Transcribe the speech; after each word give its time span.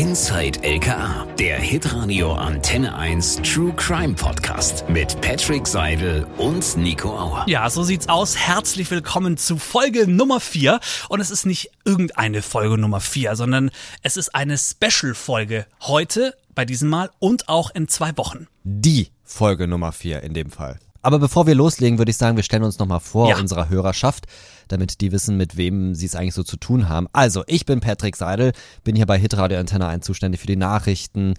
Inside 0.00 0.60
LKA, 0.62 1.26
der 1.38 1.58
Hitradio 1.58 2.32
Antenne 2.32 2.94
1 2.94 3.42
True 3.42 3.70
Crime 3.76 4.14
Podcast 4.14 4.88
mit 4.88 5.20
Patrick 5.20 5.66
Seidel 5.66 6.26
und 6.38 6.78
Nico 6.78 7.10
Auer. 7.10 7.44
Ja, 7.46 7.68
so 7.68 7.82
sieht's 7.82 8.08
aus. 8.08 8.34
Herzlich 8.34 8.90
willkommen 8.90 9.36
zu 9.36 9.58
Folge 9.58 10.06
Nummer 10.10 10.40
4. 10.40 10.80
Und 11.10 11.20
es 11.20 11.30
ist 11.30 11.44
nicht 11.44 11.70
irgendeine 11.84 12.40
Folge 12.40 12.78
Nummer 12.78 13.00
4, 13.00 13.36
sondern 13.36 13.70
es 14.02 14.16
ist 14.16 14.34
eine 14.34 14.56
Special-Folge 14.56 15.66
heute 15.82 16.34
bei 16.54 16.64
diesem 16.64 16.88
Mal 16.88 17.10
und 17.18 17.50
auch 17.50 17.70
in 17.74 17.86
zwei 17.86 18.16
Wochen. 18.16 18.46
Die 18.64 19.10
Folge 19.22 19.68
Nummer 19.68 19.92
4 19.92 20.22
in 20.22 20.32
dem 20.32 20.48
Fall. 20.50 20.78
Aber 21.02 21.18
bevor 21.18 21.46
wir 21.46 21.54
loslegen, 21.54 21.98
würde 21.98 22.10
ich 22.10 22.16
sagen, 22.16 22.36
wir 22.38 22.42
stellen 22.44 22.64
uns 22.64 22.78
nochmal 22.78 23.00
vor 23.00 23.28
Ja. 23.28 23.36
unserer 23.38 23.68
Hörerschaft, 23.68 24.24
damit 24.72 25.00
die 25.00 25.12
wissen, 25.12 25.36
mit 25.36 25.56
wem 25.56 25.94
sie 25.94 26.06
es 26.06 26.14
eigentlich 26.16 26.34
so 26.34 26.42
zu 26.42 26.56
tun 26.56 26.88
haben. 26.88 27.06
Also, 27.12 27.42
ich 27.46 27.66
bin 27.66 27.80
Patrick 27.80 28.16
Seidel, 28.16 28.52
bin 28.84 28.96
hier 28.96 29.06
bei 29.06 29.18
Hitradio 29.18 29.58
Antenne 29.58 29.86
1 29.86 30.04
zuständig 30.04 30.40
für 30.40 30.46
die 30.46 30.56
Nachrichten, 30.56 31.34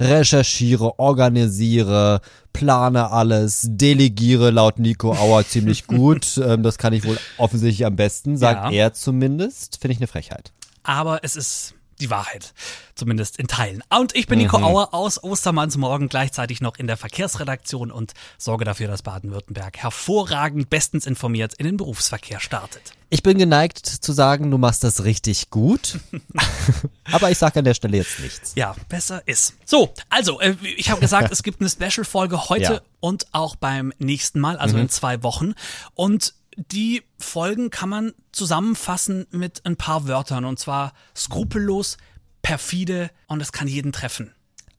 recherchiere, 0.00 0.98
organisiere, 0.98 2.20
plane 2.52 3.10
alles, 3.10 3.66
delegiere 3.68 4.50
laut 4.50 4.78
Nico 4.78 5.12
Auer 5.12 5.44
ziemlich 5.48 5.86
gut. 5.86 6.38
Ähm, 6.38 6.62
das 6.62 6.78
kann 6.78 6.92
ich 6.92 7.04
wohl 7.04 7.18
offensichtlich 7.38 7.86
am 7.86 7.96
besten, 7.96 8.36
sagt 8.36 8.72
Ja. 8.72 8.84
er 8.86 8.92
zumindest. 8.92 9.78
Finde 9.80 9.92
ich 9.92 9.98
eine 9.98 10.06
Frechheit. 10.06 10.52
Aber 10.82 11.20
es 11.22 11.34
ist 11.36 11.74
die 12.00 12.10
Wahrheit. 12.10 12.54
Zumindest 12.94 13.38
in 13.38 13.46
Teilen. 13.46 13.82
Und 13.90 14.14
ich 14.14 14.26
bin 14.26 14.38
Nico 14.38 14.58
Auer 14.58 14.94
aus 14.94 15.22
Ostermannsmorgen, 15.22 16.08
gleichzeitig 16.08 16.60
noch 16.60 16.76
in 16.76 16.86
der 16.86 16.96
Verkehrsredaktion 16.96 17.90
und 17.90 18.12
sorge 18.38 18.64
dafür, 18.64 18.88
dass 18.88 19.02
Baden-Württemberg 19.02 19.76
hervorragend 19.78 20.70
bestens 20.70 21.06
informiert 21.06 21.54
in 21.54 21.66
den 21.66 21.76
Berufsverkehr 21.76 22.40
startet. 22.40 22.92
Ich 23.08 23.22
bin 23.22 23.38
geneigt 23.38 23.86
zu 23.86 24.12
sagen, 24.12 24.50
du 24.50 24.58
machst 24.58 24.82
das 24.82 25.04
richtig 25.04 25.50
gut. 25.50 26.00
Aber 27.12 27.30
ich 27.30 27.38
sage 27.38 27.58
an 27.60 27.64
der 27.64 27.74
Stelle 27.74 27.98
jetzt 27.98 28.18
nichts. 28.20 28.52
Ja, 28.56 28.74
besser 28.88 29.22
ist. 29.26 29.54
So, 29.64 29.92
also, 30.10 30.40
äh, 30.40 30.56
ich 30.76 30.90
habe 30.90 31.00
gesagt, 31.00 31.30
es 31.30 31.42
gibt 31.42 31.60
eine 31.60 31.70
Special-Folge 31.70 32.48
heute 32.48 32.62
Ja. 32.74 32.80
und 33.00 33.26
auch 33.32 33.54
beim 33.56 33.92
nächsten 33.98 34.40
Mal, 34.40 34.56
also 34.56 34.76
in 34.76 34.88
zwei 34.88 35.22
Wochen. 35.22 35.54
Und 35.94 36.34
die 36.56 37.02
Folgen 37.18 37.70
kann 37.70 37.88
man 37.88 38.12
zusammenfassen 38.32 39.26
mit 39.30 39.64
ein 39.66 39.76
paar 39.76 40.08
Wörtern. 40.08 40.44
Und 40.44 40.58
zwar 40.58 40.92
skrupellos, 41.16 41.96
perfide 42.42 43.10
und 43.28 43.40
es 43.40 43.52
kann 43.52 43.68
jeden 43.68 43.92
treffen. 43.92 44.32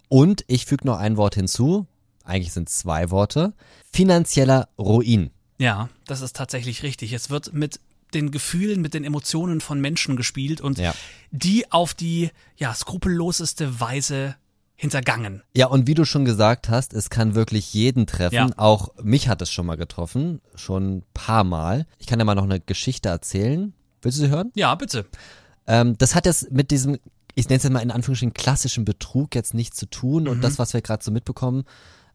Und 0.10 0.44
ich 0.48 0.66
füge 0.66 0.86
noch 0.88 0.98
ein 0.98 1.18
Wort 1.18 1.36
hinzu. 1.36 1.86
Eigentlich 2.24 2.54
sind 2.54 2.70
es 2.70 2.80
zwei 2.80 3.10
Worte. 3.12 3.54
Finanzieller 3.92 4.70
Ruin. 4.78 5.32
Ja, 5.60 5.90
das 6.06 6.22
ist 6.22 6.36
tatsächlich 6.36 6.84
richtig. 6.84 7.14
Es 7.14 7.30
wird 7.30 7.54
mit 7.54 7.80
den 8.14 8.32
Gefühlen, 8.32 8.82
mit 8.82 8.94
den 8.94 9.04
Emotionen 9.04 9.60
von 9.60 9.82
Menschen 9.82 10.16
gespielt 10.16 10.62
und 10.62 10.78
Ja. 10.78 10.94
die 11.32 11.72
auf 11.72 11.94
die 11.94 12.30
ja, 12.56 12.74
skrupelloseste 12.74 13.80
Weise 13.80 14.36
hintergangen. 14.78 15.42
Ja, 15.56 15.68
und 15.68 15.88
wie 15.88 15.96
du 15.96 16.06
schon 16.06 16.24
gesagt 16.24 16.70
hast, 16.70 16.94
es 16.94 17.10
kann 17.10 17.36
wirklich 17.36 17.74
jeden 17.74 18.06
treffen. 18.06 18.36
Ja. 18.36 18.50
Auch 18.58 18.94
mich 19.02 19.28
hat 19.28 19.42
es 19.42 19.52
schon 19.52 19.66
mal 19.66 19.76
getroffen. 19.76 20.40
Schon 20.56 20.98
ein 20.98 21.04
paar 21.14 21.44
Mal. 21.44 21.88
Ich 21.98 22.06
kann 22.06 22.20
dir 22.20 22.26
mal 22.26 22.36
noch 22.36 22.44
eine 22.44 22.60
Geschichte 22.60 23.10
erzählen. 23.10 23.74
Willst 24.04 24.20
du 24.20 24.24
sie 24.24 24.30
hören? 24.30 24.52
Ja, 24.56 24.76
bitte. 24.76 25.06
Ähm, 25.66 25.98
das 25.98 26.14
hat 26.14 26.28
jetzt 26.28 26.52
mit 26.52 26.70
diesem, 26.70 27.00
ich 27.34 27.50
nenne 27.50 27.58
es 27.58 27.64
jetzt 27.64 27.74
mal 27.74 27.80
in 27.80 27.92
Anführungsstrichen 27.92 28.34
klassischen 28.34 28.86
Betrug 28.86 29.34
jetzt 29.34 29.56
nichts 29.56 29.78
zu 29.78 29.88
tun 29.88 30.28
und 30.28 30.44
das, 30.44 30.60
was 30.60 30.74
wir 30.74 30.82
gerade 30.82 31.04
so 31.04 31.12
mitbekommen. 31.12 31.64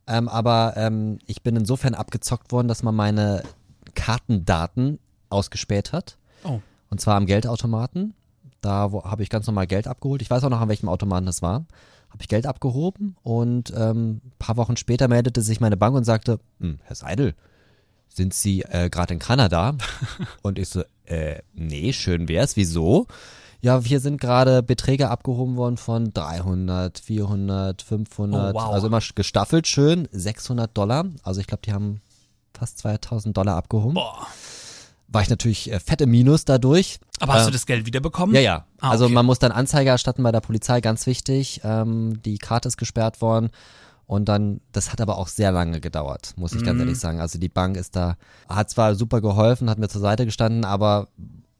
Ähm, 0.06 0.28
aber 0.28 0.74
ähm, 0.76 1.18
ich 1.26 1.42
bin 1.42 1.56
insofern 1.56 1.94
abgezockt 1.94 2.52
worden, 2.52 2.68
dass 2.68 2.84
man 2.84 2.94
meine 2.94 3.42
Kartendaten 3.94 5.00
ausgespäht 5.30 5.92
hat. 5.92 6.16
Oh. 6.44 6.60
Und 6.90 7.00
zwar 7.00 7.16
am 7.16 7.26
Geldautomaten. 7.26 8.14
Da 8.60 8.90
habe 8.92 9.22
ich 9.24 9.30
ganz 9.30 9.48
normal 9.48 9.66
Geld 9.66 9.88
abgeholt. 9.88 10.22
Ich 10.22 10.30
weiß 10.30 10.44
auch 10.44 10.50
noch, 10.50 10.60
an 10.60 10.68
welchem 10.68 10.88
Automaten 10.88 11.26
das 11.26 11.42
war. 11.42 11.64
Habe 12.12 12.20
ich 12.22 12.28
Geld 12.28 12.46
abgehoben 12.46 13.16
und 13.22 13.72
ähm, 13.76 14.20
ein 14.24 14.32
paar 14.38 14.56
Wochen 14.56 14.76
später 14.76 15.08
meldete 15.08 15.40
sich 15.42 15.60
meine 15.60 15.76
Bank 15.76 15.96
und 15.96 16.04
sagte, 16.04 16.38
hm, 16.60 16.78
Herr 16.84 16.94
Seidel, 16.96 17.34
sind 18.08 18.34
Sie 18.34 18.62
äh, 18.62 18.90
gerade 18.90 19.14
in 19.14 19.18
Kanada? 19.20 19.74
und 20.42 20.58
ich 20.58 20.68
so, 20.68 20.82
äh, 21.06 21.40
nee, 21.54 21.92
schön 21.94 22.28
wär's. 22.28 22.56
Wieso? 22.56 23.06
Ja, 23.62 23.80
hier 23.80 24.00
sind 24.00 24.20
gerade 24.20 24.62
Beträge 24.62 25.08
abgehoben 25.08 25.56
worden 25.56 25.76
von 25.76 26.12
300, 26.12 26.98
400, 26.98 27.80
500, 27.80 28.54
Oh, 28.54 28.58
wow. 28.58 28.72
also 28.72 28.88
immer 28.88 29.00
gestaffelt 29.14 29.66
schön, 29.66 30.08
600 30.12 30.76
Dollar. 30.76 31.06
Also 31.22 31.40
ich 31.40 31.46
glaube, 31.46 31.62
die 31.64 31.72
haben 31.72 32.00
fast 32.52 32.78
2000 32.78 33.36
Dollar 33.36 33.56
abgehoben. 33.56 33.94
Boah. 33.94 34.26
War 35.12 35.22
ich 35.22 35.28
natürlich 35.30 35.70
äh, 35.70 35.78
fett 35.78 36.00
im 36.00 36.10
Minus 36.10 36.44
dadurch. 36.44 36.98
Aber 37.20 37.34
hast 37.34 37.42
Äh, 37.42 37.46
du 37.46 37.52
das 37.52 37.66
Geld 37.66 37.86
wiederbekommen? 37.86 38.34
Ja, 38.34 38.40
ja. 38.40 38.66
Ah, 38.80 38.90
also 38.90 39.04
okay. 39.04 39.14
man 39.14 39.26
muss 39.26 39.38
dann 39.38 39.52
Anzeige 39.52 39.90
erstatten 39.90 40.22
bei 40.22 40.32
der 40.32 40.40
Polizei, 40.40 40.80
ganz 40.80 41.06
wichtig. 41.06 41.60
Ähm, 41.64 42.20
die 42.22 42.38
Karte 42.38 42.68
ist 42.68 42.76
gesperrt 42.78 43.20
worden. 43.20 43.50
Und 44.06 44.26
dann, 44.28 44.60
das 44.72 44.92
hat 44.92 45.00
aber 45.00 45.16
auch 45.18 45.28
sehr 45.28 45.52
lange 45.52 45.80
gedauert, 45.80 46.34
muss 46.36 46.52
ich 46.52 46.64
ganz 46.64 46.74
Mhm. 46.76 46.80
ehrlich 46.80 46.98
sagen. 46.98 47.20
Also 47.20 47.38
die 47.38 47.48
Bank 47.48 47.76
ist 47.76 47.94
da, 47.96 48.16
hat 48.48 48.68
zwar 48.68 48.94
super 48.94 49.20
geholfen, 49.20 49.70
hat 49.70 49.78
mir 49.78 49.88
zur 49.88 50.00
Seite 50.02 50.24
gestanden, 50.26 50.64
aber 50.64 51.08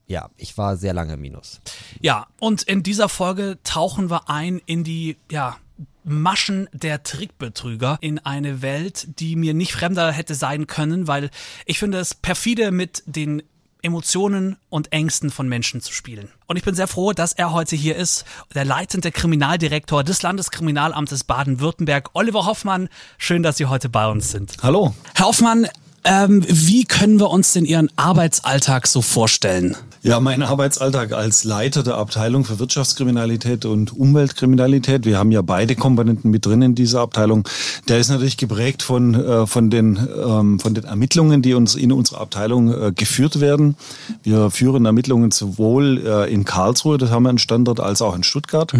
ja, 0.07 0.29
ich 0.37 0.57
war 0.57 0.75
sehr 0.77 0.93
lange 0.93 1.15
Minus. 1.17 1.61
Ja, 2.01 2.27
und 2.39 2.61
in 2.63 2.83
dieser 2.83 3.07
Folge 3.09 3.57
tauchen 3.63 4.11
wir 4.11 4.29
ein 4.29 4.61
in 4.65 4.83
die, 4.83 5.17
ja, 5.31 5.55
Maschen 6.03 6.67
der 6.73 7.03
Trickbetrüger 7.03 7.97
in 8.01 8.19
eine 8.19 8.61
Welt, 8.61 9.07
die 9.19 9.35
mir 9.35 9.53
nicht 9.53 9.73
fremder 9.73 10.11
hätte 10.11 10.35
sein 10.35 10.67
können, 10.67 11.07
weil 11.07 11.29
ich 11.65 11.79
finde 11.79 11.99
es 11.99 12.13
perfide 12.13 12.71
mit 12.71 13.03
den 13.05 13.43
Emotionen 13.83 14.55
und 14.69 14.93
Ängsten 14.93 15.29
von 15.29 15.49
Menschen 15.49 15.81
zu 15.81 15.91
spielen. 15.91 16.29
Und 16.47 16.55
ich 16.55 16.63
bin 16.63 16.73
sehr 16.73 16.87
froh, 16.87 17.11
dass 17.11 17.33
er 17.33 17.51
heute 17.51 17.75
hier 17.75 17.97
ist, 17.97 18.23
der 18.55 18.63
leitende 18.63 19.11
Kriminaldirektor 19.11 20.05
des 20.05 20.21
Landeskriminalamtes 20.21 21.25
Baden-Württemberg, 21.25 22.11
Oliver 22.13 22.45
Hoffmann. 22.45 22.87
Schön, 23.17 23.43
dass 23.43 23.57
Sie 23.57 23.65
heute 23.65 23.89
bei 23.89 24.07
uns 24.07 24.31
sind. 24.31 24.55
Hallo. 24.63 24.95
Herr 25.15 25.25
Hoffmann, 25.25 25.67
ähm, 26.03 26.43
wie 26.47 26.85
können 26.85 27.19
wir 27.19 27.29
uns 27.29 27.53
denn 27.53 27.65
Ihren 27.65 27.89
Arbeitsalltag 27.95 28.87
so 28.87 29.01
vorstellen? 29.01 29.75
Ja, 30.05 30.19
mein 30.19 30.43
Arbeitsalltag 30.43 31.13
als 31.13 31.45
Leiter 31.45 31.81
der 31.81 31.95
Abteilung 31.95 32.43
für 32.43 32.59
Wirtschaftskriminalität 32.59 33.63
und 33.63 33.97
Umweltkriminalität, 33.97 35.05
wir 35.05 35.17
haben 35.17 35.31
ja 35.31 35.41
beide 35.41 35.75
Komponenten 35.75 36.29
mit 36.29 36.45
drin 36.45 36.61
in 36.61 36.75
dieser 36.75 36.99
Abteilung, 36.99 37.47
der 37.87 37.99
ist 37.99 38.09
natürlich 38.09 38.35
geprägt 38.35 38.83
von, 38.83 39.13
äh, 39.13 39.47
von, 39.47 39.69
den, 39.69 39.97
ähm, 40.21 40.59
von 40.59 40.73
den 40.73 40.83
Ermittlungen, 40.83 41.41
die 41.41 41.53
uns 41.53 41.75
in 41.75 41.93
unserer 41.93 42.19
Abteilung 42.19 42.73
äh, 42.73 42.91
geführt 42.93 43.39
werden. 43.39 43.77
Wir 44.23 44.51
führen 44.51 44.85
Ermittlungen 44.85 45.31
sowohl 45.31 46.05
äh, 46.05 46.33
in 46.33 46.43
Karlsruhe, 46.43 46.97
das 46.97 47.09
haben 47.09 47.23
wir 47.23 47.29
einen 47.29 47.37
Standort, 47.37 47.79
als 47.79 48.01
auch 48.01 48.13
in 48.13 48.23
Stuttgart. 48.23 48.73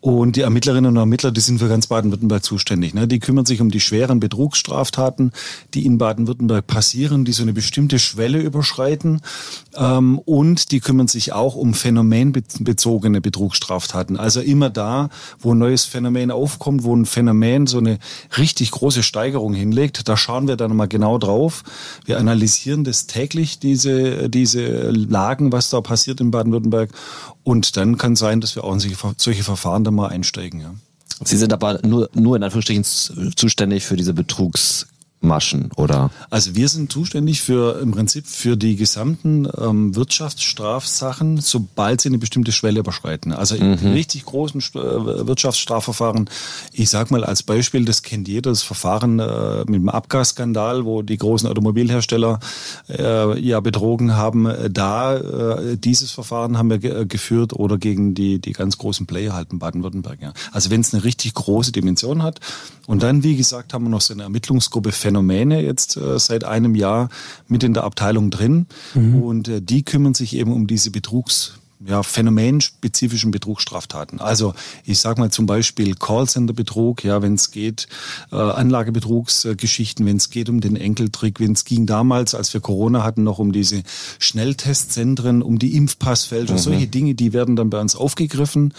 Und 0.00 0.36
die 0.36 0.42
Ermittlerinnen 0.42 0.92
und 0.92 0.96
Ermittler, 0.96 1.32
die 1.32 1.40
sind 1.40 1.58
für 1.58 1.68
ganz 1.68 1.88
Baden-Württemberg 1.88 2.44
zuständig. 2.44 2.94
Ne? 2.94 3.08
Die 3.08 3.18
kümmern 3.18 3.46
sich 3.46 3.60
um 3.60 3.70
die 3.70 3.80
schweren 3.80 4.20
Betrugsstraftaten, 4.20 5.32
die 5.74 5.86
in 5.86 5.98
Baden-Württemberg 5.98 6.57
passieren, 6.62 7.24
die 7.24 7.32
so 7.32 7.42
eine 7.42 7.52
bestimmte 7.52 7.98
Schwelle 7.98 8.38
überschreiten. 8.38 9.20
Ähm, 9.76 10.18
und 10.18 10.70
die 10.72 10.80
kümmern 10.80 11.08
sich 11.08 11.32
auch 11.32 11.54
um 11.54 11.74
phänomenbezogene 11.74 13.20
Betrugsstraftaten. 13.20 14.16
Also 14.16 14.40
immer 14.40 14.70
da, 14.70 15.10
wo 15.38 15.54
ein 15.54 15.58
neues 15.58 15.84
Phänomen 15.84 16.30
aufkommt, 16.30 16.82
wo 16.82 16.94
ein 16.94 17.06
Phänomen 17.06 17.66
so 17.66 17.78
eine 17.78 17.98
richtig 18.36 18.70
große 18.70 19.02
Steigerung 19.02 19.54
hinlegt, 19.54 20.08
da 20.08 20.16
schauen 20.16 20.48
wir 20.48 20.56
dann 20.56 20.76
mal 20.76 20.88
genau 20.88 21.18
drauf. 21.18 21.64
Wir 22.04 22.18
analysieren 22.18 22.84
das 22.84 23.06
täglich, 23.06 23.58
diese, 23.58 24.28
diese 24.28 24.90
Lagen, 24.90 25.52
was 25.52 25.70
da 25.70 25.80
passiert 25.80 26.20
in 26.20 26.30
Baden-Württemberg. 26.30 26.90
Und 27.44 27.76
dann 27.76 27.96
kann 27.96 28.16
sein, 28.16 28.40
dass 28.40 28.56
wir 28.56 28.64
auch 28.64 28.72
in 28.74 28.80
solche, 28.80 28.96
Ver- 28.96 29.14
solche 29.16 29.42
Verfahren 29.42 29.84
dann 29.84 29.94
mal 29.94 30.08
einsteigen. 30.08 30.60
Ja. 30.60 30.74
Sie 31.24 31.36
sind 31.36 31.52
aber 31.52 31.80
nur, 31.86 32.10
nur 32.14 32.36
in 32.36 32.42
Anführungsstrichen 32.42 32.84
zuständig 33.34 33.84
für 33.84 33.96
diese 33.96 34.14
Betrugsmaschen, 35.20 35.70
oder? 35.76 36.10
Also 36.30 36.54
wir 36.54 36.68
sind 36.68 36.92
zuständig 36.92 37.42
für 37.42 37.80
im 37.80 37.90
Prinzip 37.92 38.26
für 38.26 38.56
die 38.56 38.76
gesamten 38.76 39.48
ähm, 39.58 39.94
Wirtschaftsstrafsachen, 39.94 41.40
sobald 41.40 42.00
sie 42.00 42.08
eine 42.08 42.18
bestimmte 42.18 42.52
Schwelle 42.52 42.80
überschreiten. 42.80 43.32
Also 43.32 43.56
in 43.56 43.74
richtig 43.74 44.24
großen 44.24 44.60
St- 44.60 44.78
äh, 44.78 45.26
Wirtschaftsstrafverfahren, 45.26 46.28
ich 46.72 46.90
sag 46.90 47.10
mal 47.10 47.24
als 47.24 47.42
Beispiel, 47.42 47.84
das 47.84 48.02
kennt 48.02 48.28
jeder, 48.28 48.50
das 48.50 48.62
Verfahren 48.62 49.18
äh, 49.18 49.64
mit 49.66 49.76
dem 49.80 49.88
Abgasskandal, 49.88 50.84
wo 50.84 51.02
die 51.02 51.16
großen 51.16 51.48
Automobilhersteller 51.48 52.40
äh, 52.88 53.38
ja 53.40 53.60
betrogen 53.60 54.16
haben. 54.16 54.46
Äh, 54.46 54.70
Da 54.70 55.16
äh, 55.16 55.76
dieses 55.76 56.10
Verfahren 56.10 56.58
haben 56.58 56.70
wir 56.70 56.78
ge 56.78 57.02
äh, 57.02 57.06
geführt 57.06 57.52
oder 57.52 57.78
gegen 57.78 58.14
die 58.14 58.38
die 58.38 58.52
ganz 58.52 58.78
großen 58.78 59.06
Player 59.06 59.34
halt 59.34 59.52
in 59.52 59.58
Baden-Württemberg. 59.58 60.20
Ja. 60.20 60.32
Also 60.52 60.70
wenn 60.70 60.80
es 60.80 60.94
eine 60.94 61.04
richtig 61.04 61.34
große 61.34 61.72
Dimension 61.72 62.22
hat 62.22 62.40
und 62.86 63.02
dann 63.02 63.22
wie 63.22 63.36
gesagt 63.36 63.74
haben 63.74 63.84
wir 63.84 63.90
noch 63.90 64.00
so 64.00 64.14
eine 64.14 64.22
Ermittlungsgruppe 64.24 64.92
Phänomene 65.08 65.62
jetzt 65.62 65.96
äh, 65.96 66.18
seit 66.18 66.44
einem 66.44 66.74
Jahr 66.74 67.08
mit 67.46 67.64
in 67.64 67.72
der 67.72 67.84
Abteilung 67.84 68.30
drin. 68.30 68.66
Und 69.22 69.48
äh, 69.48 69.62
die 69.62 69.82
kümmern 69.82 70.12
sich 70.12 70.36
eben 70.36 70.52
um 70.52 70.66
diese 70.66 70.90
Betrugs 70.90 71.58
ja, 71.84 72.02
phänomenspezifischen 72.02 73.30
Betrugsstraftaten. 73.30 74.20
Also 74.20 74.54
ich 74.84 74.98
sage 74.98 75.20
mal 75.20 75.30
zum 75.30 75.46
Beispiel 75.46 75.94
Callcenter-Betrug, 75.94 77.04
ja, 77.04 77.22
wenn 77.22 77.34
es 77.34 77.50
geht, 77.50 77.86
äh, 78.32 78.36
Anlagebetrugsgeschichten, 78.36 80.04
wenn 80.04 80.16
es 80.16 80.30
geht 80.30 80.48
um 80.48 80.60
den 80.60 80.76
Enkeltrick, 80.76 81.38
wenn 81.38 81.52
es 81.52 81.64
ging 81.64 81.86
damals, 81.86 82.34
als 82.34 82.52
wir 82.52 82.60
Corona 82.60 83.04
hatten, 83.04 83.22
noch 83.22 83.38
um 83.38 83.52
diese 83.52 83.82
Schnelltestzentren, 84.18 85.40
um 85.42 85.58
die 85.58 85.76
Impfpassfälscher, 85.76 86.54
mhm. 86.54 86.58
solche 86.58 86.86
Dinge, 86.88 87.14
die 87.14 87.32
werden 87.32 87.54
dann 87.54 87.70
bei 87.70 87.80
uns 87.80 87.94
aufgegriffen 87.94 88.74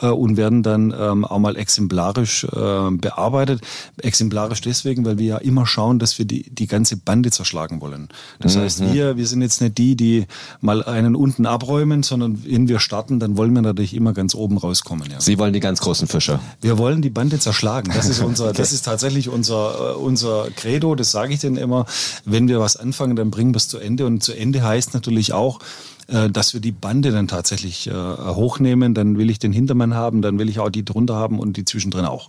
äh, 0.00 0.08
und 0.08 0.36
werden 0.36 0.62
dann 0.62 0.94
ähm, 0.96 1.24
auch 1.24 1.38
mal 1.38 1.56
exemplarisch 1.56 2.44
äh, 2.44 2.90
bearbeitet. 2.90 3.62
Exemplarisch 3.96 4.60
deswegen, 4.60 5.06
weil 5.06 5.18
wir 5.18 5.26
ja 5.26 5.38
immer 5.38 5.66
schauen, 5.66 5.98
dass 5.98 6.18
wir 6.18 6.26
die, 6.26 6.50
die 6.50 6.66
ganze 6.66 6.98
Bande 6.98 7.30
zerschlagen 7.30 7.80
wollen. 7.80 8.08
Das 8.40 8.56
mhm. 8.56 8.60
heißt, 8.60 8.92
wir, 8.92 9.16
wir 9.16 9.26
sind 9.26 9.40
jetzt 9.40 9.62
nicht 9.62 9.78
die, 9.78 9.96
die 9.96 10.26
mal 10.60 10.82
einen 10.84 11.16
unten 11.16 11.46
abräumen, 11.46 12.02
sondern 12.02 12.41
wenn 12.44 12.68
wir 12.68 12.78
starten, 12.78 13.20
dann 13.20 13.36
wollen 13.36 13.54
wir 13.54 13.62
natürlich 13.62 13.94
immer 13.94 14.12
ganz 14.12 14.34
oben 14.34 14.58
rauskommen. 14.58 15.10
Ja. 15.10 15.20
Sie 15.20 15.38
wollen 15.38 15.52
die 15.52 15.60
ganz 15.60 15.80
großen 15.80 16.08
Fische. 16.08 16.40
Wir 16.60 16.78
wollen 16.78 17.02
die 17.02 17.10
Bande 17.10 17.38
zerschlagen. 17.38 17.92
Das 17.94 18.08
ist 18.08 18.20
unser, 18.22 18.48
okay. 18.48 18.58
das 18.58 18.72
ist 18.72 18.84
tatsächlich 18.84 19.28
unser, 19.28 19.92
äh, 19.92 19.94
unser 19.94 20.48
Credo. 20.54 20.94
Das 20.94 21.10
sage 21.10 21.34
ich 21.34 21.40
denn 21.40 21.56
immer. 21.56 21.86
Wenn 22.24 22.48
wir 22.48 22.60
was 22.60 22.76
anfangen, 22.76 23.16
dann 23.16 23.30
bringen 23.30 23.52
wir 23.52 23.58
es 23.58 23.68
zu 23.68 23.78
Ende. 23.78 24.06
Und 24.06 24.22
zu 24.22 24.32
Ende 24.32 24.62
heißt 24.62 24.94
natürlich 24.94 25.32
auch, 25.32 25.60
dass 26.06 26.54
wir 26.54 26.60
die 26.60 26.72
Bande 26.72 27.10
dann 27.12 27.28
tatsächlich 27.28 27.86
äh, 27.86 27.92
hochnehmen. 27.92 28.94
Dann 28.94 29.18
will 29.18 29.30
ich 29.30 29.38
den 29.38 29.52
Hintermann 29.52 29.94
haben, 29.94 30.22
dann 30.22 30.38
will 30.38 30.48
ich 30.48 30.58
auch 30.58 30.70
die 30.70 30.84
drunter 30.84 31.16
haben 31.16 31.38
und 31.38 31.56
die 31.56 31.64
zwischendrin 31.64 32.04
auch. 32.04 32.28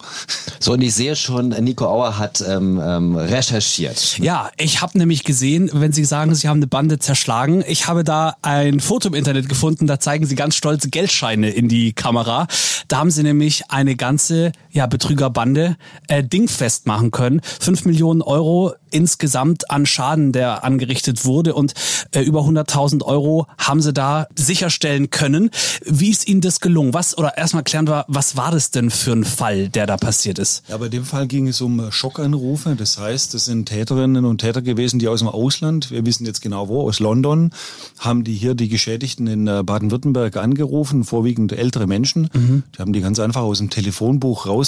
So, 0.60 0.74
und 0.74 0.82
ich 0.82 0.94
sehe 0.94 1.16
schon, 1.16 1.50
Nico 1.50 1.86
Auer 1.86 2.18
hat 2.18 2.44
ähm, 2.48 2.80
ähm, 2.84 3.16
recherchiert. 3.16 4.18
Ja, 4.20 4.50
ich 4.58 4.82
habe 4.82 4.98
nämlich 4.98 5.24
gesehen, 5.24 5.70
wenn 5.74 5.92
Sie 5.92 6.06
sagen, 6.06 6.34
Sie 6.36 6.48
haben 6.48 6.58
eine 6.58 6.68
Bande 6.68 7.00
zerschlagen, 7.00 7.64
ich 7.68 7.88
habe 7.88 8.04
da 8.04 8.36
ein 8.42 8.80
Foto 8.80 9.10
im 9.10 9.14
Internet 9.14 9.50
gefunden, 9.50 9.88
da 9.88 10.00
zeigen 10.00 10.26
Sie 10.26 10.36
ganz 10.36 10.56
stolze 10.56 10.90
Geldscheine 10.90 11.50
in 11.50 11.68
die 11.68 11.94
Kamera. 11.94 12.48
Da 12.88 12.98
haben 12.98 13.12
Sie 13.12 13.24
nämlich 13.24 13.70
eine 13.70 13.96
ganze 13.96 14.52
ja, 14.74 14.88
Betrügerbande 14.88 15.78
äh, 16.08 16.24
dingfest 16.24 16.88
machen 16.88 17.12
können. 17.12 17.42
Fünf 17.44 17.86
Millionen 17.86 18.22
Euro 18.22 18.74
insgesamt 18.94 19.72
an 19.72 19.86
Schaden, 19.86 20.32
der 20.32 20.64
angerichtet 20.64 21.26
wurde 21.26 21.54
und 21.54 21.74
äh, 22.12 22.22
über 22.22 22.42
100.000 22.42 23.04
Euro 23.04 23.48
haben 23.58 23.82
sie 23.82 23.94
da 23.94 24.28
sicherstellen 24.36 25.10
können. 25.10 25.50
Wie 25.86 26.10
ist 26.10 26.28
Ihnen 26.28 26.42
das 26.42 26.60
gelungen? 26.60 26.94
Was, 26.94 27.18
oder 27.18 27.38
erstmal 27.38 27.64
klären 27.64 27.88
wir, 27.88 28.06
was 28.08 28.38
war 28.38 28.52
das 28.52 28.72
denn 28.72 28.92
für 28.92 29.14
ein 29.14 29.24
Fall, 29.24 29.70
der 29.70 29.88
da 29.88 29.98
passiert 29.98 30.40
ist? 30.40 30.64
Ja, 30.70 30.78
bei 30.78 30.90
dem 30.90 31.06
Fall 31.06 31.28
ging 31.28 31.48
es 31.48 31.62
um 31.62 31.92
Schockanrufe. 31.92 32.76
Das 32.76 32.98
heißt, 32.98 33.34
das 33.34 33.46
sind 33.46 33.68
Täterinnen 33.68 34.26
und 34.26 34.40
Täter 34.40 34.62
gewesen, 34.62 35.00
die 35.00 35.08
aus 35.08 35.20
dem 35.20 35.28
Ausland, 35.28 35.92
wir 35.92 36.06
wissen 36.06 36.26
jetzt 36.26 36.42
genau 36.42 36.68
wo, 36.68 36.82
aus 36.82 37.00
London, 37.00 37.52
haben 38.00 38.24
die 38.24 38.34
hier 38.34 38.54
die 38.54 38.70
Geschädigten 38.70 39.28
in 39.28 39.48
äh, 39.48 39.64
Baden-Württemberg 39.64 40.38
angerufen, 40.38 41.04
vorwiegend 41.04 41.52
ältere 41.52 41.88
Menschen. 41.88 42.30
Mhm. 42.34 42.64
Die 42.76 42.80
haben 42.80 42.94
die 42.94 43.02
ganz 43.02 43.20
einfach 43.20 43.42
aus 43.42 43.58
dem 43.58 43.70
Telefonbuch 43.70 44.46
rausrecherchiert, 44.46 44.63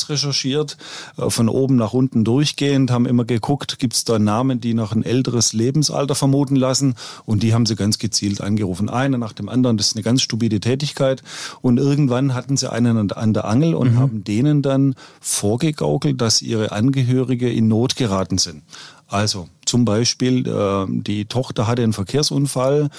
äh, 1.18 1.30
von 1.30 1.50
oben 1.50 1.76
nach 1.76 1.94
unten 1.94 2.24
durchgehend, 2.24 2.92
haben 2.92 3.06
immer 3.06 3.26
geguckt, 3.26 3.80
gibt 3.80 3.94
es 3.94 4.04
da 4.04 4.20
Namen, 4.20 4.60
die 4.60 4.74
noch 4.74 4.94
ein 4.94 5.04
älteres 5.04 5.54
Lebensalter 5.54 6.16
vermuten 6.16 6.56
lassen 6.56 6.96
und 7.26 7.44
die 7.44 7.54
haben 7.54 7.66
sie 7.66 7.76
ganz 7.76 7.98
gezielt 7.98 8.42
angerufen. 8.42 8.90
Einer 8.90 9.18
nach 9.18 9.34
dem 9.34 9.50
anderen, 9.50 9.78
das 9.78 9.88
ist 9.88 9.96
eine 9.96 10.04
ganz 10.04 10.22
stupide 10.22 10.60
Tätigkeit 10.60 11.24
und 11.62 11.78
irgendwann 11.78 12.34
hatten 12.34 12.58
sie 12.58 12.72
einen 12.72 13.12
an 13.12 13.34
der 13.34 13.46
Angel 13.46 13.76
und 13.76 13.94
mhm. 13.94 14.00
haben 14.00 14.24
denen 14.24 14.62
dann 14.62 14.96
vorgegaukelt, 15.22 16.20
dass 16.22 16.42
ihre 16.42 16.72
Angehörige 16.72 17.52
in 17.52 17.68
Not 17.68 17.96
geraten 17.96 18.38
sind. 18.38 18.64
Also 19.08 19.50
zum 19.66 19.86
Beispiel, 19.86 20.48
äh, 20.48 20.86
die 20.88 21.26
Tochter 21.26 21.68
hatte 21.68 21.84
einen 21.84 21.94
Verkehrsunfall 21.94 22.90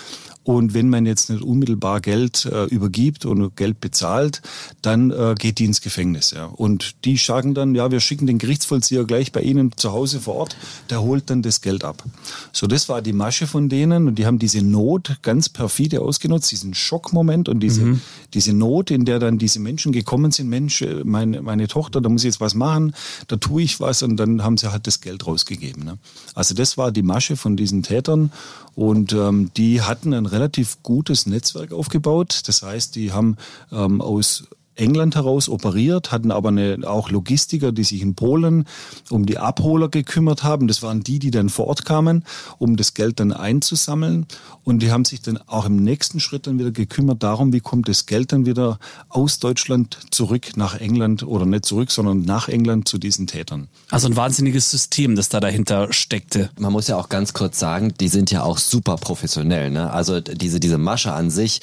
und 0.47 0.75
wenn 0.75 0.89
man 0.89 1.07
jetzt 1.07 1.29
nicht 1.29 1.43
unmittelbar 1.43 2.01
Geld 2.01 2.45
äh, 2.45 2.67
übergibt 2.67 3.27
und 3.27 3.57
Geld 3.57 3.81
bezahlt, 3.81 4.43
dann 4.81 5.11
äh, 5.11 5.35
geht 5.37 5.59
die 5.59 5.65
ins 5.65 5.81
Gefängnis. 5.81 6.31
Ja. 6.31 6.45
Und 6.45 7.05
die 7.05 7.17
sagen 7.17 7.53
dann, 7.53 7.75
ja, 7.75 7.91
wir 7.91 7.99
schicken 7.99 8.29
den 8.29 8.39
Gerichtsvollzieher 8.39 9.05
gleich 9.05 9.33
bei 9.33 9.43
Ihnen 9.43 9.73
zu 9.77 9.91
Hause 9.91 10.21
vor 10.21 10.37
Ort, 10.37 10.57
der 10.89 11.03
holt 11.03 11.31
dann 11.31 11.43
das 11.43 11.63
Geld 11.63 11.83
ab. 11.83 12.05
So, 12.53 12.69
das 12.69 12.89
war 12.89 13.03
die 13.03 13.13
Masche 13.13 13.49
von 13.49 13.69
denen 13.69 14.07
und 14.07 14.21
die 14.21 14.27
haben 14.27 14.39
diese 14.39 14.63
Not 14.63 15.17
ganz 15.23 15.49
perfide 15.49 16.01
ausgenutzt, 16.01 16.53
diesen 16.53 16.75
Schockmoment 16.75 17.49
und 17.49 17.59
diese, 17.59 17.83
mhm. 17.83 18.01
diese 18.33 18.53
Not, 18.53 18.93
in 18.93 19.05
der 19.05 19.19
dann 19.19 19.39
diese 19.39 19.59
Menschen 19.59 19.91
gekommen 19.91 20.31
sind, 20.31 20.49
Mensch, 20.49 20.81
äh, 20.81 21.03
meine, 21.03 21.43
meine 21.43 21.67
Tochter, 21.67 22.01
da 22.01 22.09
muss 22.09 22.23
ich 22.23 22.29
jetzt 22.29 22.41
was 22.41 22.55
machen, 22.55 22.95
da 23.27 23.35
tue 23.35 23.63
ich 23.63 23.81
was 23.81 24.05
und 24.05 24.17
dann 24.17 24.45
haben 24.45 24.59
sie 24.59 24.71
halt 24.71 24.87
das 24.87 25.01
Geld 25.01 25.27
rausgegeben. 25.27 25.85
Ne. 25.85 25.96
Also 26.35 26.55
das 26.55 26.77
war 26.77 26.93
die 26.93 27.03
Masche 27.03 27.37
von 27.37 27.57
diesen 27.57 27.83
Tätern 27.83 28.33
und 28.75 29.13
ähm, 29.13 29.51
die 29.57 29.83
hatten 29.83 30.13
ein 30.13 30.27
relativ 30.27 30.83
gutes 30.83 31.27
Netzwerk 31.27 31.73
aufgebaut. 31.73 32.43
Das 32.47 32.63
heißt, 32.63 32.95
die 32.95 33.13
haben 33.13 33.37
ähm, 33.73 34.01
aus 34.01 34.45
England 34.77 35.17
heraus 35.17 35.49
operiert, 35.49 36.13
hatten 36.13 36.31
aber 36.31 36.51
eine, 36.51 36.79
auch 36.87 37.11
Logistiker, 37.11 37.73
die 37.73 37.85
sich 37.85 38.03
in 38.03 38.15
Polen 38.15 38.67
um 39.11 39.27
die 39.27 39.39
Abholer 39.39 39.89
gekümmert 39.89 40.43
haben. 40.43 40.69
Das 40.69 40.83
waren 40.83 41.03
die, 41.03 41.19
die 41.19 41.31
dann 41.31 41.49
vor 41.49 41.67
Ort 41.67 41.85
kamen, 41.85 42.25
um 42.59 42.77
das 42.77 42.95
Geld 42.95 43.21
dann 43.21 43.33
einzusammeln. 43.33 44.27
Und 44.65 44.81
die 44.81 44.91
haben 44.91 45.05
sich 45.05 45.23
dann 45.23 45.39
auch 45.47 45.67
im 45.67 45.77
nächsten 45.77 46.21
Schritt 46.21 46.47
dann 46.47 46.59
wieder 46.59 46.71
gekümmert 46.71 47.23
darum, 47.23 47.53
wie 47.53 47.61
kommt 47.61 47.89
das 47.89 48.07
Geld 48.07 48.33
dann 48.33 48.47
wieder 48.47 48.79
aus 49.09 49.39
Deutschland 49.39 49.99
zurück 50.11 50.57
nach 50.57 50.75
England 50.79 51.23
oder 51.23 51.47
nicht 51.47 51.67
zurück, 51.67 51.91
sondern 51.91 52.23
nach 52.23 52.49
England 52.49 52.89
zu 52.89 52.99
diesen 52.99 53.27
Tätern. 53.27 53.69
Also 53.91 54.09
ein 54.09 54.17
wahnsinniges 54.17 54.71
System, 54.71 55.17
das 55.17 55.29
da 55.29 55.41
dahinter 55.41 55.93
steckte. 55.93 56.51
Man 56.59 56.73
muss 56.73 56.89
ja 56.89 56.97
auch 56.97 57.09
ganz 57.09 57.33
kurz 57.33 57.59
sagen, 57.59 57.95
die 58.01 58.09
sind 58.09 58.31
ja 58.31 58.43
auch 58.43 58.59
super 58.59 58.97
professionell. 58.97 59.71
Ne? 59.71 59.91
Also 59.91 60.21
diese, 60.21 60.61
diese 60.61 60.79
Masche 60.79 61.13
an 61.13 61.31
sich, 61.31 61.61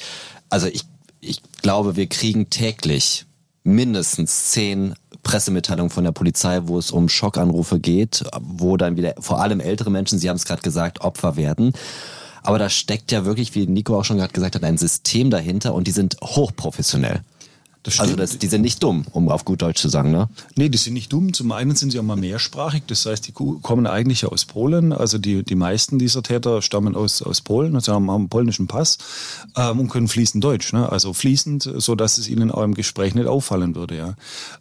also 0.48 0.66
ich 0.66 0.84
ich 1.24 1.40
glaube, 1.62 1.96
wir 1.96 2.06
kriegen 2.06 2.50
täglich 2.50 3.26
mindestens 3.62 4.50
zehn 4.50 4.94
Pressemitteilungen 5.22 5.90
von 5.90 6.04
der 6.04 6.12
Polizei, 6.12 6.60
wo 6.64 6.78
es 6.78 6.90
um 6.90 7.08
Schockanrufe 7.08 7.80
geht, 7.80 8.24
wo 8.38 8.76
dann 8.76 8.96
wieder 8.96 9.14
vor 9.18 9.40
allem 9.40 9.60
ältere 9.60 9.90
Menschen, 9.90 10.18
Sie 10.18 10.28
haben 10.28 10.36
es 10.36 10.44
gerade 10.44 10.62
gesagt, 10.62 11.00
Opfer 11.00 11.36
werden. 11.36 11.72
Aber 12.42 12.58
da 12.58 12.68
steckt 12.68 13.10
ja 13.10 13.24
wirklich, 13.24 13.54
wie 13.54 13.66
Nico 13.66 13.98
auch 13.98 14.04
schon 14.04 14.18
gerade 14.18 14.34
gesagt 14.34 14.54
hat, 14.54 14.64
ein 14.64 14.76
System 14.76 15.30
dahinter 15.30 15.74
und 15.74 15.86
die 15.86 15.92
sind 15.92 16.18
hochprofessionell. 16.22 17.22
Das 17.84 18.00
also 18.00 18.16
das, 18.16 18.38
die 18.38 18.46
sind 18.46 18.62
nicht 18.62 18.82
dumm, 18.82 19.04
um 19.12 19.28
auf 19.28 19.44
gut 19.44 19.60
Deutsch 19.60 19.80
zu 19.80 19.90
sagen, 19.90 20.10
ne? 20.10 20.30
Nee, 20.56 20.70
die 20.70 20.78
sind 20.78 20.94
nicht 20.94 21.12
dumm. 21.12 21.34
Zum 21.34 21.52
einen 21.52 21.76
sind 21.76 21.92
sie 21.92 21.98
auch 21.98 22.04
mal 22.04 22.16
mehrsprachig, 22.16 22.84
das 22.86 23.04
heißt, 23.04 23.28
die 23.28 23.32
kommen 23.32 23.86
eigentlich 23.86 24.24
aus 24.24 24.46
Polen. 24.46 24.94
Also 24.94 25.18
die, 25.18 25.42
die 25.42 25.54
meisten 25.54 25.98
dieser 25.98 26.22
Täter 26.22 26.62
stammen 26.62 26.96
aus, 26.96 27.20
aus 27.20 27.42
Polen, 27.42 27.74
also 27.74 27.92
haben, 27.92 28.08
einen 28.08 28.30
polnischen 28.30 28.68
Pass 28.68 28.96
ähm, 29.54 29.80
und 29.80 29.90
können 29.90 30.08
fließend 30.08 30.42
Deutsch. 30.42 30.72
Ne? 30.72 30.90
Also 30.90 31.12
fließend, 31.12 31.70
so 31.76 31.94
dass 31.94 32.16
es 32.16 32.26
ihnen 32.26 32.50
auch 32.50 32.62
im 32.62 32.72
Gespräch 32.72 33.14
nicht 33.14 33.26
auffallen 33.26 33.74
würde. 33.74 33.96
Ja. 33.96 34.14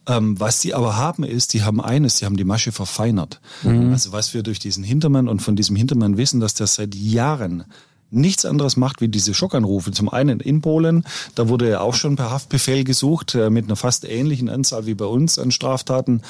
Ähm, 0.05 0.37
was 0.37 0.59
sie 0.59 0.73
aber 0.73 0.97
haben 0.97 1.23
ist, 1.23 1.53
die 1.53 1.63
haben 1.63 1.79
eines, 1.79 2.17
sie 2.17 2.25
haben 2.25 2.35
die 2.35 2.43
Masche 2.43 2.73
verfeinert. 2.73 3.39
Mhm. 3.63 3.93
Also 3.93 4.11
was 4.11 4.33
wir 4.33 4.43
durch 4.43 4.59
diesen 4.59 4.83
Hintermann 4.83 5.29
und 5.29 5.41
von 5.41 5.55
diesem 5.55 5.77
Hintermann 5.77 6.17
wissen, 6.17 6.41
dass 6.41 6.55
der 6.55 6.67
seit 6.67 6.93
Jahren 6.93 7.63
nichts 8.13 8.45
anderes 8.45 8.77
macht 8.77 9.01
wie 9.01 9.07
diese 9.07 9.33
Schockanrufe. 9.33 9.91
Zum 9.91 10.09
einen 10.09 10.39
in 10.39 10.61
Polen, 10.61 11.03
da 11.35 11.49
wurde 11.49 11.69
ja 11.69 11.81
auch 11.81 11.95
schon 11.95 12.15
per 12.15 12.31
Haftbefehl 12.31 12.83
gesucht, 12.83 13.35
äh, 13.35 13.49
mit 13.49 13.65
einer 13.65 13.75
fast 13.75 14.05
ähnlichen 14.05 14.49
Anzahl 14.49 14.85
wie 14.85 14.93
bei 14.93 15.05
uns 15.05 15.39
an 15.39 15.51
Straftaten. 15.51 16.21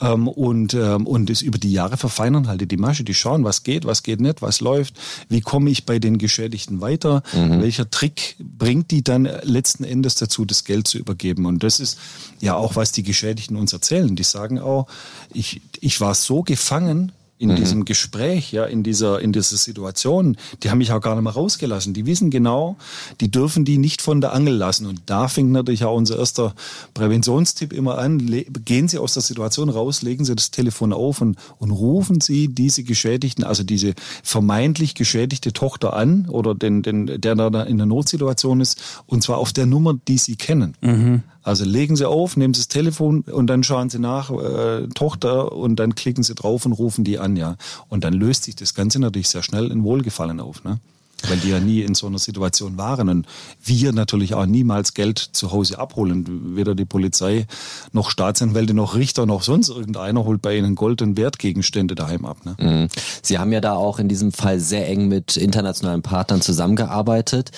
Ähm, 0.00 0.28
und, 0.28 0.74
ähm, 0.74 1.06
und 1.06 1.30
es 1.30 1.40
über 1.40 1.58
die 1.58 1.72
Jahre 1.72 1.96
verfeinern 1.96 2.48
halt 2.48 2.70
die 2.70 2.76
Masche, 2.76 3.04
die 3.04 3.14
schauen, 3.14 3.44
was 3.44 3.62
geht, 3.62 3.86
was 3.86 4.02
geht 4.02 4.20
nicht, 4.20 4.42
was 4.42 4.60
läuft, 4.60 4.94
wie 5.28 5.40
komme 5.40 5.70
ich 5.70 5.86
bei 5.86 5.98
den 5.98 6.18
Geschädigten 6.18 6.80
weiter, 6.80 7.22
mhm. 7.32 7.62
welcher 7.62 7.88
Trick 7.90 8.36
bringt 8.38 8.90
die 8.90 9.02
dann 9.02 9.28
letzten 9.42 9.84
Endes 9.84 10.16
dazu, 10.16 10.44
das 10.44 10.64
Geld 10.64 10.86
zu 10.86 10.98
übergeben. 10.98 11.46
Und 11.46 11.62
das 11.62 11.80
ist 11.80 11.98
ja 12.40 12.54
auch, 12.56 12.76
was 12.76 12.92
die 12.92 13.02
Geschädigten 13.02 13.56
uns 13.56 13.72
erzählen. 13.72 14.14
Die 14.14 14.22
sagen 14.22 14.58
auch, 14.58 14.86
ich, 15.32 15.62
ich 15.80 16.00
war 16.00 16.14
so 16.14 16.42
gefangen 16.42 17.12
in 17.38 17.50
mhm. 17.50 17.56
diesem 17.56 17.84
Gespräch, 17.84 18.52
ja, 18.52 18.64
in 18.64 18.82
dieser, 18.82 19.20
in 19.20 19.32
dieser 19.32 19.56
Situation, 19.56 20.36
die 20.62 20.70
haben 20.70 20.78
mich 20.78 20.92
auch 20.92 21.00
gar 21.00 21.14
nicht 21.14 21.24
mehr 21.24 21.34
rausgelassen. 21.34 21.92
Die 21.92 22.06
wissen 22.06 22.30
genau, 22.30 22.76
die 23.20 23.30
dürfen 23.30 23.64
die 23.64 23.76
nicht 23.78 24.00
von 24.00 24.20
der 24.20 24.32
Angel 24.32 24.54
lassen. 24.54 24.86
Und 24.86 25.02
da 25.06 25.28
fängt 25.28 25.52
natürlich 25.52 25.84
auch 25.84 25.94
unser 25.94 26.18
erster 26.18 26.54
Präventionstipp 26.94 27.72
immer 27.72 27.98
an. 27.98 28.44
Gehen 28.64 28.88
Sie 28.88 28.98
aus 28.98 29.14
der 29.14 29.22
Situation 29.22 29.68
raus, 29.68 30.02
legen 30.02 30.24
Sie 30.24 30.34
das 30.34 30.50
Telefon 30.50 30.92
auf 30.92 31.20
und, 31.20 31.36
und 31.58 31.70
rufen 31.72 32.20
Sie 32.20 32.48
diese 32.48 32.84
Geschädigten, 32.84 33.44
also 33.44 33.62
diese 33.62 33.94
vermeintlich 34.22 34.94
geschädigte 34.94 35.52
Tochter 35.52 35.94
an 35.94 36.28
oder 36.30 36.54
den, 36.54 36.82
den, 36.82 37.20
der 37.20 37.34
da 37.34 37.62
in 37.64 37.76
der 37.76 37.86
Notsituation 37.86 38.60
ist, 38.60 38.80
und 39.06 39.22
zwar 39.22 39.38
auf 39.38 39.52
der 39.52 39.66
Nummer, 39.66 39.94
die 40.08 40.18
Sie 40.18 40.36
kennen. 40.36 40.74
Mhm. 40.80 41.22
Also 41.46 41.64
legen 41.64 41.94
Sie 41.94 42.08
auf, 42.08 42.36
nehmen 42.36 42.54
Sie 42.54 42.60
das 42.60 42.68
Telefon 42.68 43.20
und 43.20 43.46
dann 43.46 43.62
schauen 43.62 43.88
Sie 43.88 44.00
nach, 44.00 44.30
äh, 44.30 44.88
Tochter, 44.88 45.52
und 45.52 45.76
dann 45.76 45.94
klicken 45.94 46.24
Sie 46.24 46.34
drauf 46.34 46.66
und 46.66 46.72
rufen 46.72 47.04
die 47.04 47.20
an, 47.20 47.36
ja. 47.36 47.56
Und 47.88 48.02
dann 48.02 48.14
löst 48.14 48.44
sich 48.44 48.56
das 48.56 48.74
Ganze 48.74 48.98
natürlich 48.98 49.28
sehr 49.28 49.44
schnell 49.44 49.70
in 49.70 49.84
Wohlgefallen 49.84 50.40
auf, 50.40 50.64
ne? 50.64 50.80
Weil 51.28 51.38
die 51.38 51.50
ja 51.50 51.60
nie 51.60 51.82
in 51.82 51.94
so 51.94 52.08
einer 52.08 52.18
Situation 52.18 52.76
waren 52.76 53.08
und 53.08 53.26
wir 53.64 53.92
natürlich 53.92 54.34
auch 54.34 54.44
niemals 54.44 54.92
Geld 54.92 55.18
zu 55.18 55.52
Hause 55.52 55.78
abholen. 55.78 56.56
Weder 56.56 56.74
die 56.74 56.84
Polizei 56.84 57.46
noch 57.92 58.10
Staatsanwälte 58.10 58.74
noch 58.74 58.96
Richter 58.96 59.24
noch 59.24 59.42
sonst 59.42 59.68
irgendeiner 59.68 60.24
holt 60.24 60.42
bei 60.42 60.58
ihnen 60.58 60.74
Gold 60.74 61.00
und 61.00 61.16
Wertgegenstände 61.16 61.94
daheim 61.94 62.26
ab. 62.26 62.38
Ne? 62.44 62.56
Mhm. 62.58 62.88
Sie 63.22 63.38
haben 63.38 63.52
ja 63.52 63.60
da 63.60 63.74
auch 63.74 63.98
in 63.98 64.08
diesem 64.08 64.32
Fall 64.32 64.58
sehr 64.60 64.88
eng 64.88 65.08
mit 65.08 65.36
internationalen 65.36 66.02
Partnern 66.02 66.42
zusammengearbeitet. 66.42 67.50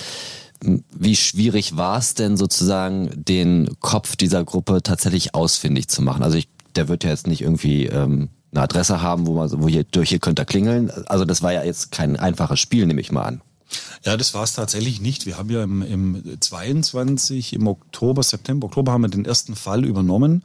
Wie 0.61 1.17
schwierig 1.17 1.77
war 1.77 1.99
es 1.99 2.15
denn 2.15 2.37
sozusagen, 2.37 3.11
den 3.15 3.77
Kopf 3.81 4.17
dieser 4.17 4.45
Gruppe 4.45 4.83
tatsächlich 4.83 5.35
ausfindig 5.35 5.89
zu 5.89 6.03
machen? 6.03 6.23
Also 6.23 6.37
ich, 6.37 6.49
der 6.77 6.89
wird 6.89 7.05
ja 7.05 7.11
jetzt 7.11 7.27
nicht 7.27 7.43
irgendwie 7.43 7.87
ähm, 7.87 8.29
eine 8.53 8.63
Adresse 8.63 9.01
haben, 9.03 9.27
wo 9.27 9.35
man, 9.35 9.51
wo 9.63 9.69
hier 9.69 9.85
durch 9.85 10.09
hier 10.09 10.19
könnte 10.19 10.43
er 10.43 10.47
klingeln. 10.47 10.91
Also 11.07 11.25
das 11.25 11.43
war 11.43 11.53
ja 11.53 11.63
jetzt 11.63 11.93
kein 11.93 12.17
einfaches 12.17 12.61
Spiel, 12.61 12.87
nehme 12.87 13.01
ich 13.01 13.13
mal 13.13 13.23
an. 13.23 13.41
Ja, 14.05 14.17
das 14.17 14.33
war 14.33 14.45
es 14.45 14.55
tatsächlich 14.55 15.01
nicht. 15.01 15.27
Wir 15.27 15.37
haben 15.37 15.51
ja 15.51 15.63
im, 15.63 15.83
im 15.83 16.41
22, 16.41 17.53
im 17.53 17.67
Oktober, 17.67 18.23
September, 18.23 18.67
Oktober 18.67 18.93
haben 18.93 19.03
wir 19.03 19.09
den 19.09 19.27
ersten 19.27 19.57
Fall 19.57 19.85
übernommen 19.85 20.43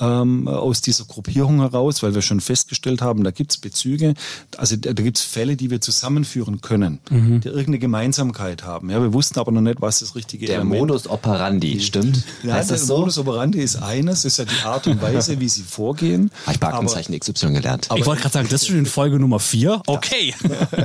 ähm, 0.00 0.48
aus 0.48 0.80
dieser 0.80 1.04
Gruppierung 1.04 1.60
heraus, 1.60 2.02
weil 2.02 2.14
wir 2.14 2.22
schon 2.22 2.40
festgestellt 2.40 3.02
haben, 3.02 3.24
da 3.24 3.30
gibt 3.30 3.52
es 3.52 3.58
Bezüge, 3.58 4.14
also 4.56 4.76
da, 4.76 4.92
da 4.92 5.02
gibt 5.02 5.18
es 5.18 5.24
Fälle, 5.24 5.56
die 5.56 5.70
wir 5.70 5.80
zusammenführen 5.80 6.60
können, 6.60 7.00
mhm. 7.10 7.40
die 7.40 7.48
irgendeine 7.48 7.78
Gemeinsamkeit 7.78 8.64
haben. 8.64 8.90
Ja, 8.90 9.00
wir 9.00 9.12
wussten 9.12 9.38
aber 9.38 9.52
noch 9.52 9.60
nicht, 9.60 9.80
was 9.80 10.00
das 10.00 10.14
richtige 10.14 10.46
Der 10.46 10.56
Element. 10.56 10.80
Modus 10.80 11.06
operandi, 11.08 11.80
stimmt? 11.80 12.24
Ja, 12.42 12.54
heißt 12.54 12.70
das 12.70 12.80
der 12.80 12.86
so? 12.86 12.98
Modus 12.98 13.18
operandi 13.18 13.60
ist 13.60 13.76
eines, 13.76 14.24
ist 14.24 14.38
ja 14.38 14.44
die 14.44 14.64
Art 14.64 14.86
und 14.86 15.02
Weise, 15.02 15.40
wie 15.40 15.48
sie 15.48 15.62
vorgehen. 15.62 16.30
Habe 16.46 16.54
ich 16.54 16.60
Markenzeichen 16.60 17.18
XY 17.18 17.52
gelernt. 17.52 17.88
ich 17.94 18.06
wollte 18.06 18.22
gerade 18.22 18.32
sagen, 18.32 18.48
das 18.50 18.62
ist 18.62 18.68
schon 18.68 18.78
in 18.78 18.86
Folge 18.86 19.18
Nummer 19.18 19.38
vier. 19.38 19.82
Okay. 19.86 20.34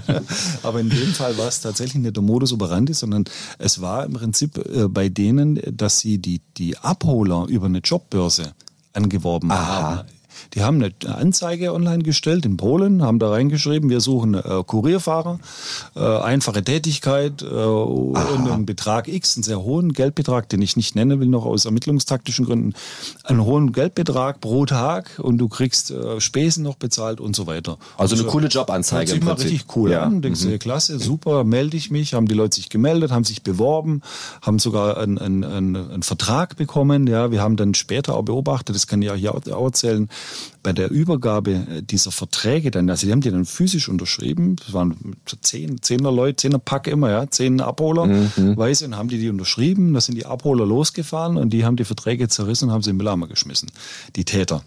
aber 0.63 0.79
in 0.79 0.89
dem 0.89 1.13
Fall 1.13 1.37
war 1.37 1.47
es 1.47 1.61
tatsächlich 1.61 2.01
nicht 2.01 2.15
der 2.15 2.23
Modus 2.23 2.51
operandi, 2.51 2.93
sondern 2.93 3.25
es 3.57 3.81
war 3.81 4.05
im 4.05 4.13
Prinzip 4.13 4.57
äh, 4.57 4.87
bei 4.87 5.09
denen, 5.09 5.61
dass 5.71 5.99
sie 5.99 6.17
die, 6.17 6.41
die 6.57 6.77
Abholer 6.77 7.45
über 7.47 7.67
eine 7.67 7.79
Jobbörse 7.79 8.53
angeworben 8.97 9.51
Aha. 9.51 9.67
haben. 9.67 10.07
Die 10.53 10.63
haben 10.63 10.81
eine 10.81 10.93
Anzeige 11.15 11.73
online 11.73 12.03
gestellt 12.03 12.45
in 12.45 12.57
Polen, 12.57 13.03
haben 13.03 13.19
da 13.19 13.29
reingeschrieben, 13.29 13.89
wir 13.89 14.01
suchen 14.01 14.33
äh, 14.33 14.63
Kurierfahrer, 14.65 15.39
äh, 15.95 15.99
einfache 15.99 16.63
Tätigkeit 16.63 17.41
äh, 17.41 17.45
und 17.45 18.17
einen 18.17 18.65
Betrag 18.65 19.07
X, 19.07 19.37
einen 19.37 19.43
sehr 19.43 19.61
hohen 19.61 19.93
Geldbetrag, 19.93 20.49
den 20.49 20.61
ich 20.61 20.75
nicht 20.75 20.95
nennen 20.95 21.19
will, 21.19 21.27
noch 21.27 21.45
aus 21.45 21.65
ermittlungstaktischen 21.65 22.45
Gründen, 22.45 22.73
einen 23.23 23.43
hohen 23.43 23.71
Geldbetrag 23.71 24.41
pro 24.41 24.65
Tag 24.65 25.19
und 25.19 25.37
du 25.37 25.47
kriegst 25.47 25.91
äh, 25.91 26.19
Spesen 26.19 26.63
noch 26.63 26.75
bezahlt 26.75 27.19
und 27.19 27.35
so 27.35 27.47
weiter. 27.47 27.77
Also 27.97 28.15
eine 28.15 28.25
coole 28.25 28.47
Jobanzeige 28.47 29.13
im 29.13 29.19
Prinzip. 29.21 29.51
richtig 29.51 29.75
cool 29.75 29.91
ja. 29.91 30.03
an, 30.03 30.21
denkst 30.21 30.43
mhm. 30.43 30.51
du, 30.51 30.59
klasse, 30.59 30.99
super, 30.99 31.43
melde 31.43 31.77
ich 31.77 31.91
mich, 31.91 32.13
haben 32.13 32.27
die 32.27 32.35
Leute 32.35 32.55
sich 32.55 32.69
gemeldet, 32.69 33.11
haben 33.11 33.23
sich 33.23 33.43
beworben, 33.43 34.01
haben 34.41 34.59
sogar 34.59 34.97
einen, 34.97 35.17
einen, 35.17 35.43
einen, 35.43 35.75
einen 35.75 36.03
Vertrag 36.03 36.55
bekommen, 36.55 37.07
ja, 37.07 37.31
wir 37.31 37.41
haben 37.41 37.57
dann 37.57 37.73
später 37.73 38.15
auch 38.15 38.23
beobachtet, 38.23 38.75
das 38.75 38.87
kann 38.87 39.01
ich 39.01 39.11
auch 39.11 39.15
hier 39.15 39.33
auch 39.33 39.65
erzählen, 39.65 40.09
bei 40.63 40.73
der 40.73 40.91
Übergabe 40.91 41.51
äh, 41.51 41.81
dieser 41.81 42.11
Verträge 42.11 42.71
dann, 42.71 42.89
also 42.89 43.05
die 43.05 43.11
haben 43.11 43.21
die 43.21 43.31
dann 43.31 43.45
physisch 43.45 43.89
unterschrieben, 43.89 44.55
das 44.57 44.73
waren 44.73 45.15
zehn, 45.41 45.81
zehner 45.81 46.11
Leute, 46.11 46.37
zehner 46.37 46.59
Pack 46.59 46.87
immer, 46.87 47.09
ja, 47.09 47.29
zehn 47.29 47.61
Abholer, 47.61 48.05
mhm. 48.05 48.57
weiß 48.57 48.83
und 48.83 48.95
haben 48.95 49.09
die 49.09 49.17
die 49.17 49.29
unterschrieben, 49.29 49.93
da 49.93 50.01
sind 50.01 50.15
die 50.15 50.25
Abholer 50.25 50.65
losgefahren 50.65 51.37
und 51.37 51.51
die 51.51 51.65
haben 51.65 51.75
die 51.75 51.85
Verträge 51.85 52.27
zerrissen 52.27 52.65
und 52.69 52.73
haben 52.73 52.81
sie 52.81 52.89
in 52.89 52.95
den 52.95 52.97
Mülleimer 52.97 53.27
geschmissen, 53.27 53.71
die 54.15 54.25
Täter. 54.25 54.63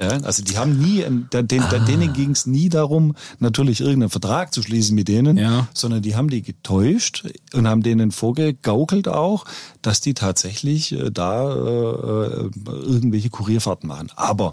Ja, 0.00 0.10
also 0.10 0.44
die 0.44 0.56
haben 0.56 0.78
nie, 0.78 1.04
den, 1.32 1.62
ah. 1.62 1.78
denen 1.80 2.12
ging 2.12 2.30
es 2.30 2.46
nie 2.46 2.68
darum, 2.68 3.16
natürlich 3.40 3.80
irgendeinen 3.80 4.10
Vertrag 4.10 4.54
zu 4.54 4.62
schließen 4.62 4.94
mit 4.94 5.08
denen, 5.08 5.36
ja. 5.36 5.66
sondern 5.74 6.02
die 6.02 6.14
haben 6.14 6.30
die 6.30 6.42
getäuscht 6.42 7.28
und 7.52 7.66
haben 7.66 7.82
denen 7.82 8.12
vorgegaukelt 8.12 9.08
auch, 9.08 9.44
dass 9.82 10.00
die 10.00 10.14
tatsächlich 10.14 10.92
äh, 10.92 11.10
da 11.10 11.52
äh, 11.52 12.46
äh 12.46 12.50
irgendwelche 12.66 13.30
Kurierfahrten 13.30 13.88
machen. 13.88 14.12
Aber 14.14 14.52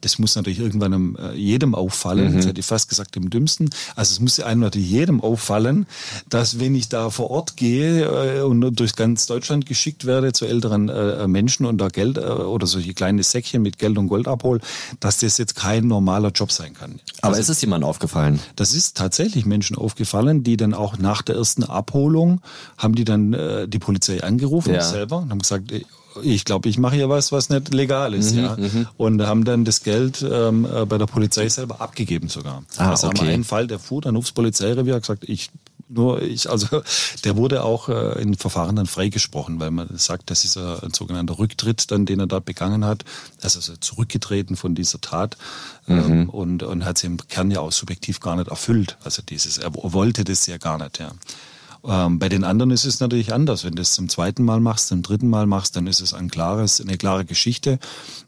das 0.00 0.18
muss 0.18 0.36
natürlich 0.36 0.58
irgendwann 0.58 1.16
äh, 1.16 1.32
jedem 1.34 1.74
auffallen, 1.74 2.32
mhm. 2.32 2.36
das 2.36 2.46
hätte 2.46 2.60
ich 2.60 2.66
fast 2.66 2.88
gesagt 2.88 3.14
dem 3.14 3.30
Dümmsten. 3.30 3.70
Also 3.96 4.12
es 4.12 4.20
muss 4.20 4.40
einem 4.40 4.60
natürlich 4.60 4.90
jedem 4.90 5.20
auffallen, 5.20 5.86
dass 6.28 6.60
wenn 6.60 6.74
ich 6.74 6.88
da 6.88 7.10
vor 7.10 7.30
Ort 7.30 7.56
gehe 7.56 8.04
äh, 8.04 8.42
und 8.42 8.60
durch 8.78 8.94
ganz 8.94 9.26
Deutschland 9.26 9.66
geschickt 9.66 10.04
werde 10.04 10.32
zu 10.32 10.46
älteren 10.46 10.88
äh, 10.88 11.26
Menschen 11.26 11.66
und 11.66 11.78
da 11.78 11.88
Geld 11.88 12.18
oder 12.18 12.66
solche 12.66 12.94
kleine 12.94 13.22
Säckchen 13.22 13.62
mit 13.62 13.78
Geld 13.78 13.96
und 13.98 14.08
Gold 14.08 14.28
abhole, 14.28 14.60
dass 15.00 15.18
das 15.18 15.38
jetzt 15.38 15.56
kein 15.56 15.86
normaler 15.86 16.30
Job 16.30 16.52
sein 16.52 16.74
kann. 16.74 17.00
Aber 17.22 17.36
also, 17.36 17.40
ist 17.40 17.48
es 17.48 17.60
jemand 17.60 17.84
aufgefallen? 17.84 18.40
Das 18.56 18.74
ist 18.74 18.96
tatsächlich 18.96 19.46
Menschen 19.46 19.76
aufgefallen, 19.76 20.42
die 20.42 20.56
dann 20.56 20.74
auch 20.74 20.98
nach 20.98 21.22
der 21.22 21.36
ersten 21.36 21.64
Abholung 21.64 22.40
haben 22.76 22.94
die 22.94 23.04
dann 23.04 23.36
die 23.68 23.78
Polizei 23.78 24.22
angerufen 24.22 24.74
ja. 24.74 24.82
selber 24.82 25.18
und 25.18 25.30
haben 25.30 25.38
gesagt, 25.38 25.72
ich 26.22 26.44
glaube, 26.44 26.68
ich 26.68 26.78
mache 26.78 26.96
hier 26.96 27.08
was, 27.08 27.32
was 27.32 27.48
nicht 27.50 27.72
legal 27.72 28.14
ist, 28.14 28.34
mhm, 28.34 28.42
ja. 28.42 28.56
Mhm. 28.56 28.88
Und 28.96 29.22
haben 29.22 29.44
dann 29.44 29.64
das 29.64 29.82
Geld 29.82 30.22
ähm, 30.28 30.64
äh, 30.64 30.84
bei 30.86 30.98
der 30.98 31.06
Polizei 31.06 31.48
selber 31.48 31.80
abgegeben 31.80 32.28
sogar. 32.28 32.64
Ah, 32.76 32.90
also 32.90 33.08
okay. 33.08 33.18
haben 33.18 33.28
einen 33.28 33.44
Fall, 33.44 33.66
der 33.66 33.78
fuhr 33.78 34.02
dann 34.02 34.16
aufs 34.16 34.32
Polizeirevier, 34.32 34.94
hat 34.94 35.02
gesagt, 35.02 35.24
ich 35.28 35.50
nur 35.90 36.22
ich, 36.22 36.48
also 36.48 36.82
der 37.24 37.36
wurde 37.36 37.64
auch 37.64 37.88
äh, 37.88 38.22
in 38.22 38.34
Verfahren 38.34 38.76
dann 38.76 38.86
freigesprochen, 38.86 39.60
weil 39.60 39.70
man 39.70 39.88
sagt, 39.96 40.30
das 40.30 40.44
ist 40.44 40.56
ein 40.56 40.92
sogenannter 40.92 41.38
Rücktritt, 41.38 41.90
dann 41.90 42.06
den 42.06 42.20
er 42.20 42.26
dort 42.26 42.44
begangen 42.44 42.84
hat. 42.84 43.04
Er 43.40 43.46
ist 43.46 43.56
also 43.56 43.76
zurückgetreten 43.76 44.56
von 44.56 44.74
dieser 44.74 45.00
Tat 45.00 45.36
ähm, 45.88 46.22
mhm. 46.22 46.28
und, 46.28 46.62
und 46.62 46.84
hat 46.84 46.98
sie 46.98 47.08
im 47.08 47.16
Kern 47.28 47.50
ja 47.50 47.60
auch 47.60 47.72
subjektiv 47.72 48.20
gar 48.20 48.36
nicht 48.36 48.48
erfüllt. 48.48 48.96
Also 49.02 49.22
dieses, 49.22 49.58
er 49.58 49.72
wollte 49.74 50.24
das 50.24 50.46
ja 50.46 50.58
gar 50.58 50.78
nicht, 50.78 50.98
ja. 51.00 51.10
Ähm, 51.84 52.18
bei 52.18 52.28
den 52.28 52.44
anderen 52.44 52.70
ist 52.70 52.84
es 52.84 53.00
natürlich 53.00 53.32
anders. 53.32 53.64
Wenn 53.64 53.74
du 53.74 53.82
es 53.82 53.92
zum 53.92 54.08
zweiten 54.08 54.44
Mal 54.44 54.60
machst, 54.60 54.88
zum 54.88 55.02
dritten 55.02 55.28
Mal 55.28 55.46
machst, 55.46 55.76
dann 55.76 55.86
ist 55.86 56.00
es 56.00 56.14
ein 56.14 56.30
klares, 56.30 56.80
eine 56.80 56.96
klare 56.96 57.24
Geschichte 57.24 57.78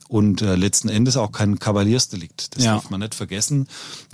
und 0.09 0.43
äh, 0.43 0.57
letzten 0.57 0.89
Endes 0.89 1.17
auch 1.17 1.33
kein 1.33 1.59
Kavaliersdelikt. 1.59 2.57
Das 2.57 2.65
ja. 2.65 2.75
darf 2.75 2.91
man 2.91 3.01
nicht 3.01 3.15
vergessen. 3.15 3.69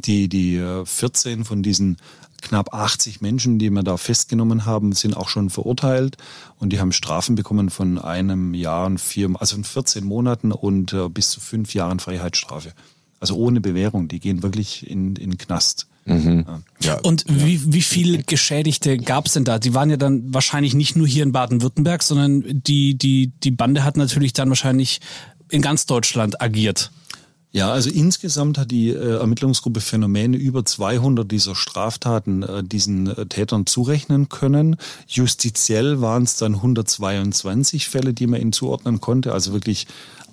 Die, 0.04 0.28
die 0.28 0.56
äh, 0.56 0.84
14 0.84 1.44
von 1.44 1.62
diesen 1.62 1.98
knapp 2.40 2.72
80 2.72 3.20
Menschen, 3.20 3.58
die 3.58 3.70
wir 3.70 3.82
da 3.82 3.96
festgenommen 3.96 4.64
haben, 4.64 4.92
sind 4.92 5.16
auch 5.16 5.28
schon 5.28 5.50
verurteilt 5.50 6.16
und 6.58 6.72
die 6.72 6.80
haben 6.80 6.92
Strafen 6.92 7.34
bekommen 7.34 7.70
von 7.70 7.98
einem 7.98 8.54
Jahr 8.54 8.86
und 8.86 8.98
vier, 8.98 9.30
also 9.38 9.56
von 9.56 9.64
14 9.64 10.04
Monaten 10.04 10.52
und 10.52 10.92
äh, 10.92 11.08
bis 11.08 11.30
zu 11.30 11.40
fünf 11.40 11.74
Jahren 11.74 11.98
Freiheitsstrafe. 11.98 12.72
Also 13.20 13.36
ohne 13.36 13.60
Bewährung. 13.60 14.08
Die 14.08 14.20
gehen 14.20 14.42
wirklich 14.42 14.88
in, 14.88 15.16
in 15.16 15.30
den 15.30 15.38
Knast. 15.38 15.86
Mhm. 16.04 16.44
Ja. 16.80 16.98
Und 17.00 17.24
wie, 17.28 17.72
wie 17.72 17.82
viele 17.82 18.22
Geschädigte 18.22 18.96
gab 18.96 19.26
es 19.26 19.34
denn 19.34 19.44
da? 19.44 19.58
Die 19.58 19.74
waren 19.74 19.90
ja 19.90 19.96
dann 19.96 20.32
wahrscheinlich 20.32 20.74
nicht 20.74 20.96
nur 20.96 21.06
hier 21.06 21.22
in 21.22 21.32
Baden-Württemberg, 21.32 22.02
sondern 22.02 22.44
die, 22.46 22.96
die, 22.96 23.32
die 23.42 23.50
Bande 23.50 23.84
hat 23.84 23.96
natürlich 23.96 24.32
dann 24.32 24.48
wahrscheinlich 24.48 25.00
in 25.50 25.62
ganz 25.62 25.86
Deutschland 25.86 26.40
agiert. 26.40 26.90
Ja, 27.50 27.72
also 27.72 27.88
insgesamt 27.88 28.58
hat 28.58 28.70
die 28.70 28.90
äh, 28.90 29.18
Ermittlungsgruppe 29.18 29.80
Phänomene 29.80 30.36
über 30.36 30.66
200 30.66 31.30
dieser 31.30 31.54
Straftaten 31.54 32.42
äh, 32.42 32.62
diesen 32.62 33.06
äh, 33.06 33.26
Tätern 33.26 33.64
zurechnen 33.64 34.28
können. 34.28 34.76
Justiziell 35.06 36.02
waren 36.02 36.24
es 36.24 36.36
dann 36.36 36.56
122 36.56 37.88
Fälle, 37.88 38.12
die 38.12 38.26
man 38.26 38.40
ihnen 38.40 38.52
zuordnen 38.52 39.00
konnte. 39.00 39.32
Also 39.32 39.54
wirklich 39.54 39.86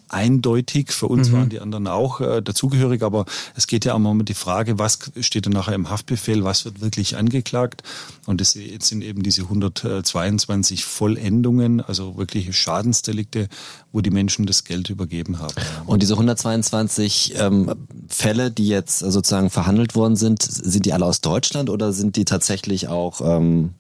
eindeutig. 0.10 0.92
Für 0.92 1.08
uns 1.08 1.30
mhm. 1.30 1.34
waren 1.34 1.50
die 1.50 1.60
anderen 1.60 1.88
auch 1.88 2.22
äh, 2.22 2.42
dazugehörig, 2.42 3.04
aber 3.04 3.26
es 3.56 3.68
geht 3.68 3.86
ja 3.86 3.96
immer 3.96 4.12
um 4.12 4.26
die 4.26 4.34
Frage, 4.34 4.80
was 4.80 5.00
steht 5.20 5.46
denn 5.46 5.54
nachher 5.54 5.76
im 5.76 5.90
Haftbefehl, 5.90 6.44
was 6.44 6.66
wird 6.66 6.82
wirklich 6.82 7.18
angeklagt? 7.18 7.84
Und 8.26 8.42
das 8.42 8.52
sind 8.52 9.04
eben 9.04 9.24
diese 9.24 9.44
122 9.44 10.86
Vollendungen, 10.86 11.82
also 11.82 12.18
wirkliche 12.18 12.54
Schadensdelikte, 12.54 13.48
wo 13.92 14.02
die 14.02 14.12
Menschen 14.12 14.46
das 14.46 14.64
Geld 14.64 14.90
übergeben 14.90 15.40
haben. 15.40 15.54
Und 15.86 16.02
diese 16.02 16.14
122 16.14 17.36
ähm, 17.38 17.72
Fälle, 18.08 18.52
die 18.52 18.68
jetzt 18.68 19.00
sozusagen 19.00 19.50
verhandelt 19.50 19.96
worden 19.96 20.16
sind, 20.16 20.42
sind 20.42 20.86
die 20.86 20.94
alle 20.94 21.06
aus 21.06 21.22
Deutschland 21.22 21.70
oder 21.70 21.94
sind 21.94 22.16
die 22.16 22.26
tatsächlich 22.26 22.88
auch 22.88 23.22
ähm 23.22 23.74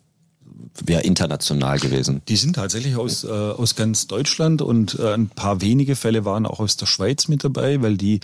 wäre 0.83 1.01
international 1.01 1.79
gewesen. 1.79 2.21
Die 2.27 2.35
sind 2.35 2.55
tatsächlich 2.55 2.95
aus, 2.95 3.23
äh, 3.23 3.29
aus 3.29 3.75
ganz 3.75 4.07
Deutschland 4.07 4.61
und 4.61 4.99
äh, 4.99 5.13
ein 5.13 5.29
paar 5.29 5.61
wenige 5.61 5.95
Fälle 5.95 6.25
waren 6.25 6.45
auch 6.45 6.59
aus 6.59 6.77
der 6.77 6.85
Schweiz 6.85 7.27
mit 7.27 7.43
dabei, 7.43 7.81
weil 7.81 7.97
die 7.97 8.19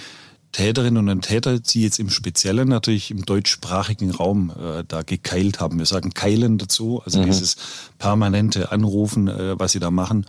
Täterinnen 0.51 1.07
und 1.07 1.21
Täter, 1.21 1.59
die 1.59 1.81
jetzt 1.81 1.99
im 1.99 2.09
Speziellen 2.09 2.67
natürlich 2.67 3.09
im 3.09 3.25
deutschsprachigen 3.25 4.11
Raum 4.11 4.51
äh, 4.51 4.83
da 4.85 5.01
gekeilt 5.01 5.61
haben. 5.61 5.79
Wir 5.79 5.85
sagen 5.85 6.13
Keilen 6.13 6.57
dazu, 6.57 7.01
also 7.05 7.21
mhm. 7.21 7.27
dieses 7.27 7.55
permanente 7.99 8.71
Anrufen, 8.71 9.27
äh, 9.27 9.57
was 9.57 9.71
sie 9.71 9.79
da 9.79 9.91
machen. 9.91 10.25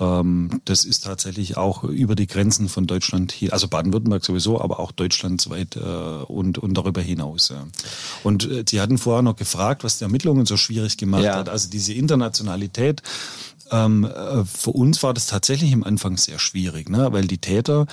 Ähm, 0.00 0.60
das 0.64 0.84
ist 0.84 1.04
tatsächlich 1.04 1.56
auch 1.56 1.84
über 1.84 2.14
die 2.14 2.26
Grenzen 2.26 2.68
von 2.68 2.86
Deutschland 2.86 3.32
hier, 3.32 3.52
also 3.52 3.68
Baden-Württemberg 3.68 4.24
sowieso, 4.24 4.60
aber 4.60 4.80
auch 4.80 4.92
deutschlandweit 4.92 5.76
äh, 5.76 5.80
und, 5.80 6.58
und 6.58 6.74
darüber 6.74 7.02
hinaus. 7.02 7.52
Und 8.24 8.50
äh, 8.50 8.64
Sie 8.66 8.80
hatten 8.80 8.98
vorher 8.98 9.22
noch 9.22 9.36
gefragt, 9.36 9.84
was 9.84 9.98
die 9.98 10.04
Ermittlungen 10.04 10.46
so 10.46 10.56
schwierig 10.56 10.96
gemacht 10.96 11.24
ja. 11.24 11.36
hat. 11.36 11.48
Also 11.48 11.68
diese 11.68 11.92
Internationalität. 11.92 13.02
Ähm, 13.70 14.04
äh, 14.04 14.44
für 14.44 14.70
uns 14.70 15.02
war 15.02 15.14
das 15.14 15.26
tatsächlich 15.26 15.70
im 15.70 15.84
Anfang 15.84 16.16
sehr 16.16 16.40
schwierig, 16.40 16.88
ne? 16.88 17.12
weil 17.12 17.26
die 17.26 17.38
Täter 17.38 17.86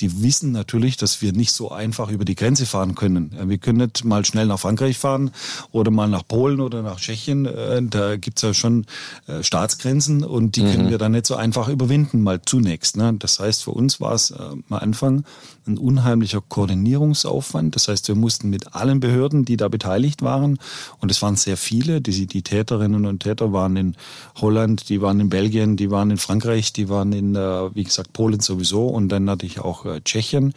die 0.00 0.22
wissen 0.22 0.52
natürlich, 0.52 0.96
dass 0.96 1.22
wir 1.22 1.32
nicht 1.32 1.52
so 1.52 1.70
einfach 1.70 2.10
über 2.10 2.24
die 2.24 2.34
Grenze 2.34 2.66
fahren 2.66 2.94
können. 2.94 3.34
Wir 3.48 3.58
können 3.58 3.78
nicht 3.78 4.04
mal 4.04 4.24
schnell 4.24 4.46
nach 4.46 4.60
Frankreich 4.60 4.98
fahren 4.98 5.30
oder 5.72 5.90
mal 5.90 6.08
nach 6.08 6.26
Polen 6.26 6.60
oder 6.60 6.82
nach 6.82 6.98
Tschechien. 6.98 7.46
Äh, 7.46 7.82
da 7.82 8.16
gibt's 8.16 8.42
ja 8.42 8.54
schon 8.54 8.86
äh, 9.26 9.42
Staatsgrenzen 9.42 10.24
und 10.24 10.56
die 10.56 10.62
mhm. 10.62 10.72
können 10.72 10.90
wir 10.90 10.98
dann 10.98 11.12
nicht 11.12 11.26
so 11.26 11.36
einfach 11.36 11.68
überwinden, 11.68 12.22
mal 12.22 12.40
zunächst. 12.42 12.96
Ne? 12.96 13.14
Das 13.18 13.40
heißt, 13.40 13.64
für 13.64 13.72
uns 13.72 14.00
war 14.00 14.12
es 14.12 14.32
am 14.32 14.64
Anfang 14.70 15.24
ein 15.66 15.78
unheimlicher 15.78 16.40
Koordinierungsaufwand. 16.40 17.74
Das 17.74 17.88
heißt, 17.88 18.08
wir 18.08 18.14
mussten 18.14 18.50
mit 18.50 18.74
allen 18.74 19.00
Behörden, 19.00 19.44
die 19.44 19.56
da 19.56 19.68
beteiligt 19.68 20.22
waren, 20.22 20.58
und 21.00 21.10
es 21.10 21.22
waren 21.22 21.36
sehr 21.36 21.56
viele, 21.56 22.00
die, 22.00 22.26
die 22.26 22.42
Täterinnen 22.42 23.06
und 23.06 23.22
Täter 23.22 23.52
waren 23.52 23.76
in 23.76 23.96
Holland, 24.36 24.88
die 24.88 25.00
waren 25.00 25.20
in 25.20 25.28
Belgien, 25.28 25.76
die 25.76 25.90
waren 25.90 26.10
in 26.10 26.18
Frankreich, 26.18 26.72
die 26.72 26.88
waren 26.88 27.12
in, 27.12 27.34
äh, 27.34 27.74
wie 27.74 27.84
gesagt, 27.84 28.12
Polen 28.12 28.40
sowieso 28.40 28.86
und 28.86 29.08
dann 29.08 29.24
natürlich 29.24 29.60
auch 29.60 29.86
äh, 29.86 30.00
Tschechien, 30.02 30.54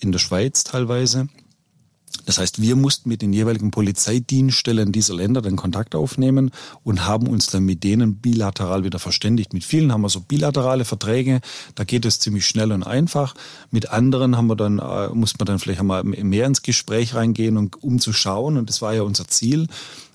in 0.00 0.12
der 0.12 0.18
Schweiz 0.18 0.64
teilweise. 0.64 1.28
Das 2.26 2.38
heißt, 2.38 2.60
wir 2.60 2.76
mussten 2.76 3.08
mit 3.08 3.22
den 3.22 3.32
jeweiligen 3.32 3.70
Polizeidienststellen 3.70 4.92
dieser 4.92 5.14
Länder 5.14 5.42
den 5.42 5.56
Kontakt 5.56 5.94
aufnehmen 5.94 6.50
und 6.82 7.06
haben 7.06 7.26
uns 7.26 7.48
dann 7.48 7.64
mit 7.64 7.84
denen 7.84 8.16
bilateral 8.16 8.84
wieder 8.84 8.98
verständigt. 8.98 9.52
Mit 9.52 9.64
vielen 9.64 9.92
haben 9.92 10.00
wir 10.02 10.08
so 10.08 10.20
bilaterale 10.20 10.84
Verträge, 10.84 11.40
da 11.74 11.84
geht 11.84 12.04
es 12.04 12.20
ziemlich 12.20 12.46
schnell 12.46 12.72
und 12.72 12.82
einfach. 12.82 13.34
Mit 13.70 13.90
anderen 13.90 14.36
haben 14.36 14.46
wir 14.46 14.56
dann, 14.56 14.78
äh, 14.78 15.08
muss 15.08 15.38
man 15.38 15.46
dann 15.46 15.58
vielleicht 15.58 15.80
einmal 15.80 16.04
mehr 16.04 16.46
ins 16.46 16.62
Gespräch 16.62 17.14
reingehen, 17.14 17.70
um 17.80 17.98
zu 17.98 18.12
schauen, 18.12 18.56
und 18.56 18.68
das 18.68 18.80
war 18.80 18.94
ja 18.94 19.02
unser 19.02 19.28
Ziel, 19.28 19.66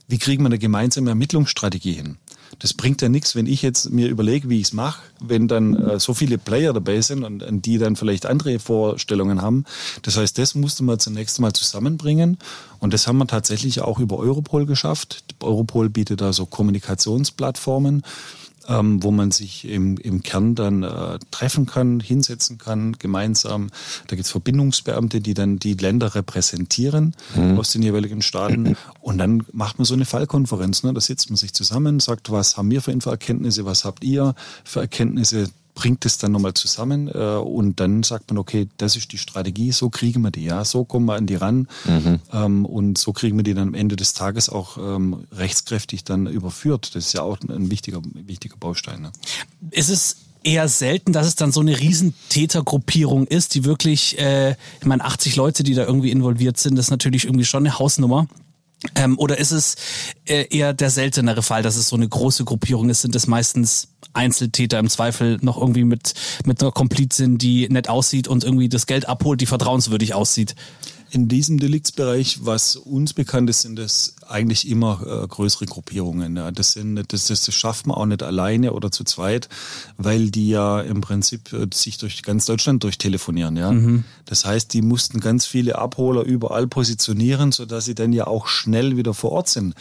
wie 0.07 0.17
kriegen 0.17 0.43
wir 0.43 0.47
eine 0.47 0.57
gemeinsame 0.57 1.11
Ermittlungsstrategie 1.11 1.93
hin? 1.93 2.17
Das 2.59 2.73
bringt 2.73 3.01
ja 3.01 3.09
nichts, 3.09 3.35
wenn 3.35 3.47
ich 3.47 3.61
jetzt 3.61 3.89
mir 3.89 4.09
überlege, 4.09 4.49
wie 4.49 4.57
ich 4.57 4.67
es 4.67 4.73
mache, 4.73 5.01
wenn 5.19 5.47
dann 5.47 5.75
äh, 5.75 5.99
so 5.99 6.13
viele 6.13 6.37
Player 6.37 6.73
dabei 6.73 7.01
sind 7.01 7.23
und, 7.23 7.41
und, 7.41 7.65
die 7.65 7.77
dann 7.77 7.95
vielleicht 7.95 8.25
andere 8.25 8.59
Vorstellungen 8.59 9.41
haben. 9.41 9.63
Das 10.01 10.17
heißt, 10.17 10.37
das 10.37 10.55
musste 10.55 10.83
man 10.83 10.99
zunächst 10.99 11.39
mal 11.39 11.53
zusammenbringen 11.53 12.37
und 12.79 12.93
das 12.93 13.07
haben 13.07 13.17
wir 13.17 13.27
tatsächlich 13.27 13.81
auch 13.81 13.99
über 13.99 14.17
Europol 14.17 14.65
geschafft. 14.65 15.23
Europol 15.39 15.89
bietet 15.89 16.21
da 16.21 16.33
so 16.33 16.45
Kommunikationsplattformen 16.45 18.03
ähm, 18.69 19.03
wo 19.03 19.11
man 19.11 19.31
sich 19.31 19.67
im, 19.67 19.97
im 19.97 20.23
Kern 20.23 20.55
dann 20.55 20.83
äh, 20.83 21.19
treffen 21.31 21.65
kann, 21.65 21.99
hinsetzen 21.99 22.57
kann, 22.57 22.93
gemeinsam. 22.99 23.69
Da 24.07 24.15
gibt 24.15 24.25
es 24.25 24.31
Verbindungsbeamte, 24.31 25.19
die 25.19 25.33
dann 25.33 25.57
die 25.57 25.73
Länder 25.73 26.15
repräsentieren 26.15 27.15
mhm. 27.35 27.57
aus 27.57 27.71
den 27.71 27.81
jeweiligen 27.81 28.21
Staaten. 28.21 28.77
Und 29.01 29.17
dann 29.17 29.43
macht 29.51 29.79
man 29.79 29.85
so 29.85 29.95
eine 29.95 30.05
Fallkonferenz. 30.05 30.83
Ne? 30.83 30.93
Da 30.93 31.01
sitzt 31.01 31.29
man 31.29 31.37
sich 31.37 31.53
zusammen, 31.53 31.99
sagt, 31.99 32.31
was 32.31 32.57
haben 32.57 32.69
wir 32.69 32.81
für 32.81 32.91
Infoerkenntnisse, 32.91 33.65
was 33.65 33.83
habt 33.83 34.03
ihr 34.03 34.35
für 34.63 34.81
Erkenntnisse, 34.81 35.49
bringt 35.79 36.05
es 36.05 36.17
dann 36.17 36.33
nochmal 36.33 36.53
zusammen 36.55 37.07
äh, 37.07 37.37
und 37.37 37.79
dann 37.79 38.03
sagt 38.03 38.29
man, 38.29 38.37
okay, 38.37 38.67
das 38.75 38.97
ist 38.97 39.13
die 39.13 39.17
Strategie, 39.17 39.71
so 39.71 39.89
kriegen 39.89 40.21
wir 40.21 40.29
die, 40.29 40.43
ja, 40.43 40.65
so 40.65 40.83
kommen 40.83 41.05
wir 41.05 41.15
an 41.15 41.25
die 41.25 41.35
ran 41.35 41.69
mhm. 41.85 42.19
ähm, 42.33 42.65
und 42.65 42.97
so 42.97 43.13
kriegen 43.13 43.37
wir 43.37 43.43
die 43.43 43.53
dann 43.53 43.69
am 43.69 43.73
Ende 43.73 43.95
des 43.95 44.11
Tages 44.13 44.49
auch 44.49 44.77
ähm, 44.77 45.25
rechtskräftig 45.31 46.03
dann 46.03 46.27
überführt. 46.27 46.95
Das 46.95 47.05
ist 47.05 47.13
ja 47.13 47.21
auch 47.21 47.37
ein 47.47 47.71
wichtiger, 47.71 48.01
wichtiger 48.13 48.57
Baustein. 48.57 49.03
Ne? 49.03 49.11
Ist 49.71 49.87
es 49.87 50.17
eher 50.43 50.67
selten, 50.67 51.13
dass 51.13 51.27
es 51.27 51.35
dann 51.35 51.53
so 51.53 51.61
eine 51.61 51.79
Riesentätergruppierung 51.79 53.25
ist, 53.27 53.55
die 53.55 53.63
wirklich, 53.63 54.19
äh, 54.19 54.57
ich 54.81 54.85
meine, 54.85 55.05
80 55.05 55.37
Leute, 55.37 55.63
die 55.63 55.75
da 55.75 55.85
irgendwie 55.85 56.11
involviert 56.11 56.57
sind, 56.57 56.75
das 56.75 56.87
ist 56.87 56.91
natürlich 56.91 57.23
irgendwie 57.23 57.45
schon 57.45 57.65
eine 57.65 57.79
Hausnummer. 57.79 58.27
Ähm, 58.95 59.17
oder 59.19 59.37
ist 59.37 59.51
es 59.51 59.75
äh, 60.25 60.45
eher 60.49 60.73
der 60.73 60.89
seltenere 60.89 61.41
Fall, 61.41 61.63
dass 61.63 61.75
es 61.75 61.89
so 61.89 61.95
eine 61.95 62.07
große 62.07 62.45
Gruppierung 62.45 62.89
ist? 62.89 63.01
Sind 63.01 63.15
es 63.15 63.27
meistens 63.27 63.89
Einzeltäter 64.13 64.79
im 64.79 64.89
Zweifel 64.89 65.37
noch 65.41 65.57
irgendwie 65.57 65.83
mit, 65.83 66.13
mit 66.45 66.61
einer 66.61 66.71
Komplizin, 66.71 67.37
die 67.37 67.67
nett 67.69 67.89
aussieht 67.89 68.27
und 68.27 68.43
irgendwie 68.43 68.69
das 68.69 68.87
Geld 68.87 69.07
abholt, 69.07 69.41
die 69.41 69.45
vertrauenswürdig 69.45 70.13
aussieht? 70.13 70.55
In 71.11 71.27
diesem 71.27 71.59
Deliktsbereich, 71.59 72.39
was 72.45 72.75
uns 72.75 73.13
bekannt 73.13 73.49
ist, 73.49 73.61
sind 73.61 73.79
es 73.79 74.15
eigentlich 74.27 74.69
immer 74.69 75.01
äh, 75.05 75.27
größere 75.27 75.65
Gruppierungen. 75.65 76.35
Ja. 76.35 76.51
Das, 76.51 76.73
sind, 76.73 77.01
das, 77.11 77.25
das, 77.25 77.53
schafft 77.53 77.87
man 77.87 77.97
auch 77.97 78.05
nicht 78.05 78.21
alleine 78.21 78.73
oder 78.73 78.91
zu 78.91 79.03
zweit, 79.03 79.49
weil 79.97 80.29
die 80.29 80.49
ja 80.49 80.81
im 80.81 81.01
Prinzip 81.01 81.51
äh, 81.53 81.67
sich 81.73 81.97
durch 81.97 82.21
ganz 82.21 82.45
Deutschland 82.45 82.83
durchtelefonieren. 82.83 83.57
Ja. 83.57 83.71
Mhm. 83.71 84.03
Das 84.25 84.45
heißt, 84.45 84.73
die 84.73 84.81
mussten 84.81 85.19
ganz 85.19 85.45
viele 85.45 85.79
Abholer 85.79 86.23
überall 86.23 86.67
positionieren, 86.67 87.51
sodass 87.51 87.85
sie 87.85 87.95
dann 87.95 88.13
ja 88.13 88.27
auch 88.27 88.47
schnell 88.47 88.95
wieder 88.95 89.13
vor 89.13 89.31
Ort 89.31 89.49
sind. 89.49 89.73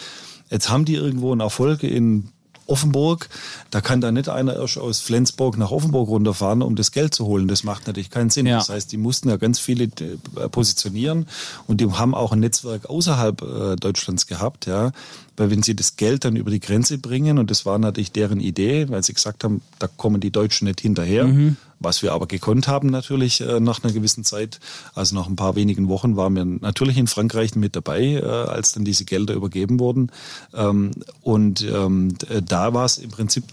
Jetzt 0.50 0.70
haben 0.70 0.86
die 0.86 0.94
irgendwo 0.94 1.32
einen 1.32 1.42
Erfolg 1.42 1.82
in 1.82 2.30
Offenburg. 2.68 3.28
Da 3.70 3.80
kann 3.80 4.00
da 4.00 4.12
nicht 4.12 4.28
einer 4.28 4.54
erst 4.54 4.78
aus 4.78 5.00
Flensburg 5.00 5.58
nach 5.58 5.70
Offenburg 5.70 6.08
runterfahren, 6.08 6.62
um 6.62 6.76
das 6.76 6.92
Geld 6.92 7.14
zu 7.14 7.26
holen. 7.26 7.48
Das 7.48 7.64
macht 7.64 7.86
natürlich 7.86 8.10
keinen 8.10 8.30
Sinn. 8.30 8.46
Ja. 8.46 8.58
Das 8.58 8.68
heißt, 8.68 8.92
die 8.92 8.96
mussten 8.96 9.28
ja 9.28 9.36
ganz 9.36 9.58
viele 9.58 9.84
äh, 9.84 10.48
positionieren 10.50 11.26
und 11.66 11.80
die 11.80 11.90
haben 11.90 12.14
auch 12.14 12.32
ein 12.32 12.40
Netzwerk 12.40 12.88
außerhalb 12.88 13.42
äh, 13.42 13.76
Deutschlands 13.76 14.26
gehabt, 14.26 14.66
ja. 14.66 14.92
Weil 15.36 15.50
wenn 15.50 15.62
sie 15.62 15.76
das 15.76 15.96
Geld 15.96 16.24
dann 16.24 16.34
über 16.34 16.50
die 16.50 16.58
Grenze 16.58 16.98
bringen, 16.98 17.38
und 17.38 17.50
das 17.50 17.64
war 17.64 17.78
natürlich 17.78 18.10
deren 18.10 18.40
Idee, 18.40 18.88
weil 18.88 19.04
sie 19.04 19.14
gesagt 19.14 19.44
haben, 19.44 19.62
da 19.78 19.86
kommen 19.86 20.20
die 20.20 20.32
Deutschen 20.32 20.66
nicht 20.66 20.80
hinterher, 20.80 21.26
mhm. 21.26 21.56
Was 21.80 22.02
wir 22.02 22.12
aber 22.12 22.26
gekonnt 22.26 22.66
haben 22.68 22.88
natürlich 22.88 23.40
äh, 23.40 23.60
nach 23.60 23.82
einer 23.82 23.92
gewissen 23.92 24.24
Zeit, 24.24 24.58
also 24.94 25.14
nach 25.14 25.28
ein 25.28 25.36
paar 25.36 25.54
wenigen 25.54 25.88
Wochen 25.88 26.16
waren 26.16 26.34
wir 26.34 26.44
natürlich 26.44 26.98
in 26.98 27.06
Frankreich 27.06 27.54
mit 27.54 27.76
dabei, 27.76 28.14
äh, 28.14 28.24
als 28.24 28.72
dann 28.72 28.84
diese 28.84 29.04
Gelder 29.04 29.34
übergeben 29.34 29.78
wurden. 29.78 30.10
Ähm, 30.54 30.90
und 31.22 31.62
ähm, 31.62 32.14
da 32.44 32.74
war 32.74 32.84
es 32.84 32.98
im 32.98 33.10
Prinzip, 33.10 33.44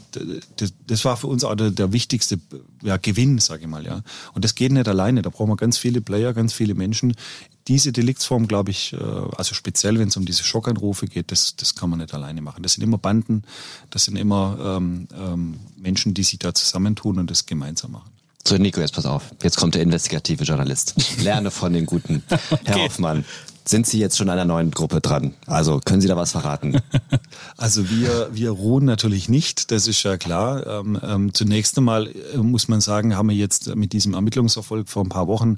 das, 0.57 0.73
das, 0.87 1.05
war 1.05 1.17
für 1.17 1.27
uns 1.27 1.43
auch 1.43 1.55
der, 1.55 1.71
der 1.71 1.93
wichtigste 1.93 2.39
ja, 2.81 2.97
Gewinn, 2.97 3.39
sage 3.39 3.63
ich 3.63 3.67
mal. 3.67 3.85
ja. 3.85 4.01
Und 4.33 4.43
das 4.43 4.55
geht 4.55 4.71
nicht 4.71 4.87
alleine, 4.87 5.21
da 5.21 5.29
brauchen 5.29 5.49
wir 5.49 5.57
ganz 5.57 5.77
viele 5.77 6.01
Player, 6.01 6.33
ganz 6.33 6.53
viele 6.53 6.73
Menschen, 6.73 7.15
diese 7.67 7.91
Deliktsform, 7.91 8.47
glaube 8.47 8.71
ich, 8.71 8.93
äh, 8.93 8.97
also 8.97 9.55
speziell 9.55 9.97
wenn 9.99 10.09
es 10.09 10.17
um 10.17 10.25
diese 10.25 10.43
Schockanrufe 10.43 11.07
geht, 11.07 11.31
das, 11.31 11.55
das 11.55 11.75
kann 11.75 11.89
man 11.89 11.99
nicht 11.99 12.13
alleine 12.13 12.41
machen. 12.41 12.63
Das 12.63 12.73
sind 12.73 12.83
immer 12.83 12.97
Banden, 12.97 13.43
das 13.89 14.05
sind 14.05 14.17
immer 14.17 14.77
ähm, 14.77 15.07
ähm, 15.13 15.59
Menschen, 15.77 16.13
die 16.13 16.23
sich 16.23 16.39
da 16.39 16.53
zusammentun 16.53 17.19
und 17.19 17.31
das 17.31 17.45
gemeinsam 17.45 17.93
machen. 17.93 18.14
So, 18.47 18.57
Nico, 18.57 18.79
jetzt 18.79 18.93
pass 18.93 19.07
auf. 19.07 19.23
Jetzt 19.41 19.57
kommt 19.57 19.73
der 19.73 19.81
investigative 19.81 20.43
Journalist. 20.43 20.93
Lerne 21.19 21.49
von 21.49 21.73
den 21.73 21.87
Guten. 21.87 22.21
Herr 22.29 22.75
okay. 22.75 22.85
Hoffmann, 22.85 23.25
sind 23.67 23.87
Sie 23.87 23.97
jetzt 23.97 24.19
schon 24.19 24.29
einer 24.29 24.45
neuen 24.45 24.69
Gruppe 24.69 25.01
dran? 25.01 25.33
Also 25.47 25.79
können 25.83 25.99
Sie 25.99 26.07
da 26.07 26.15
was 26.15 26.31
verraten? 26.31 26.79
Also 27.57 27.89
wir, 27.89 28.29
wir 28.33 28.51
ruhen 28.51 28.83
natürlich 28.83 29.29
nicht, 29.29 29.71
das 29.71 29.87
ist 29.87 30.03
ja 30.03 30.17
klar. 30.17 30.67
Ähm, 30.67 30.99
ähm, 31.01 31.33
zunächst 31.33 31.77
einmal 31.77 32.07
äh, 32.07 32.37
muss 32.37 32.67
man 32.67 32.81
sagen, 32.81 33.15
haben 33.15 33.29
wir 33.29 33.35
jetzt 33.35 33.73
mit 33.75 33.93
diesem 33.93 34.13
Ermittlungserfolg 34.13 34.89
vor 34.89 35.03
ein 35.03 35.09
paar 35.09 35.27
Wochen 35.27 35.57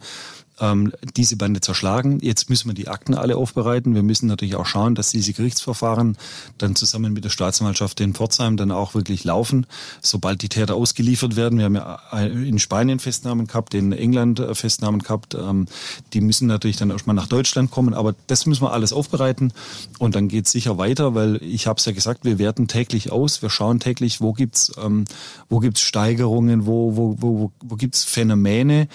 ähm, 0.59 0.91
diese 1.15 1.35
Bande 1.35 1.61
zerschlagen. 1.61 2.19
Jetzt 2.21 2.49
müssen 2.49 2.69
wir 2.69 2.73
die 2.73 2.87
Akten 2.87 3.13
alle 3.13 3.37
aufbereiten. 3.37 3.95
Wir 3.95 4.03
müssen 4.03 4.27
natürlich 4.27 4.55
auch 4.55 4.65
schauen, 4.65 4.95
dass 4.95 5.11
diese 5.11 5.33
Gerichtsverfahren 5.33 6.17
dann 6.57 6.75
zusammen 6.75 7.13
mit 7.13 7.23
der 7.23 7.29
Staatsanwaltschaft 7.29 7.99
in 7.99 8.13
Pforzheim 8.13 8.57
dann 8.57 8.71
auch 8.71 8.95
wirklich 8.95 9.23
laufen, 9.23 9.65
sobald 10.01 10.41
die 10.41 10.49
Täter 10.49 10.75
ausgeliefert 10.75 11.35
werden. 11.35 11.59
Wir 11.59 11.65
haben 11.65 11.75
ja 11.75 11.99
in 12.25 12.59
Spanien 12.59 12.99
Festnahmen 12.99 13.47
gehabt, 13.47 13.73
in 13.73 13.91
England 13.91 14.39
äh, 14.39 14.55
Festnahmen 14.55 15.01
gehabt. 15.01 15.35
Ähm, 15.35 15.67
die 16.13 16.21
müssen 16.21 16.47
natürlich 16.47 16.77
dann 16.77 16.89
erstmal 16.89 17.15
nach 17.15 17.27
Deutschland 17.27 17.71
kommen, 17.71 17.93
aber 17.93 18.15
das 18.27 18.45
müssen 18.45 18.63
wir 18.63 18.73
alles 18.73 18.93
aufbereiten 18.93 19.53
und 19.99 20.15
dann 20.15 20.27
geht 20.27 20.45
es 20.45 20.51
sicher 20.51 20.77
weiter, 20.77 21.15
weil 21.15 21.41
ich 21.43 21.67
habe 21.67 21.79
es 21.79 21.85
ja 21.85 21.91
gesagt, 21.91 22.25
wir 22.25 22.39
werten 22.39 22.67
täglich 22.67 23.11
aus, 23.11 23.41
wir 23.41 23.49
schauen 23.49 23.79
täglich, 23.79 24.21
wo 24.21 24.33
gibt's 24.33 24.71
ähm, 24.83 25.05
wo 25.49 25.59
gibt's 25.59 25.81
Steigerungen, 25.81 26.65
wo 26.65 26.95
wo 26.95 27.15
wo 27.19 27.51
wo 27.61 27.75
gibt's 27.75 28.03
Phänomene, 28.03 28.87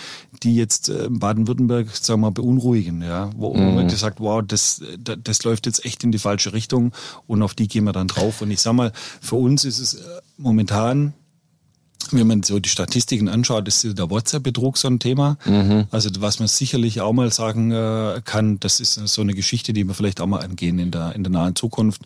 die 0.43 0.57
jetzt 0.57 0.89
äh, 0.89 1.09
Baden-Württemberg, 1.09 1.89
sagen 1.95 2.21
wir 2.21 2.29
mal, 2.29 2.33
beunruhigen, 2.33 3.03
ja, 3.03 3.31
wo 3.37 3.55
mhm. 3.55 3.75
man 3.75 3.89
gesagt, 3.89 4.21
wow, 4.21 4.43
das, 4.47 4.83
das, 4.99 5.19
das 5.23 5.43
läuft 5.45 5.67
jetzt 5.67 5.85
echt 5.85 6.05
in 6.05 6.13
die 6.13 6.19
falsche 6.19 6.53
Richtung 6.53 6.93
und 7.27 7.43
auf 7.43 7.55
die 7.55 7.69
gehen 7.69 7.85
wir 7.85 7.93
dann 7.93 8.09
drauf. 8.09 8.43
Und 8.43 8.51
ich 8.51 8.61
sag 8.61 8.75
mal, 8.75 8.93
für 9.21 9.37
uns 9.37 9.65
ist 9.65 9.79
es 9.79 9.95
äh, 9.95 10.21
momentan 10.37 11.15
wenn 12.11 12.27
man 12.27 12.43
so 12.43 12.59
die 12.59 12.69
Statistiken 12.69 13.29
anschaut, 13.29 13.69
ist 13.69 13.85
der 13.85 14.11
WhatsApp-Betrug 14.11 14.77
so 14.77 14.89
ein 14.89 14.99
Thema. 14.99 15.39
Mhm. 15.45 15.87
Also 15.91 16.11
was 16.19 16.41
man 16.41 16.49
sicherlich 16.49 17.01
auch 17.01 17.13
mal 17.13 17.33
sagen 17.33 17.71
äh, 17.71 18.21
kann, 18.25 18.59
das 18.61 18.81
ist 18.81 18.95
so 18.95 19.23
eine 19.23 19.35
Geschichte, 19.35 19.73
die 19.73 19.87
wir 19.87 19.95
vielleicht 19.95 20.21
auch 20.21 20.27
mal 20.27 20.41
angehen 20.41 20.79
in 20.79 20.91
der, 20.91 21.15
in 21.15 21.23
der 21.23 21.31
nahen 21.31 21.57
Zukunft 21.57 22.03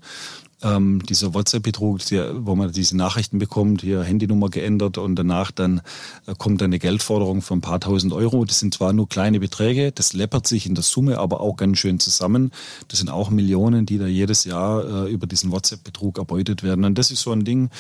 ähm, 0.63 1.03
dieser 1.07 1.35
WhatsApp-Betrug, 1.35 2.01
wo 2.35 2.55
man 2.55 2.73
diese 2.73 2.97
Nachrichten 2.97 3.39
bekommt, 3.39 3.83
hier 3.83 4.03
Handynummer 4.03 4.49
geändert 4.49 4.99
und 4.99 5.17
danach 5.17 5.51
dann 5.51 5.83
äh, 6.27 6.35
kommt 6.37 6.63
eine 6.63 6.79
Geldforderung 6.79 7.43
von 7.43 7.59
ein 7.59 7.63
paar 7.63 7.81
tausend 7.81 8.13
Euro. 8.13 8.45
Das 8.45 8.59
sind 8.59 8.75
zwar 8.75 8.93
nur 8.93 9.09
kleine 9.09 9.41
Beträge, 9.41 9.93
das 9.93 10.13
läppert 10.13 10.47
sich 10.47 10.67
in 10.67 10.75
der 10.75 10.85
Summe 10.85 11.19
aber 11.19 11.41
auch 11.41 11.57
ganz 11.57 11.79
schön 11.79 12.01
zusammen. 12.01 12.53
Das 12.89 12.99
sind 12.99 13.11
auch 13.11 13.31
Millionen, 13.31 13.87
die 13.87 13.99
da 13.99 14.07
jedes 14.07 14.45
Jahr 14.45 15.07
äh, 15.07 15.13
über 15.13 15.27
diesen 15.27 15.53
WhatsApp-Betrug 15.53 16.19
erbeutet 16.19 16.63
werden. 16.63 16.85
Und 16.85 16.97
das 16.97 17.11
ist 17.11 17.21
so 17.21 17.33
ein 17.33 17.45
Ding, 17.45 17.71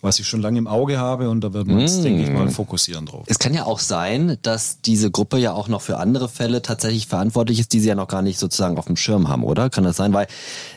was 0.00 0.20
ich 0.20 0.28
schon 0.28 0.40
lange 0.40 0.58
im 0.58 0.66
Auge 0.66 0.98
habe 0.98 1.28
und 1.28 1.42
da 1.42 1.52
werden 1.52 1.68
wir 1.68 1.82
uns, 1.82 1.98
mm. 1.98 2.02
denke 2.02 2.22
ich 2.22 2.30
mal, 2.30 2.48
fokussieren 2.50 3.06
drauf. 3.06 3.24
Es 3.26 3.38
kann 3.38 3.52
ja 3.52 3.64
auch 3.64 3.80
sein, 3.80 4.38
dass 4.42 4.80
diese 4.80 5.10
Gruppe 5.10 5.38
ja 5.38 5.52
auch 5.52 5.68
noch 5.68 5.82
für 5.82 5.98
andere 5.98 6.28
Fälle 6.28 6.62
tatsächlich 6.62 7.08
verantwortlich 7.08 7.58
ist, 7.58 7.72
die 7.72 7.80
sie 7.80 7.88
ja 7.88 7.94
noch 7.94 8.08
gar 8.08 8.22
nicht 8.22 8.38
sozusagen 8.38 8.78
auf 8.78 8.86
dem 8.86 8.96
Schirm 8.96 9.28
haben, 9.28 9.42
oder? 9.42 9.70
Kann 9.70 9.84
das 9.84 9.96
sein? 9.96 10.12
Weil 10.12 10.28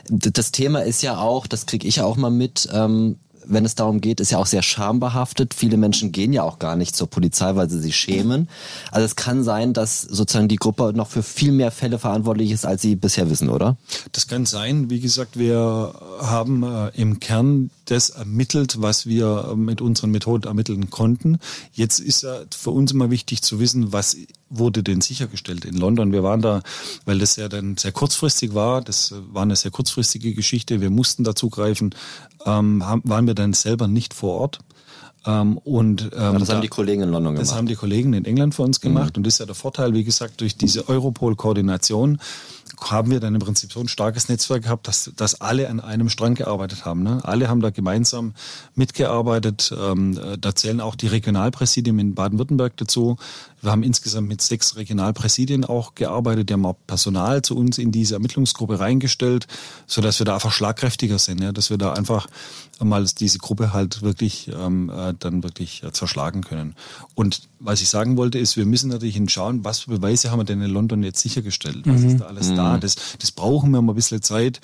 das 0.10 0.52
Thema 0.52 0.80
ist 0.80 1.04
ja 1.04 1.20
auch, 1.20 1.46
das 1.46 1.66
kriege 1.68 1.88
ich 1.88 1.98
ja 1.98 2.06
auch 2.06 2.18
mal 2.18 2.32
mit, 2.32 2.68
ähm, 2.74 3.18
wenn 3.46 3.66
es 3.66 3.76
darum 3.76 4.02
geht, 4.02 4.20
ist 4.20 4.32
ja 4.32 4.38
auch 4.38 4.46
sehr 4.46 4.62
schambehaftet. 4.62 5.54
Viele 5.54 5.78
Menschen 5.78 6.12
gehen 6.12 6.34
ja 6.34 6.44
auch 6.44 6.60
gar 6.60 6.76
nicht 6.76 6.96
zur 6.96 7.10
Polizei, 7.10 7.56
weil 7.56 7.70
sie 7.70 7.80
sich 7.80 7.96
schämen. 7.96 8.48
Also 8.92 9.06
es 9.06 9.16
kann 9.16 9.44
sein, 9.44 9.74
dass 9.74 10.02
sozusagen 10.02 10.48
die 10.48 10.58
Gruppe 10.58 10.94
noch 10.96 11.10
für 11.10 11.24
viel 11.24 11.52
mehr 11.52 11.72
Fälle 11.72 12.00
verantwortlich 12.00 12.52
ist, 12.52 12.66
als 12.66 12.82
sie 12.82 12.96
bisher 12.96 13.30
wissen, 13.30 13.50
oder? 13.50 13.78
Das 14.12 14.28
kann 14.28 14.46
sein. 14.46 14.90
Wie 14.90 15.00
gesagt, 15.00 15.38
wir 15.38 15.94
haben 16.22 16.64
äh, 16.64 16.90
im 16.90 17.20
Kern 17.20 17.70
das 17.92 18.10
ermittelt, 18.10 18.82
was 18.82 19.06
wir 19.06 19.54
mit 19.56 19.82
unseren 19.82 20.12
Methoden 20.12 20.48
ermitteln 20.48 20.90
konnten. 20.90 21.40
Jetzt 21.74 22.00
ist 22.00 22.24
ja 22.24 22.42
für 22.56 22.72
uns 22.72 22.92
immer 22.92 23.12
wichtig 23.12 23.42
zu 23.42 23.60
wissen, 23.60 23.92
was 23.92 24.16
wurde 24.50 24.82
denn 24.82 25.02
sichergestellt 25.02 25.66
in 25.66 25.76
London. 25.76 26.12
Wir 26.12 26.24
waren 26.24 26.42
da, 26.42 26.62
weil 27.06 27.20
das 27.20 27.36
ja 27.36 27.50
dann 27.50 27.78
sehr 27.78 27.92
kurzfristig 27.92 28.54
war, 28.54 28.82
das 28.82 29.14
war 29.32 29.44
eine 29.44 29.56
sehr 29.56 29.72
kurzfristige 29.72 30.34
Geschichte, 30.34 30.82
wir 30.82 30.90
mussten 30.90 31.24
dazugreifen, 31.24 31.94
ähm, 32.46 32.82
waren 32.82 33.28
wir 33.28 33.36
dann 33.36 33.54
selber 33.54 33.88
nicht 33.88 34.14
vor 34.14 34.36
Ort. 34.36 34.60
Ähm, 35.26 35.58
und, 35.60 36.10
ähm, 36.16 36.40
das 36.40 36.50
haben 36.50 36.62
die 36.62 36.68
Kollegen 36.68 37.04
in 37.04 37.10
London 37.10 37.34
gemacht. 37.34 37.48
Das 37.48 37.56
haben 37.56 37.68
die 37.68 37.76
Kollegen 37.76 38.14
in 38.14 38.26
England 38.26 38.56
für 38.56 38.64
uns 38.64 38.82
gemacht. 38.82 39.16
Mhm. 39.16 39.20
Und 39.20 39.28
das 39.28 39.36
ist 39.36 39.40
ja 39.40 39.46
der 39.46 39.56
Vorteil, 39.56 39.94
wie 39.94 40.04
gesagt, 40.04 40.42
durch 40.42 40.58
diese 40.58 40.90
Europol-Koordination 40.90 42.20
haben 42.80 43.12
wir 43.12 43.20
dann 43.20 43.36
im 43.36 43.42
Prinzip 43.42 43.72
so 43.72 43.80
ein 43.80 43.88
starkes 43.88 44.30
Netzwerk 44.30 44.64
gehabt, 44.64 44.88
dass, 44.88 45.12
dass 45.16 45.42
alle 45.42 45.70
an 45.70 45.80
einem 45.80 46.10
Strang 46.10 46.36
gearbeitet 46.36 46.86
haben. 46.86 47.04
Ne? 47.04 47.20
Alle 47.24 47.50
haben 47.50 47.62
da 47.62 47.70
gemeinsam 47.70 48.34
mitgearbeitet. 48.76 49.74
Ähm, 49.78 50.20
da 50.40 50.56
zählen 50.56 50.82
auch 50.82 50.96
die 50.96 51.08
Regionalpräsidien 51.08 52.00
in 52.00 52.16
Baden-Württemberg 52.16 52.78
dazu. 52.78 53.18
Wir 53.62 53.72
haben 53.72 53.84
insgesamt 53.84 54.28
mit 54.28 54.42
sechs 54.42 54.76
Regionalpräsidien 54.76 55.66
auch 55.66 55.96
gearbeitet. 55.96 56.50
Die 56.50 56.54
haben 56.54 56.66
auch 56.66 56.78
Personal 56.88 57.42
zu 57.42 57.56
uns 57.56 57.78
in 57.78 57.92
diese 57.92 58.16
Ermittlungsgruppe 58.16 58.80
reingestellt, 58.80 59.48
so 59.86 60.02
dass 60.02 60.20
wir 60.20 60.26
da 60.26 60.34
einfach 60.36 60.52
schlagkräftiger 60.52 61.20
sind, 61.20 61.42
ja? 61.42 61.52
dass 61.52 61.70
wir 61.70 61.78
da 61.78 61.94
einfach 61.94 62.28
mal 62.84 63.06
diese 63.06 63.38
Gruppe 63.38 63.74
halt 63.74 64.02
wirklich 64.02 64.50
ähm, 64.54 64.90
äh, 64.90 65.14
dann 65.18 65.44
wirklich 65.44 65.84
äh, 65.84 65.92
zerschlagen 65.92 66.42
können. 66.42 66.76
Und 67.14 67.42
was 67.60 67.82
ich 67.82 67.90
sagen 67.90 68.18
wollte, 68.18 68.40
ist, 68.40 68.58
wir 68.58 68.66
müssen 68.66 68.90
natürlich 68.90 69.16
hinschauen, 69.16 69.64
was 69.64 69.82
für 69.82 69.92
Beweise 69.92 70.32
haben 70.32 70.40
wir 70.40 70.46
denn 70.46 70.62
in 70.62 70.72
London 70.72 71.04
jetzt 71.04 71.22
sichergestellt? 71.22 71.82
Was 71.86 72.02
mhm. 72.02 72.10
ist 72.10 72.22
da 72.22 72.26
alles 72.26 72.54
mhm. 72.62 72.74
da? 72.74 72.78
Das, 72.78 72.96
das 73.20 73.32
brauchen 73.32 73.72
wir 73.72 73.82
mal 73.82 73.94
ein 73.94 73.96
bisschen 73.96 74.22
Zeit. 74.22 74.60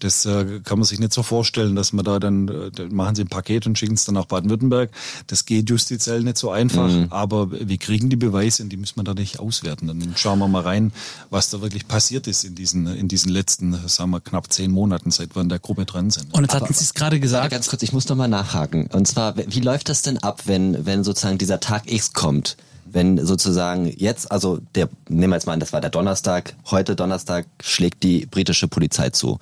Das 0.00 0.24
äh, 0.26 0.60
kann 0.62 0.78
man 0.78 0.84
sich 0.84 0.98
nicht 0.98 1.12
so 1.12 1.22
vorstellen, 1.22 1.74
dass 1.74 1.92
man 1.92 2.04
da 2.04 2.18
dann, 2.18 2.48
äh, 2.48 2.84
machen 2.88 3.16
sie 3.16 3.22
ein 3.22 3.28
Paket 3.28 3.66
und 3.66 3.78
schicken 3.78 3.94
es 3.94 4.04
dann 4.04 4.14
nach 4.14 4.26
Baden-Württemberg. 4.26 4.90
Das 5.26 5.44
geht 5.44 5.68
justiziell 5.70 6.22
nicht 6.22 6.38
so 6.38 6.50
einfach, 6.50 6.88
mhm. 6.88 7.06
aber 7.10 7.50
wir 7.50 7.78
kriegen 7.78 8.08
die 8.08 8.16
Beweise 8.16 8.62
und 8.62 8.68
die 8.68 8.76
müssen 8.76 8.96
wir 8.96 9.04
da 9.04 9.14
nicht 9.14 9.40
auswerten. 9.40 9.88
Dann 9.88 10.14
schauen 10.16 10.38
wir 10.38 10.48
mal 10.48 10.62
rein, 10.62 10.92
was 11.30 11.50
da 11.50 11.60
wirklich 11.60 11.88
passiert 11.88 12.26
ist 12.26 12.44
in 12.44 12.54
diesen, 12.54 12.86
in 12.86 13.08
diesen 13.08 13.32
letzten, 13.32 13.76
sagen 13.88 14.10
wir, 14.10 14.20
knapp 14.20 14.52
zehn 14.52 14.70
Monaten, 14.70 15.10
seit 15.10 15.34
wir 15.34 15.42
in 15.42 15.48
der 15.48 15.58
Gruppe 15.58 15.84
dran 15.84 16.10
sind. 16.10 16.32
Und 16.32 16.42
jetzt 16.42 16.54
hatten 16.54 16.72
Sie 16.72 16.84
es 16.84 16.94
gerade 16.94 17.18
gesagt. 17.18 17.50
Ganz 17.50 17.68
kurz, 17.68 17.82
ich 17.82 17.92
muss 17.92 18.08
noch 18.08 18.16
mal 18.16 18.28
nachhaken. 18.28 18.86
Und 18.92 19.08
zwar, 19.08 19.36
wie 19.36 19.60
läuft 19.60 19.88
das 19.88 20.02
denn 20.02 20.18
ab, 20.18 20.42
wenn, 20.46 20.86
wenn 20.86 21.02
sozusagen 21.02 21.38
dieser 21.38 21.60
Tag 21.60 21.90
X 21.90 22.12
kommt? 22.12 22.56
Wenn 22.92 23.24
sozusagen 23.24 23.86
jetzt, 23.86 24.30
also 24.30 24.58
der, 24.74 24.88
nehmen 25.08 25.32
wir 25.32 25.36
jetzt 25.36 25.46
mal 25.46 25.52
an, 25.52 25.60
das 25.60 25.72
war 25.72 25.80
der 25.80 25.90
Donnerstag, 25.90 26.54
heute 26.70 26.96
Donnerstag 26.96 27.46
schlägt 27.62 28.02
die 28.02 28.26
britische 28.26 28.68
Polizei 28.68 29.10
zu. 29.10 29.38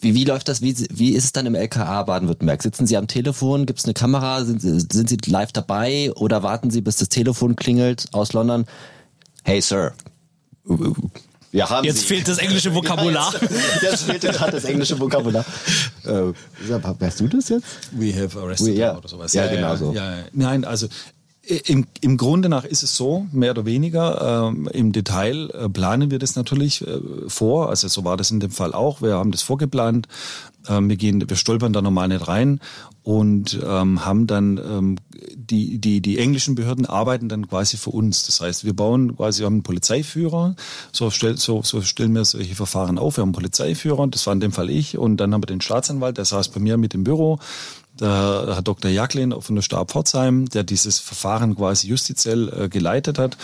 Wie, 0.00 0.14
wie 0.14 0.24
läuft 0.24 0.48
das? 0.48 0.62
Wie, 0.62 0.74
wie 0.90 1.12
ist 1.12 1.24
es 1.24 1.32
dann 1.32 1.46
im 1.46 1.54
LKA 1.54 2.02
Baden-Württemberg? 2.04 2.62
Sitzen 2.62 2.86
Sie 2.86 2.96
am 2.96 3.06
Telefon? 3.06 3.66
Gibt 3.66 3.80
es 3.80 3.84
eine 3.84 3.94
Kamera? 3.94 4.44
Sind, 4.44 4.60
sind 4.60 5.08
Sie 5.10 5.18
live 5.26 5.52
dabei? 5.52 6.10
Oder 6.14 6.42
warten 6.42 6.70
Sie, 6.70 6.80
bis 6.80 6.96
das 6.96 7.10
Telefon 7.10 7.54
klingelt 7.54 8.06
aus 8.12 8.32
London? 8.32 8.64
Hey, 9.44 9.60
Sir. 9.60 9.92
Wir 11.52 11.68
haben 11.68 11.84
jetzt 11.84 12.00
Sie. 12.00 12.06
fehlt 12.06 12.28
das 12.28 12.38
englische 12.38 12.74
Vokabular. 12.74 13.32
Ja, 13.34 13.40
jetzt, 13.82 13.82
jetzt 13.82 14.02
fehlt 14.04 14.22
gerade 14.22 14.52
das 14.52 14.64
englische 14.64 14.98
Vokabular. 14.98 15.44
Äh, 16.04 16.32
wärst 16.98 17.20
du 17.20 17.28
das 17.28 17.48
jetzt? 17.48 17.66
We 17.92 18.14
have 18.14 18.38
arrested 18.40 18.68
We, 18.68 18.78
yeah. 18.78 18.96
oder 18.96 19.08
sowas. 19.08 19.34
Ja, 19.34 19.46
ja 19.46 19.54
genau 19.54 19.76
so. 19.76 19.92
Ja, 19.92 20.24
Nein, 20.32 20.64
also 20.64 20.88
im, 21.50 21.86
Im 22.00 22.16
Grunde 22.16 22.48
nach 22.48 22.64
ist 22.64 22.82
es 22.82 22.96
so, 22.96 23.26
mehr 23.32 23.50
oder 23.50 23.64
weniger. 23.64 24.48
Ähm, 24.48 24.68
Im 24.72 24.92
Detail 24.92 25.50
äh, 25.50 25.68
planen 25.68 26.10
wir 26.10 26.18
das 26.18 26.36
natürlich 26.36 26.86
äh, 26.86 27.00
vor. 27.26 27.68
Also 27.68 27.88
so 27.88 28.04
war 28.04 28.16
das 28.16 28.30
in 28.30 28.40
dem 28.40 28.50
Fall 28.50 28.72
auch. 28.72 29.02
Wir 29.02 29.14
haben 29.14 29.32
das 29.32 29.42
vorgeplant. 29.42 30.06
Ähm, 30.68 30.88
wir 30.88 30.96
gehen, 30.96 31.28
wir 31.28 31.36
stolpern 31.36 31.72
da 31.72 31.82
normal 31.82 32.08
nicht 32.08 32.28
rein 32.28 32.60
und 33.02 33.58
ähm, 33.64 34.04
haben 34.04 34.26
dann 34.26 34.58
ähm, 34.58 34.96
die, 35.34 35.78
die, 35.78 36.00
die 36.00 36.18
englischen 36.18 36.54
Behörden 36.54 36.86
arbeiten 36.86 37.28
dann 37.28 37.48
quasi 37.48 37.76
für 37.76 37.90
uns. 37.90 38.26
Das 38.26 38.40
heißt, 38.40 38.64
wir 38.64 38.74
bauen 38.74 39.16
quasi, 39.16 39.40
wir 39.40 39.46
haben 39.46 39.54
einen 39.54 39.62
Polizeiführer, 39.62 40.54
so, 40.92 41.10
stell, 41.10 41.38
so, 41.38 41.62
so 41.62 41.80
stellen 41.80 42.14
wir 42.14 42.24
solche 42.24 42.54
Verfahren 42.54 42.98
auf. 42.98 43.16
Wir 43.16 43.22
haben 43.22 43.30
einen 43.30 43.34
Polizeiführer, 43.34 44.06
das 44.06 44.26
war 44.26 44.34
in 44.34 44.40
dem 44.40 44.52
Fall 44.52 44.68
ich, 44.68 44.98
und 44.98 45.16
dann 45.16 45.32
haben 45.32 45.42
wir 45.42 45.46
den 45.46 45.62
Staatsanwalt, 45.62 46.18
der 46.18 46.26
saß 46.26 46.50
bei 46.50 46.60
mir 46.60 46.76
mit 46.76 46.94
im 46.94 47.04
Büro 47.04 47.38
der 48.00 48.54
Herr 48.54 48.62
Dr. 48.62 48.90
Jacklin 48.90 49.34
von 49.40 49.54
der 49.54 49.62
Stab 49.62 49.90
Pforzheim, 49.90 50.48
der 50.48 50.64
dieses 50.64 50.98
Verfahren 50.98 51.56
quasi 51.56 51.88
justiziell 51.88 52.48
äh, 52.48 52.68
geleitet 52.68 53.18
hat. 53.18 53.36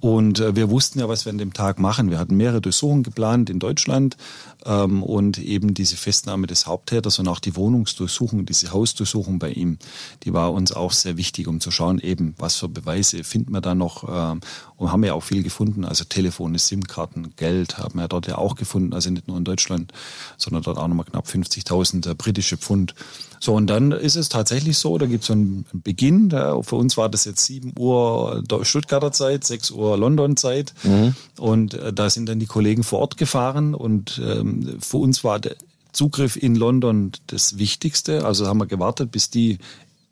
Und 0.00 0.40
äh, 0.40 0.56
wir 0.56 0.70
wussten 0.70 0.98
ja, 0.98 1.08
was 1.08 1.26
wir 1.26 1.30
an 1.30 1.38
dem 1.38 1.52
Tag 1.52 1.78
machen. 1.78 2.10
Wir 2.10 2.18
hatten 2.18 2.36
mehrere 2.36 2.62
Durchsuchungen 2.62 3.02
geplant 3.02 3.50
in 3.50 3.58
Deutschland 3.58 4.16
ähm, 4.64 5.02
und 5.02 5.38
eben 5.38 5.74
diese 5.74 5.96
Festnahme 5.96 6.46
des 6.46 6.66
Haupttäters 6.66 7.18
und 7.18 7.28
auch 7.28 7.38
die 7.38 7.54
Wohnungsdurchsuchung, 7.54 8.46
diese 8.46 8.72
Hausdurchsuchung 8.72 9.38
bei 9.38 9.50
ihm, 9.50 9.78
die 10.22 10.32
war 10.32 10.52
uns 10.52 10.72
auch 10.72 10.92
sehr 10.92 11.18
wichtig, 11.18 11.48
um 11.48 11.60
zu 11.60 11.70
schauen, 11.70 11.98
eben, 11.98 12.34
was 12.38 12.56
für 12.56 12.68
Beweise 12.68 13.24
finden 13.24 13.52
wir 13.52 13.60
da 13.60 13.74
noch. 13.74 14.04
Ähm, 14.08 14.40
und 14.80 14.90
haben 14.90 15.04
ja 15.04 15.12
auch 15.12 15.22
viel 15.22 15.42
gefunden, 15.42 15.84
also 15.84 16.04
Telefone, 16.04 16.58
SIM-Karten, 16.58 17.34
Geld 17.36 17.76
haben 17.76 17.98
wir 17.98 18.08
dort 18.08 18.26
ja 18.26 18.38
auch 18.38 18.54
gefunden, 18.56 18.94
also 18.94 19.10
nicht 19.10 19.28
nur 19.28 19.36
in 19.36 19.44
Deutschland, 19.44 19.92
sondern 20.38 20.62
dort 20.62 20.78
auch 20.78 20.88
nochmal 20.88 21.04
knapp 21.04 21.26
50.000 21.26 22.08
äh, 22.10 22.14
britische 22.14 22.56
Pfund. 22.56 22.94
So, 23.40 23.54
und 23.54 23.66
dann 23.66 23.92
ist 23.92 24.16
es 24.16 24.30
tatsächlich 24.30 24.78
so, 24.78 24.96
da 24.96 25.04
gibt 25.04 25.20
es 25.20 25.26
so 25.26 25.34
einen 25.34 25.66
Beginn. 25.74 26.30
Da, 26.30 26.62
für 26.62 26.76
uns 26.76 26.96
war 26.96 27.10
das 27.10 27.26
jetzt 27.26 27.44
7 27.44 27.74
Uhr 27.78 28.42
Stuttgarter 28.62 29.12
Zeit, 29.12 29.44
6 29.44 29.70
Uhr 29.72 29.98
London 29.98 30.38
Zeit. 30.38 30.72
Mhm. 30.82 31.14
Und 31.38 31.74
äh, 31.74 31.92
da 31.92 32.08
sind 32.08 32.26
dann 32.30 32.40
die 32.40 32.46
Kollegen 32.46 32.82
vor 32.82 33.00
Ort 33.00 33.18
gefahren. 33.18 33.74
Und 33.74 34.18
ähm, 34.24 34.78
für 34.80 34.96
uns 34.96 35.24
war 35.24 35.38
der 35.40 35.56
Zugriff 35.92 36.36
in 36.36 36.54
London 36.54 37.12
das 37.26 37.58
Wichtigste. 37.58 38.24
Also 38.24 38.46
haben 38.46 38.60
wir 38.60 38.66
gewartet, 38.66 39.10
bis 39.12 39.28
die 39.28 39.58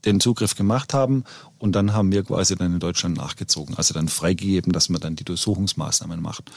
den 0.05 0.21
Zugriff 0.21 0.55
gemacht 0.55 0.95
haben 0.95 1.25
und 1.59 1.73
dann 1.73 1.93
haben 1.93 2.13
wir 2.13 2.23
quasi 2.23 2.55
dann 2.57 2.75
in 2.75 2.81
Deutschland 2.81 3.17
nachgezogen, 3.17 3.75
also 3.77 3.95
dann 3.95 4.09
freigegeben, 4.09 4.73
dass 4.73 4.89
man 4.89 5.01
dann 5.01 5.17
die 5.17 5.25
Durchsuchungsmaßnahmen 5.25 6.21
macht. 6.23 6.51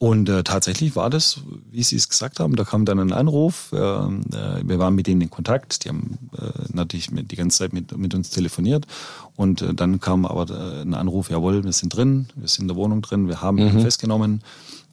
Und 0.00 0.28
äh, 0.28 0.42
tatsächlich 0.42 0.96
war 0.96 1.08
das, 1.08 1.40
wie 1.70 1.82
Sie 1.82 1.96
es 1.96 2.08
gesagt 2.08 2.40
haben, 2.40 2.56
da 2.56 2.64
kam 2.64 2.84
dann 2.84 2.98
ein 2.98 3.12
Anruf. 3.12 3.70
Äh, 3.72 3.76
äh, 3.76 4.62
wir 4.62 4.78
waren 4.78 4.94
mit 4.94 5.06
denen 5.06 5.20
in 5.20 5.30
Kontakt. 5.30 5.84
Die 5.84 5.88
haben 5.88 6.18
äh, 6.36 6.50
natürlich 6.72 7.10
mit, 7.10 7.30
die 7.30 7.36
ganze 7.36 7.58
Zeit 7.58 7.72
mit, 7.72 7.96
mit 7.96 8.12
uns 8.12 8.30
telefoniert. 8.30 8.86
Und 9.36 9.62
äh, 9.62 9.72
dann 9.72 10.00
kam 10.00 10.26
aber 10.26 10.52
äh, 10.52 10.82
ein 10.82 10.94
Anruf, 10.94 11.30
jawohl, 11.30 11.62
wir 11.64 11.72
sind 11.72 11.94
drin, 11.94 12.26
wir 12.34 12.48
sind 12.48 12.62
in 12.62 12.68
der 12.68 12.76
Wohnung 12.76 13.02
drin, 13.02 13.28
wir 13.28 13.40
haben 13.40 13.56
mhm. 13.56 13.78
ihn 13.78 13.80
festgenommen, 13.80 14.42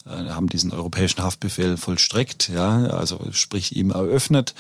äh, 0.06 0.30
haben 0.30 0.48
diesen 0.48 0.72
europäischen 0.72 1.24
Haftbefehl 1.24 1.78
vollstreckt, 1.78 2.50
ja, 2.50 2.86
also 2.86 3.20
sprich 3.32 3.76
ihm 3.76 3.90
eröffnet. 3.90 4.54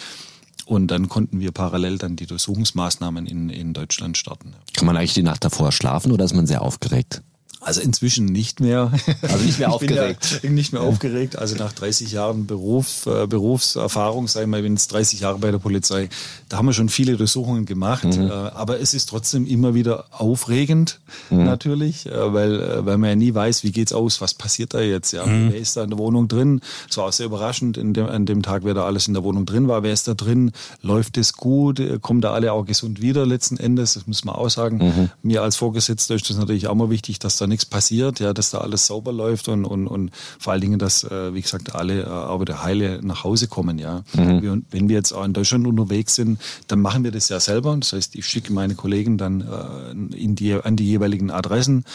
Und 0.72 0.88
dann 0.88 1.10
konnten 1.10 1.42
wir 1.42 1.52
parallel 1.52 1.98
dann 1.98 2.16
die 2.16 2.26
Durchsuchungsmaßnahmen 2.28 3.26
in, 3.26 3.50
in 3.50 3.74
Deutschland 3.74 4.18
starten. 4.18 4.54
Kann 4.74 4.86
man 4.86 4.96
eigentlich 4.96 5.14
die 5.14 5.22
Nacht 5.22 5.44
davor 5.44 5.74
schlafen 5.74 6.14
oder 6.14 6.24
ist 6.24 6.34
man 6.34 6.48
sehr 6.48 6.62
aufgeregt? 6.62 7.24
Also 7.62 7.80
inzwischen 7.80 8.26
nicht 8.26 8.60
mehr. 8.60 8.92
Also 9.22 9.38
nicht 9.46 9.60
mehr 9.60 9.72
aufgeregt. 9.74 10.42
Ja 10.44 10.50
nicht 10.50 10.74
mehr 10.74 10.82
aufgeregt. 10.82 11.38
Also 11.38 11.56
nach 11.56 11.74
30 11.74 12.12
Jahren 12.12 12.46
Beruf, 12.46 13.06
äh, 13.06 13.28
Berufserfahrung, 13.28 14.28
sagen 14.28 14.52
wir 14.52 14.58
mal, 14.58 14.64
bin 14.64 14.74
jetzt 14.74 14.92
30 14.92 15.22
Jahre 15.22 15.40
bei 15.40 15.52
der 15.52 15.60
Polizei, 15.60 16.10
da 16.50 16.58
haben 16.58 16.66
wir 16.66 16.74
schon 16.74 16.90
viele 16.90 17.14
Untersuchungen 17.14 17.66
gemacht. 17.66 18.04
Mhm. 18.04 18.28
Äh, 18.28 18.32
aber 18.32 18.80
es 18.80 18.94
ist 18.94 19.10
trotzdem 19.10 19.46
immer 19.46 19.74
wieder 19.74 20.06
aufregend, 20.12 21.00
mhm. 21.30 21.46
natürlich, 21.46 22.06
äh, 22.06 22.34
weil, 22.34 22.62
äh, 22.62 22.86
weil 22.86 22.98
man 22.98 23.10
ja 23.10 23.16
nie 23.16 23.34
weiß, 23.34 23.64
wie 23.64 23.72
geht's 23.72 23.94
aus, 23.94 24.22
was 24.22 24.34
passiert 24.34 24.74
da 24.74 24.82
jetzt, 24.82 25.14
ja. 25.14 25.26
Mhm. 25.26 25.52
Wer 25.52 25.60
ist 25.60 25.78
da 25.78 25.84
in 25.84 25.90
der 25.90 26.00
Wohnung 26.00 26.28
drin? 26.28 26.62
Es 26.90 26.98
war 26.98 27.06
auch 27.06 27.14
sehr 27.14 27.28
überraschend 27.28 27.78
in 27.78 27.94
dem, 27.94 28.08
an 28.08 28.26
dem 28.26 28.42
Tag, 28.42 28.64
wer 28.64 28.74
da 28.74 28.86
alles 28.86 29.08
in 29.08 29.14
der 29.14 29.24
Wohnung 29.24 29.46
drin 29.46 29.68
war. 29.68 29.84
Wer 29.84 29.94
ist 29.94 30.08
da 30.08 30.14
drin? 30.14 30.52
Läuft 30.82 31.18
es 31.18 31.34
gut? 31.34 31.80
Äh, 31.80 32.00
kommen 32.00 32.22
da 32.22 32.34
alle 32.34 32.54
auch 32.54 32.66
gesund 32.66 33.02
wieder 33.02 33.26
letzten 33.26 33.58
Endes? 33.58 33.94
Das 33.94 34.08
muss 34.08 34.26
man 34.26 34.36
auch 34.36 34.50
sagen. 34.50 34.78
Mhm. 34.78 35.10
Mir 35.24 35.44
als 35.44 35.56
Vorgesetzter 35.56 36.16
ist 36.16 36.30
das 36.30 36.38
natürlich 36.38 36.68
auch 36.68 36.76
mal 36.76 36.90
wichtig, 36.90 37.20
dass 37.20 37.38
da 37.38 37.48
nichts 37.52 37.66
passiert, 37.66 38.20
ja, 38.20 38.34
dass 38.34 38.50
da 38.50 38.60
alles 38.60 38.88
sauber 38.88 39.14
läuft 39.14 39.48
und, 39.48 39.66
und, 39.66 39.88
und 39.88 40.12
vor 40.40 40.54
allen 40.54 40.62
Dingen, 40.62 40.80
dass, 40.80 41.04
äh, 41.04 41.34
wie 41.34 41.42
gesagt, 41.42 41.76
alle 41.76 42.04
äh, 42.04 42.42
wieder 42.42 42.64
heile 42.64 43.00
nach 43.04 43.24
Hause 43.24 43.48
kommen, 43.48 43.78
ja. 43.78 44.04
Mhm. 44.14 44.42
Wir, 44.42 44.62
wenn 44.72 44.90
wir 44.90 44.96
jetzt 44.96 45.12
auch 45.12 45.24
in 45.24 45.34
Deutschland 45.34 45.68
unterwegs 45.68 46.16
sind, 46.16 46.40
dann 46.68 46.82
machen 46.82 47.04
wir 47.04 47.12
das 47.12 47.30
ja 47.30 47.40
selber. 47.40 47.76
Das 47.78 47.94
heißt, 47.94 48.16
ich 48.16 48.26
schicke 48.26 48.52
meine 48.52 48.76
Kollegen 48.76 49.18
dann 49.18 49.42
äh, 49.42 50.18
in 50.18 50.36
die, 50.36 50.54
an 50.54 50.76
die 50.76 50.86
jeweiligen 50.86 51.30
Adressen 51.30 51.86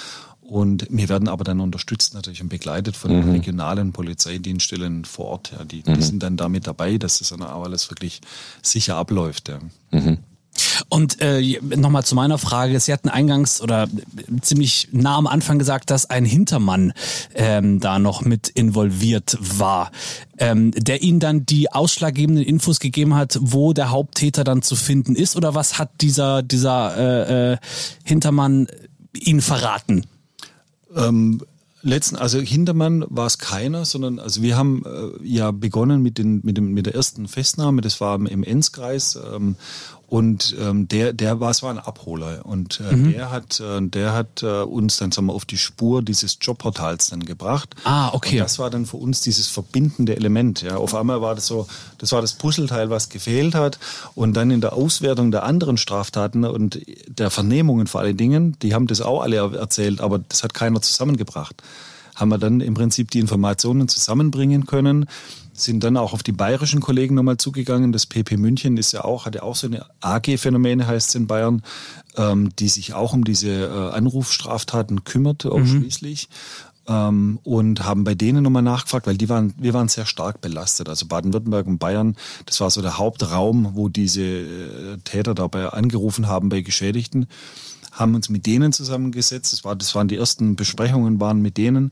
und 0.48 0.86
wir 0.90 1.08
werden 1.08 1.28
aber 1.28 1.42
dann 1.42 1.60
unterstützt 1.60 2.14
natürlich 2.14 2.40
und 2.40 2.48
begleitet 2.48 2.96
von 2.96 3.10
mhm. 3.10 3.32
regionalen 3.32 3.92
Polizeidienststellen 3.92 5.04
vor 5.04 5.26
Ort. 5.26 5.52
Ja, 5.52 5.64
die, 5.64 5.82
mhm. 5.84 5.94
die 5.94 6.02
sind 6.02 6.22
dann 6.22 6.36
damit 6.36 6.66
dabei, 6.66 6.98
dass 6.98 7.18
das 7.18 7.30
dann 7.30 7.42
auch 7.42 7.64
alles 7.64 7.90
wirklich 7.90 8.20
sicher 8.62 8.96
abläuft. 8.96 9.48
Ja. 9.48 9.58
Mhm. 9.90 10.18
Und 10.88 11.20
äh, 11.20 11.58
nochmal 11.60 12.04
zu 12.04 12.14
meiner 12.14 12.38
Frage. 12.38 12.78
Sie 12.80 12.92
hatten 12.92 13.08
eingangs 13.08 13.60
oder 13.60 13.88
ziemlich 14.42 14.88
nah 14.92 15.16
am 15.16 15.26
Anfang 15.26 15.58
gesagt, 15.58 15.90
dass 15.90 16.08
ein 16.08 16.24
Hintermann 16.24 16.92
ähm, 17.34 17.80
da 17.80 17.98
noch 17.98 18.22
mit 18.22 18.48
involviert 18.48 19.36
war, 19.40 19.90
ähm, 20.38 20.70
der 20.72 21.02
Ihnen 21.02 21.20
dann 21.20 21.46
die 21.46 21.72
ausschlaggebenden 21.72 22.44
Infos 22.44 22.80
gegeben 22.80 23.14
hat, 23.14 23.38
wo 23.40 23.72
der 23.72 23.90
Haupttäter 23.90 24.44
dann 24.44 24.62
zu 24.62 24.76
finden 24.76 25.16
ist? 25.16 25.36
Oder 25.36 25.54
was 25.54 25.78
hat 25.78 26.00
dieser, 26.00 26.42
dieser 26.42 26.96
äh, 26.96 27.52
äh, 27.52 27.56
Hintermann 28.04 28.68
Ihnen 29.12 29.40
verraten? 29.40 30.04
Ähm, 30.94 31.42
letzten, 31.86 32.16
also 32.16 32.38
Hintermann 32.40 33.04
war 33.08 33.26
es 33.26 33.38
keiner, 33.38 33.84
sondern 33.84 34.18
also 34.18 34.42
wir 34.42 34.56
haben 34.56 34.84
äh, 34.84 35.26
ja 35.26 35.50
begonnen 35.50 36.02
mit, 36.02 36.18
den, 36.18 36.40
mit, 36.42 36.56
dem, 36.56 36.72
mit 36.72 36.86
der 36.86 36.94
ersten 36.94 37.28
Festnahme, 37.28 37.80
das 37.80 38.00
war 38.00 38.14
im 38.14 38.42
Enzkreis 38.42 39.16
ähm, 39.16 39.56
und 40.08 40.54
ähm, 40.60 40.86
der, 40.86 41.12
der 41.12 41.40
war, 41.40 41.50
es 41.50 41.64
war 41.64 41.70
ein 41.70 41.80
Abholer 41.80 42.46
und 42.46 42.80
äh, 42.80 42.94
mhm. 42.94 43.12
der 43.12 43.30
hat, 43.32 43.58
äh, 43.58 43.82
der 43.82 44.12
hat 44.12 44.42
äh, 44.42 44.62
uns 44.62 44.98
dann 44.98 45.10
sagen 45.10 45.26
wir, 45.26 45.32
auf 45.32 45.44
die 45.44 45.58
Spur 45.58 46.00
dieses 46.00 46.38
Jobportals 46.40 47.10
dann 47.10 47.24
gebracht. 47.24 47.74
Ah, 47.82 48.10
okay. 48.12 48.36
Und 48.36 48.44
das 48.44 48.60
war 48.60 48.70
dann 48.70 48.86
für 48.86 48.98
uns 48.98 49.22
dieses 49.22 49.48
verbindende 49.48 50.14
Element. 50.14 50.62
Ja, 50.62 50.76
auf 50.76 50.94
einmal 50.94 51.22
war 51.22 51.34
das 51.34 51.48
so, 51.48 51.66
das 51.98 52.12
war 52.12 52.20
das 52.20 52.34
Puzzleteil, 52.34 52.88
was 52.88 53.08
gefehlt 53.08 53.56
hat. 53.56 53.80
Und 54.14 54.34
dann 54.34 54.52
in 54.52 54.60
der 54.60 54.74
Auswertung 54.74 55.32
der 55.32 55.42
anderen 55.42 55.76
Straftaten 55.76 56.44
und 56.44 56.80
der 57.08 57.30
Vernehmungen 57.30 57.88
vor 57.88 58.00
allen 58.00 58.16
Dingen, 58.16 58.56
die 58.62 58.74
haben 58.74 58.86
das 58.86 59.00
auch 59.00 59.22
alle 59.22 59.36
erzählt, 59.36 60.00
aber 60.00 60.20
das 60.20 60.44
hat 60.44 60.54
keiner 60.54 60.80
zusammengebracht. 60.82 61.62
Haben 62.16 62.30
wir 62.30 62.38
dann 62.38 62.60
im 62.60 62.74
Prinzip 62.74 63.12
die 63.12 63.20
Informationen 63.20 63.86
zusammenbringen 63.86 64.66
können 64.66 65.06
sind 65.60 65.84
dann 65.84 65.96
auch 65.96 66.12
auf 66.12 66.22
die 66.22 66.32
bayerischen 66.32 66.80
Kollegen 66.80 67.14
nochmal 67.14 67.38
zugegangen. 67.38 67.92
Das 67.92 68.06
PP 68.06 68.36
München 68.36 68.76
ist 68.76 68.92
ja 68.92 69.04
auch, 69.04 69.26
hat 69.26 69.34
ja 69.34 69.42
auch 69.42 69.56
so 69.56 69.66
eine 69.66 69.86
AG-Phänomene, 70.00 70.86
heißt 70.86 71.10
es 71.10 71.14
in 71.14 71.26
Bayern, 71.26 71.62
ähm, 72.16 72.50
die 72.58 72.68
sich 72.68 72.94
auch 72.94 73.12
um 73.12 73.24
diese 73.24 73.50
äh, 73.50 73.94
Anrufstraftaten 73.94 75.04
kümmert, 75.04 75.44
mhm. 75.44 75.52
ausschließlich. 75.52 76.28
Mhm. 76.28 76.66
Ähm, 76.88 77.38
und 77.42 77.84
haben 77.84 78.04
bei 78.04 78.14
denen 78.14 78.44
nochmal 78.44 78.62
nachgefragt, 78.62 79.08
weil 79.08 79.16
die 79.16 79.28
waren, 79.28 79.54
wir 79.58 79.74
waren 79.74 79.88
sehr 79.88 80.06
stark 80.06 80.40
belastet. 80.40 80.88
Also 80.88 81.06
Baden-Württemberg 81.06 81.66
und 81.66 81.78
Bayern, 81.78 82.16
das 82.44 82.60
war 82.60 82.70
so 82.70 82.80
der 82.80 82.98
Hauptraum, 82.98 83.72
wo 83.74 83.88
diese 83.88 84.22
äh, 84.22 84.98
Täter 85.02 85.34
dabei 85.34 85.68
angerufen 85.68 86.28
haben 86.28 86.48
bei 86.48 86.60
Geschädigten 86.60 87.26
haben 87.96 88.14
uns 88.14 88.28
mit 88.28 88.46
denen 88.46 88.72
zusammengesetzt. 88.72 89.52
Das, 89.52 89.64
war, 89.64 89.74
das 89.74 89.94
waren 89.94 90.08
die 90.08 90.16
ersten 90.16 90.54
Besprechungen, 90.54 91.20
waren 91.20 91.40
mit 91.40 91.56
denen 91.56 91.90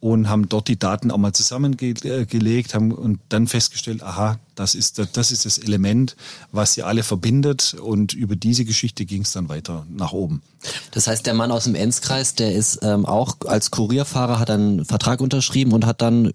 und 0.00 0.28
haben 0.28 0.48
dort 0.48 0.66
die 0.66 0.76
Daten 0.78 1.12
auch 1.12 1.18
mal 1.18 1.32
zusammengelegt 1.32 2.74
haben 2.74 2.90
und 2.90 3.20
dann 3.28 3.46
festgestellt, 3.46 4.02
aha, 4.02 4.40
das 4.56 4.74
ist, 4.74 5.00
das 5.12 5.30
ist 5.30 5.44
das 5.44 5.58
Element, 5.58 6.16
was 6.50 6.72
sie 6.72 6.82
alle 6.82 7.04
verbindet 7.04 7.74
und 7.80 8.12
über 8.12 8.34
diese 8.34 8.64
Geschichte 8.64 9.04
ging 9.04 9.22
es 9.22 9.30
dann 9.30 9.48
weiter 9.48 9.86
nach 9.88 10.12
oben. 10.12 10.42
Das 10.90 11.06
heißt, 11.06 11.24
der 11.24 11.34
Mann 11.34 11.52
aus 11.52 11.64
dem 11.64 11.76
Enzkreis, 11.76 12.34
der 12.34 12.52
ist 12.52 12.80
ähm, 12.82 13.06
auch 13.06 13.36
als 13.46 13.70
Kurierfahrer, 13.70 14.40
hat 14.40 14.50
einen 14.50 14.84
Vertrag 14.84 15.20
unterschrieben 15.20 15.72
und 15.72 15.86
hat 15.86 16.02
dann 16.02 16.32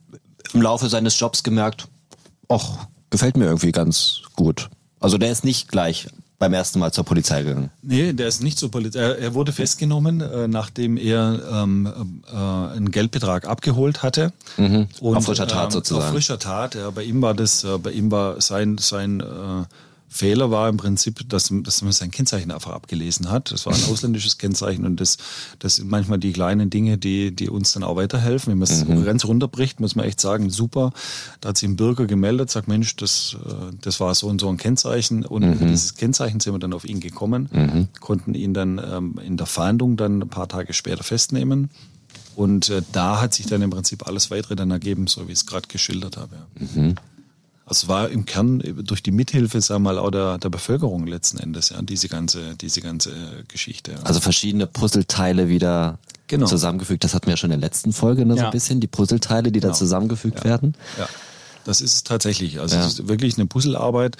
im 0.53 0.61
Laufe 0.61 0.87
seines 0.87 1.19
Jobs 1.19 1.43
gemerkt, 1.43 1.89
ach, 2.47 2.87
gefällt 3.09 3.35
mir 3.35 3.45
irgendwie 3.45 3.73
ganz 3.73 4.21
gut. 4.37 4.69
Also 5.01 5.17
der 5.17 5.31
ist 5.31 5.43
nicht 5.43 5.67
gleich 5.67 6.07
beim 6.39 6.53
ersten 6.53 6.79
Mal 6.79 6.91
zur 6.91 7.03
Polizei 7.03 7.43
gegangen? 7.43 7.71
Nee, 7.81 8.13
der 8.13 8.27
ist 8.27 8.43
nicht 8.43 8.57
zur 8.57 8.69
Polizei. 8.69 8.99
Er, 8.99 9.17
er 9.17 9.33
wurde 9.33 9.51
festgenommen, 9.51 10.21
äh, 10.21 10.47
nachdem 10.47 10.97
er 10.97 11.41
ähm, 11.51 12.21
äh, 12.31 12.35
einen 12.35 12.91
Geldbetrag 12.91 13.47
abgeholt 13.47 14.03
hatte. 14.03 14.33
Mhm. 14.57 14.87
Und, 14.99 15.17
auf 15.17 15.25
frischer 15.25 15.47
Tat 15.47 15.65
ähm, 15.65 15.71
sozusagen. 15.71 16.05
Auf 16.05 16.11
frischer 16.11 16.39
Tat. 16.39 16.75
Ja, 16.75 16.89
bei 16.91 17.03
ihm 17.03 17.21
war 17.21 17.33
das, 17.33 17.63
äh, 17.63 17.77
bei 17.77 17.91
ihm 17.91 18.11
war 18.11 18.39
sein, 18.41 18.77
sein 18.77 19.21
äh, 19.21 19.65
Fehler 20.09 20.51
war 20.51 20.69
im 20.69 20.77
Prinzip, 20.77 21.27
dass, 21.27 21.51
dass 21.51 21.81
man 21.81 21.91
sein 21.91 22.11
Kennzeichen 22.11 22.51
einfach 22.51 22.71
abgelesen 22.71 23.29
hat. 23.29 23.51
Das 23.51 23.65
war 23.65 23.73
ein 23.73 23.83
ausländisches 23.91 24.37
Kennzeichen 24.37 24.85
und 24.85 25.01
das, 25.01 25.17
das 25.59 25.75
sind 25.75 25.89
manchmal 25.89 26.17
die 26.17 26.31
kleinen 26.31 26.69
Dinge, 26.69 26.97
die, 26.97 27.35
die 27.35 27.49
uns 27.49 27.73
dann 27.73 27.83
auch 27.83 27.97
weiterhelfen. 27.97 28.51
Wenn 28.51 28.59
man 28.59 28.67
es 28.67 28.85
mhm. 28.85 29.03
ganz 29.03 29.25
runterbricht, 29.25 29.79
muss 29.79 29.95
man 29.95 30.05
echt 30.05 30.21
sagen, 30.21 30.49
super. 30.49 30.93
Da 31.41 31.49
hat 31.49 31.57
sich 31.57 31.67
ein 31.67 31.75
Bürger 31.75 32.05
gemeldet, 32.05 32.49
sagt, 32.49 32.67
Mensch, 32.67 32.95
das, 32.95 33.35
äh, 33.45 33.75
das 33.81 33.99
war 33.99 34.15
so 34.15 34.27
und 34.27 34.39
so 34.39 34.47
ein 34.49 34.57
Kennzeichen 34.57 35.25
und 35.25 35.43
mhm. 35.43 35.49
mit 35.49 35.61
dieses 35.61 35.95
Kennzeichen 35.95 36.39
sind 36.39 36.53
wir 36.53 36.59
dann 36.59 36.73
auf 36.73 36.85
ihn 36.85 36.99
gekommen, 36.99 37.49
mhm. 37.51 37.87
konnten 37.99 38.33
ihn 38.33 38.53
dann 38.53 38.81
ähm, 38.83 39.19
in 39.23 39.35
der 39.35 39.47
Fahndung 39.47 39.97
dann 39.97 40.21
ein 40.21 40.29
paar 40.29 40.47
Tage 40.47 40.73
später 40.73 41.03
festnehmen. 41.03 41.69
Und 42.35 42.69
äh, 42.69 42.81
da 42.91 43.19
hat 43.19 43.33
sich 43.33 43.47
dann 43.47 43.61
im 43.61 43.71
Prinzip 43.71 44.07
alles 44.07 44.31
weitere 44.31 44.55
dann 44.55 44.71
ergeben, 44.71 45.07
so 45.07 45.27
wie 45.27 45.31
ich 45.31 45.39
es 45.39 45.45
gerade 45.47 45.67
geschildert 45.67 46.17
habe. 46.17 46.35
Ja. 46.75 46.93
Es 47.69 47.87
war 47.87 48.09
im 48.09 48.25
Kern 48.25 48.63
durch 48.83 49.03
die 49.03 49.11
Mithilfe, 49.11 49.59
sagen 49.59 49.83
wir 49.83 49.93
mal, 49.93 49.99
auch 49.99 50.09
der, 50.09 50.37
der 50.37 50.49
Bevölkerung 50.49 51.05
letzten 51.05 51.37
Endes, 51.37 51.69
ja, 51.69 51.81
diese 51.81 52.07
ganze, 52.07 52.55
diese 52.55 52.81
ganze 52.81 53.11
Geschichte. 53.47 53.91
Ja. 53.91 53.97
Also 54.03 54.21
verschiedene 54.21 54.67
Puzzleteile 54.67 55.49
wieder 55.49 55.99
genau. 56.27 56.45
zusammengefügt. 56.45 57.03
Das 57.03 57.13
hatten 57.13 57.27
wir 57.27 57.33
ja 57.33 57.37
schon 57.37 57.51
in 57.51 57.59
der 57.59 57.69
letzten 57.69 57.91
Folge, 57.91 58.25
ne, 58.25 58.35
ja. 58.35 58.41
so 58.41 58.45
ein 58.45 58.51
bisschen, 58.51 58.79
die 58.79 58.87
Puzzleteile, 58.87 59.51
die 59.51 59.59
genau. 59.59 59.73
da 59.73 59.77
zusammengefügt 59.77 60.39
ja. 60.39 60.43
werden. 60.45 60.75
Ja. 60.97 61.09
Das 61.65 61.81
ist 61.81 61.93
es 61.95 62.03
tatsächlich. 62.03 62.61
Also 62.61 62.77
es 62.77 62.85
ist 62.85 63.07
wirklich 63.09 63.37
eine 63.37 63.45
Puzzlearbeit, 63.45 64.15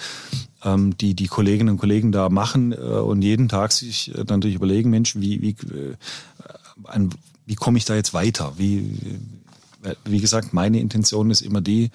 ähm, 0.62 0.94
die 0.98 1.14
die 1.14 1.28
Kolleginnen 1.28 1.70
und 1.70 1.78
Kollegen 1.78 2.12
da 2.12 2.28
machen 2.28 2.72
äh, 2.72 2.76
und 2.76 3.22
jeden 3.22 3.48
Tag 3.48 3.72
sich 3.72 4.14
äh, 4.14 4.24
natürlich 4.28 4.56
überlegen, 4.56 4.90
Mensch, 4.90 5.16
wie, 5.16 5.40
wie, 5.40 5.50
äh, 5.74 5.96
ein, 6.84 7.08
wie 7.46 7.54
komme 7.54 7.78
ich 7.78 7.86
da 7.86 7.94
jetzt 7.94 8.12
weiter? 8.12 8.52
Wie, 8.58 8.98
wie 10.04 10.20
gesagt, 10.20 10.52
meine 10.52 10.78
Intention 10.78 11.30
ist 11.30 11.40
immer 11.40 11.62
die, 11.62 11.90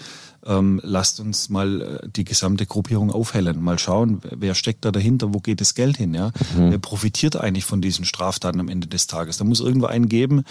ähm, 0.46 0.80
lasst 0.84 1.20
uns 1.20 1.50
mal 1.50 1.82
äh, 1.82 2.10
die 2.10 2.24
gesamte 2.24 2.66
Gruppierung 2.66 3.12
aufhellen, 3.12 3.62
mal 3.62 3.80
schauen, 3.80 4.22
wer 4.24 4.56
steckt 4.56 4.86
da 4.86 4.92
dahinter, 4.92 5.34
wo 5.34 5.40
geht 5.40 5.62
das 5.62 5.76
Geld 5.76 5.98
hin, 5.98 6.14
ja? 6.14 6.32
Mhm. 6.56 6.72
Wer 6.72 6.78
profitiert 6.80 7.36
eigentlich 7.36 7.66
von 7.66 7.82
diesen 7.82 8.06
Straftaten 8.06 8.60
am 8.60 8.70
Ende 8.70 8.88
des 8.88 9.08
Tages? 9.08 9.38
Da 9.38 9.44
muss 9.46 9.60
irgendwo 9.60 9.88
einen 9.88 10.10
geben, 10.10 10.44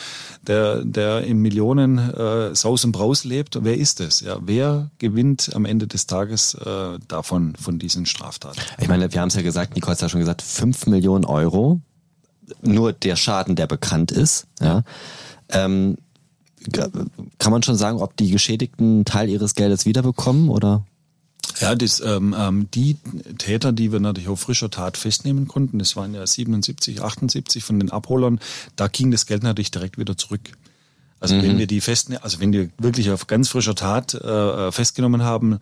der, 0.46 0.84
der 0.84 1.22
in 1.24 1.38
Millionen 1.38 1.98
äh, 1.98 2.54
Saus 2.54 2.84
und 2.84 2.92
Braus 2.92 3.24
lebt. 3.24 3.58
Wer 3.62 3.76
ist 3.76 4.00
es? 4.00 4.20
Ja? 4.20 4.38
Wer 4.40 4.90
gewinnt 4.98 5.50
am 5.54 5.64
Ende 5.64 5.86
des 5.86 6.06
Tages 6.06 6.54
äh, 6.54 6.98
davon, 7.08 7.54
von 7.56 7.78
diesen 7.78 8.06
Straftaten? 8.06 8.60
Ich 8.78 8.88
meine, 8.88 9.12
wir 9.12 9.20
haben 9.20 9.28
es 9.28 9.34
ja 9.34 9.42
gesagt, 9.42 9.74
Nicole 9.74 9.92
hat 9.94 10.02
ja 10.02 10.08
schon 10.08 10.20
gesagt, 10.20 10.42
fünf 10.42 10.86
Millionen 10.86 11.24
Euro, 11.24 11.80
nur 12.60 12.92
der 12.92 13.16
Schaden, 13.16 13.56
der 13.56 13.66
bekannt 13.66 14.10
ist, 14.10 14.46
ja. 14.60 14.82
Ähm, 15.48 15.98
kann 17.38 17.52
man 17.52 17.62
schon 17.62 17.76
sagen, 17.76 17.98
ob 18.00 18.16
die 18.16 18.30
Geschädigten 18.30 19.04
Teil 19.04 19.28
ihres 19.28 19.54
Geldes 19.54 19.86
wiederbekommen 19.86 20.48
oder? 20.48 20.84
Ja, 21.60 21.74
das, 21.74 22.00
ähm, 22.00 22.34
ähm, 22.38 22.68
die 22.72 22.96
Täter, 23.38 23.72
die 23.72 23.92
wir 23.92 24.00
natürlich 24.00 24.28
auf 24.28 24.40
frischer 24.40 24.70
Tat 24.70 24.96
festnehmen 24.96 25.48
konnten, 25.48 25.78
das 25.78 25.96
waren 25.96 26.14
ja 26.14 26.26
77, 26.26 27.02
78 27.02 27.62
von 27.62 27.78
den 27.78 27.90
Abholern, 27.90 28.40
da 28.76 28.88
ging 28.88 29.10
das 29.10 29.26
Geld 29.26 29.42
natürlich 29.42 29.70
direkt 29.70 29.98
wieder 29.98 30.16
zurück. 30.16 30.40
Also 31.22 31.36
mhm. 31.36 31.42
wenn 31.42 31.58
wir 31.58 31.66
die 31.68 31.80
festnehmen, 31.80 32.22
also 32.22 32.40
wenn 32.40 32.52
wir 32.52 32.68
wirklich 32.78 33.10
auf 33.10 33.28
ganz 33.28 33.48
frischer 33.48 33.76
Tat 33.76 34.12
äh, 34.12 34.72
festgenommen 34.72 35.22
haben, 35.22 35.60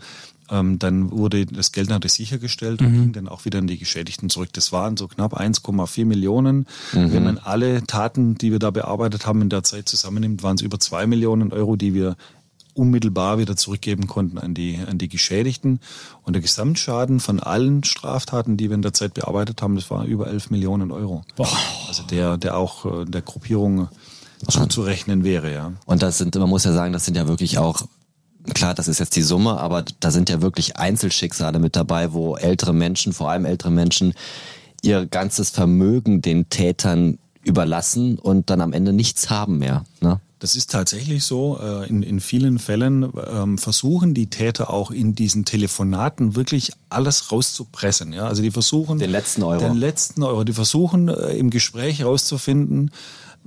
ähm, 0.51 0.79
dann 0.79 1.11
wurde 1.11 1.44
das 1.44 1.70
Geld 1.70 1.90
natürlich 1.90 2.14
sichergestellt 2.14 2.81
und 2.81 2.92
mhm. 2.92 3.03
ging 3.03 3.12
dann 3.12 3.29
auch 3.29 3.44
wieder 3.44 3.59
an 3.59 3.66
die 3.66 3.79
Geschädigten 3.79 4.31
zurück. 4.31 4.49
Das 4.55 4.73
waren 4.73 4.96
so 4.96 5.07
knapp 5.07 5.38
1,4 5.38 6.07
Millionen. 6.07 6.66
Mhm. 6.94 7.12
Wenn 7.12 7.25
man 7.25 7.38
alle 7.38 7.85
Taten, 7.87 8.37
die 8.37 8.53
wir 8.53 8.59
da 8.59 8.70
bearbeitet 8.70 9.27
haben, 9.27 9.42
in 9.42 9.51
der 9.51 9.62
Zeit 9.62 9.87
zusammennimmt, 9.87 10.42
waren 10.42 10.57
es 10.57 10.62
über 10.62 10.81
zwei 10.81 11.07
Millionen 11.07 11.53
Euro, 11.53 11.77
die 11.77 11.92
wir 11.92 12.16
unmittelbar 12.73 13.38
wieder 13.38 13.57
zurückgeben 13.57 14.07
konnten 14.07 14.38
an 14.38 14.55
die, 14.55 14.79
an 14.87 14.96
die 14.96 15.09
Geschädigten. 15.09 15.81
Und 16.23 16.33
der 16.33 16.40
Gesamtschaden 16.40 17.20
von 17.20 17.38
allen 17.38 17.85
Straftaten, 17.85 18.57
die 18.57 18.70
wir 18.70 18.77
in 18.77 18.83
der 18.83 18.94
Zeit 18.94 19.12
bearbeitet 19.12 19.61
haben, 19.61 19.75
das 19.75 19.90
war 19.90 20.07
über 20.07 20.29
11 20.29 20.51
Millionen 20.51 20.90
Euro. 20.90 21.23
Boah. 21.37 21.49
Also 21.87 22.03
der, 22.05 22.38
der 22.38 22.57
auch 22.57 22.87
äh, 22.87 23.05
der 23.05 23.20
Gruppierung 23.20 23.88
zuzurechnen 24.48 25.24
wäre, 25.24 25.53
ja. 25.53 25.72
Und 25.87 26.03
das 26.03 26.18
sind, 26.18 26.35
man 26.35 26.48
muss 26.48 26.64
ja 26.64 26.72
sagen, 26.72 26.92
das 26.92 27.05
sind 27.05 27.16
ja 27.16 27.29
wirklich 27.29 27.59
auch 27.59 27.83
klar, 28.55 28.74
das 28.74 28.88
ist 28.88 28.98
jetzt 28.98 29.16
die 29.16 29.22
Summe, 29.22 29.59
aber 29.59 29.85
da 30.00 30.11
sind 30.11 30.29
ja 30.29 30.40
wirklich 30.40 30.76
Einzelschicksale 30.76 31.59
mit 31.59 31.76
dabei, 31.76 32.12
wo 32.12 32.37
ältere 32.37 32.72
Menschen, 32.72 33.12
vor 33.12 33.31
allem 33.31 33.44
ältere 33.44 33.70
Menschen, 33.70 34.14
ihr 34.83 35.07
ganzes 35.07 35.50
Vermögen 35.50 36.22
den 36.22 36.48
Tätern 36.48 37.18
überlassen 37.42 38.18
und 38.18 38.50
dann 38.50 38.61
am 38.61 38.72
Ende 38.72 38.92
nichts 38.92 39.31
haben 39.31 39.59
mehr. 39.59 39.85
Ne? 40.00 40.20
Das 40.38 40.57
ist 40.57 40.70
tatsächlich 40.70 41.24
so. 41.24 41.59
Äh, 41.61 41.88
in, 41.88 42.03
in 42.03 42.20
vielen 42.20 42.59
Fällen 42.59 43.12
ähm, 43.31 43.59
versuchen 43.59 44.14
die 44.14 44.29
Täter 44.29 44.70
auch 44.70 44.90
in 44.90 45.14
diesen 45.14 45.44
Telefonaten 45.44 46.35
wirklich 46.35 46.72
alles 46.88 47.31
rauszupressen. 47.31 48.12
Ja? 48.14 48.26
Also 48.26 48.42
die 48.42 48.50
versuchen 48.50 48.98
den 48.98 49.11
letzten 49.11 49.42
Euro. 49.42 49.61
Den 49.61 49.76
letzten 49.76 50.22
Euro. 50.22 50.44
Die 50.44 50.55
versuchen 50.55 51.09
äh, 51.09 51.37
im 51.37 51.50
Gespräch 51.50 52.05
rauszufinden, 52.05 52.90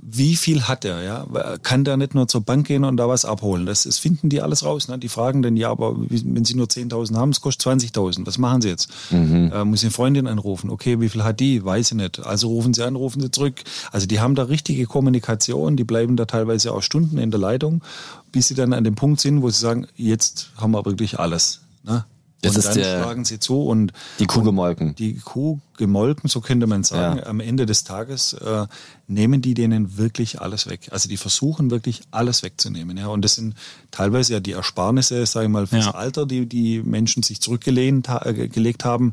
wie 0.06 0.36
viel 0.36 0.64
hat 0.64 0.84
er? 0.84 1.02
Ja? 1.02 1.26
Kann 1.62 1.82
der 1.84 1.96
nicht 1.96 2.14
nur 2.14 2.28
zur 2.28 2.42
Bank 2.42 2.66
gehen 2.66 2.84
und 2.84 2.98
da 2.98 3.08
was 3.08 3.24
abholen? 3.24 3.64
Das, 3.64 3.84
das 3.84 3.98
finden 3.98 4.28
die 4.28 4.42
alles 4.42 4.62
raus. 4.62 4.86
Ne? 4.88 4.98
Die 4.98 5.08
fragen 5.08 5.40
dann, 5.40 5.56
ja, 5.56 5.70
aber 5.70 5.96
wenn 5.96 6.44
sie 6.44 6.54
nur 6.54 6.66
10.000 6.66 7.16
haben, 7.16 7.30
es 7.30 7.40
kostet 7.40 7.80
20.000. 7.80 8.26
Was 8.26 8.36
machen 8.36 8.60
sie 8.60 8.68
jetzt? 8.68 8.90
Mhm. 9.10 9.50
Äh, 9.52 9.64
muss 9.64 9.78
ich 9.80 9.86
eine 9.86 9.92
Freundin 9.92 10.26
anrufen? 10.26 10.68
Okay, 10.68 11.00
wie 11.00 11.08
viel 11.08 11.24
hat 11.24 11.40
die? 11.40 11.64
Weiß 11.64 11.92
ich 11.92 11.96
nicht. 11.96 12.20
Also 12.20 12.48
rufen 12.48 12.74
sie 12.74 12.84
an, 12.84 12.96
rufen 12.96 13.22
sie 13.22 13.30
zurück. 13.30 13.62
Also 13.92 14.06
die 14.06 14.20
haben 14.20 14.34
da 14.34 14.42
richtige 14.42 14.84
Kommunikation. 14.84 15.76
Die 15.76 15.84
bleiben 15.84 16.16
da 16.16 16.26
teilweise 16.26 16.74
auch 16.74 16.82
Stunden 16.82 17.16
in 17.16 17.30
der 17.30 17.40
Leitung, 17.40 17.82
bis 18.30 18.48
sie 18.48 18.54
dann 18.54 18.74
an 18.74 18.84
dem 18.84 18.96
Punkt 18.96 19.20
sind, 19.20 19.40
wo 19.40 19.48
sie 19.48 19.58
sagen, 19.58 19.86
jetzt 19.96 20.50
haben 20.58 20.72
wir 20.72 20.84
wirklich 20.84 21.18
alles. 21.18 21.62
Ne? 21.82 22.04
Das 22.42 22.52
und 22.52 22.58
ist 22.58 22.66
dann 22.66 22.74
der, 22.74 23.02
schlagen 23.02 23.24
sie 23.24 23.38
zu 23.38 23.64
und 23.64 23.92
die 24.18 24.26
Kuh 24.26 24.42
gemolken. 24.42 24.94
Die 24.96 25.14
Kuh 25.14 25.60
gemolken, 25.76 26.28
so 26.28 26.40
könnte 26.40 26.66
man 26.66 26.84
sagen. 26.84 27.18
Ja. 27.18 27.26
Am 27.26 27.40
Ende 27.40 27.66
des 27.66 27.84
Tages 27.84 28.34
äh, 28.34 28.66
nehmen 29.06 29.42
die 29.42 29.54
denen 29.54 29.98
wirklich 29.98 30.40
alles 30.40 30.68
weg. 30.68 30.88
Also 30.90 31.08
die 31.08 31.16
versuchen 31.16 31.70
wirklich 31.70 32.02
alles 32.10 32.42
wegzunehmen. 32.42 32.96
Ja. 32.96 33.08
Und 33.08 33.22
das 33.22 33.34
sind 33.34 33.54
teilweise 33.90 34.34
ja 34.34 34.40
die 34.40 34.52
Ersparnisse, 34.52 35.24
sage 35.26 35.46
ich 35.46 35.52
mal, 35.52 35.66
fürs 35.66 35.86
ja. 35.86 35.94
Alter, 35.94 36.26
die 36.26 36.46
die 36.46 36.82
Menschen 36.82 37.22
sich 37.22 37.40
zurückgelegt 37.40 38.08
äh, 38.08 38.74
haben. 38.84 39.12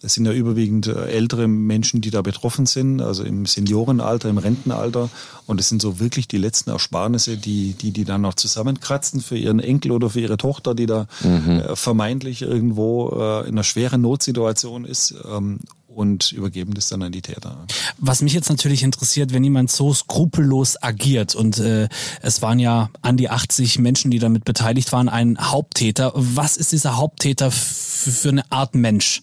Das 0.00 0.14
sind 0.14 0.26
ja 0.26 0.32
überwiegend 0.32 0.86
äh, 0.86 1.06
ältere 1.06 1.48
Menschen, 1.48 2.00
die 2.00 2.10
da 2.10 2.22
betroffen 2.22 2.66
sind, 2.66 3.00
also 3.00 3.22
im 3.24 3.46
Seniorenalter, 3.46 4.28
im 4.28 4.38
Rentenalter. 4.38 5.10
Und 5.46 5.60
es 5.60 5.68
sind 5.68 5.82
so 5.82 6.00
wirklich 6.00 6.28
die 6.28 6.38
letzten 6.38 6.70
Ersparnisse, 6.70 7.36
die 7.36 7.72
die, 7.74 7.90
die 7.92 8.04
dann 8.04 8.20
noch 8.20 8.34
zusammenkratzen 8.34 9.20
für 9.20 9.36
ihren 9.36 9.60
Enkel 9.60 9.92
oder 9.92 10.10
für 10.10 10.20
ihre 10.20 10.36
Tochter, 10.36 10.74
die 10.74 10.86
da 10.86 11.06
mhm. 11.22 11.60
äh, 11.60 11.76
vermeintlich 11.76 12.42
irgendwo 12.42 13.10
äh, 13.10 13.40
in 13.42 13.54
einer 13.54 13.64
schweren 13.64 14.00
Notsituation 14.00 14.84
ist. 14.84 15.14
Ähm, 15.24 15.60
und 15.94 16.32
übergeben 16.32 16.74
das 16.74 16.88
dann 16.88 17.02
an 17.02 17.12
die 17.12 17.22
Täter. 17.22 17.66
Was 17.98 18.22
mich 18.22 18.32
jetzt 18.32 18.48
natürlich 18.48 18.82
interessiert, 18.82 19.32
wenn 19.32 19.44
jemand 19.44 19.70
so 19.70 19.92
skrupellos 19.92 20.82
agiert 20.82 21.34
und 21.34 21.58
äh, 21.58 21.88
es 22.20 22.42
waren 22.42 22.58
ja 22.58 22.90
an 23.02 23.16
die 23.16 23.30
80 23.30 23.78
Menschen, 23.78 24.10
die 24.10 24.18
damit 24.18 24.44
beteiligt 24.44 24.92
waren, 24.92 25.08
ein 25.08 25.38
Haupttäter. 25.38 26.12
Was 26.14 26.56
ist 26.56 26.72
dieser 26.72 26.96
Haupttäter 26.96 27.50
für 27.50 28.30
eine 28.30 28.50
Art 28.50 28.74
Mensch? 28.74 29.22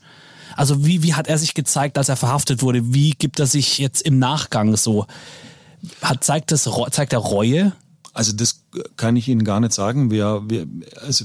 Also 0.56 0.86
wie, 0.86 1.04
wie 1.04 1.14
hat 1.14 1.28
er 1.28 1.38
sich 1.38 1.54
gezeigt, 1.54 1.98
als 1.98 2.10
er 2.10 2.16
verhaftet 2.16 2.62
wurde? 2.62 2.94
Wie 2.94 3.12
gibt 3.12 3.40
er 3.40 3.48
sich 3.48 3.78
jetzt 3.78 4.02
im 4.02 4.20
Nachgang 4.20 4.76
so? 4.76 5.06
Hat, 6.02 6.24
zeigt, 6.24 6.52
das, 6.52 6.70
zeigt 6.92 7.14
er 7.14 7.20
Reue? 7.20 7.72
Also 8.20 8.34
das 8.34 8.64
kann 8.98 9.16
ich 9.16 9.30
Ihnen 9.30 9.46
gar 9.46 9.62
nicht 9.62 9.72
sagen. 9.72 10.12
Wir, 10.12 10.44
wir, 10.46 10.68
also 11.06 11.24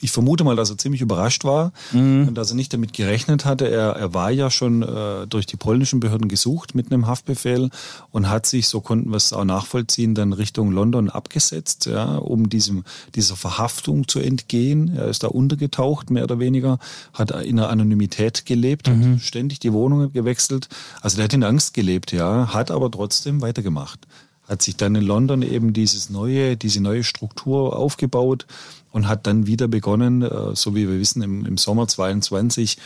ich 0.00 0.12
vermute 0.12 0.44
mal, 0.44 0.54
dass 0.54 0.70
er 0.70 0.78
ziemlich 0.78 1.00
überrascht 1.00 1.42
war 1.42 1.72
mhm. 1.90 2.28
und 2.28 2.36
dass 2.36 2.50
er 2.50 2.54
nicht 2.54 2.72
damit 2.72 2.92
gerechnet 2.92 3.44
hatte. 3.44 3.68
Er, 3.68 3.96
er 3.96 4.14
war 4.14 4.30
ja 4.30 4.48
schon 4.48 4.84
äh, 4.84 5.26
durch 5.26 5.46
die 5.46 5.56
polnischen 5.56 5.98
Behörden 5.98 6.28
gesucht 6.28 6.76
mit 6.76 6.92
einem 6.92 7.08
Haftbefehl 7.08 7.70
und 8.12 8.28
hat 8.28 8.46
sich, 8.46 8.68
so 8.68 8.80
konnten 8.80 9.10
wir 9.10 9.16
es 9.16 9.32
auch 9.32 9.44
nachvollziehen, 9.44 10.14
dann 10.14 10.32
Richtung 10.32 10.70
London 10.70 11.10
abgesetzt, 11.10 11.86
ja, 11.86 12.14
um 12.14 12.48
diesem, 12.48 12.84
dieser 13.16 13.34
Verhaftung 13.34 14.06
zu 14.06 14.20
entgehen. 14.20 14.94
Er 14.96 15.08
ist 15.08 15.24
da 15.24 15.26
untergetaucht, 15.26 16.12
mehr 16.12 16.22
oder 16.22 16.38
weniger, 16.38 16.78
hat 17.14 17.32
in 17.32 17.56
der 17.56 17.68
Anonymität 17.68 18.46
gelebt, 18.46 18.86
mhm. 18.86 19.14
hat 19.14 19.22
ständig 19.22 19.58
die 19.58 19.72
Wohnungen 19.72 20.12
gewechselt. 20.12 20.68
Also 21.00 21.16
der 21.16 21.24
hat 21.24 21.32
in 21.32 21.42
Angst 21.42 21.74
gelebt, 21.74 22.12
ja, 22.12 22.54
hat 22.54 22.70
aber 22.70 22.92
trotzdem 22.92 23.40
weitergemacht 23.40 24.06
hat 24.48 24.62
sich 24.62 24.76
dann 24.76 24.94
in 24.94 25.04
London 25.04 25.42
eben 25.42 25.72
dieses 25.72 26.10
neue, 26.10 26.56
diese 26.56 26.80
neue 26.80 27.04
Struktur 27.04 27.76
aufgebaut 27.76 28.46
und 28.90 29.06
hat 29.06 29.26
dann 29.26 29.46
wieder 29.46 29.68
begonnen, 29.68 30.22
äh, 30.22 30.56
so 30.56 30.74
wie 30.74 30.88
wir 30.88 30.98
wissen, 30.98 31.22
im, 31.22 31.44
im 31.44 31.58
Sommer 31.58 31.86
22 31.86 32.78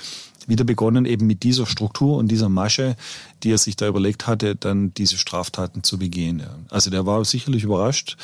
wieder 0.48 0.64
begonnen, 0.64 1.06
eben 1.06 1.28
mit 1.28 1.44
dieser 1.44 1.66
Struktur 1.66 2.16
und 2.16 2.26
dieser 2.26 2.48
Masche, 2.48 2.96
die 3.44 3.52
er 3.52 3.58
sich 3.58 3.76
da 3.76 3.86
überlegt 3.86 4.26
hatte, 4.26 4.56
dann 4.56 4.92
diese 4.94 5.16
Straftaten 5.16 5.84
zu 5.84 5.98
begehen. 5.98 6.42
Also 6.68 6.90
der 6.90 7.06
war 7.06 7.24
sicherlich 7.24 7.62
überrascht, 7.62 8.16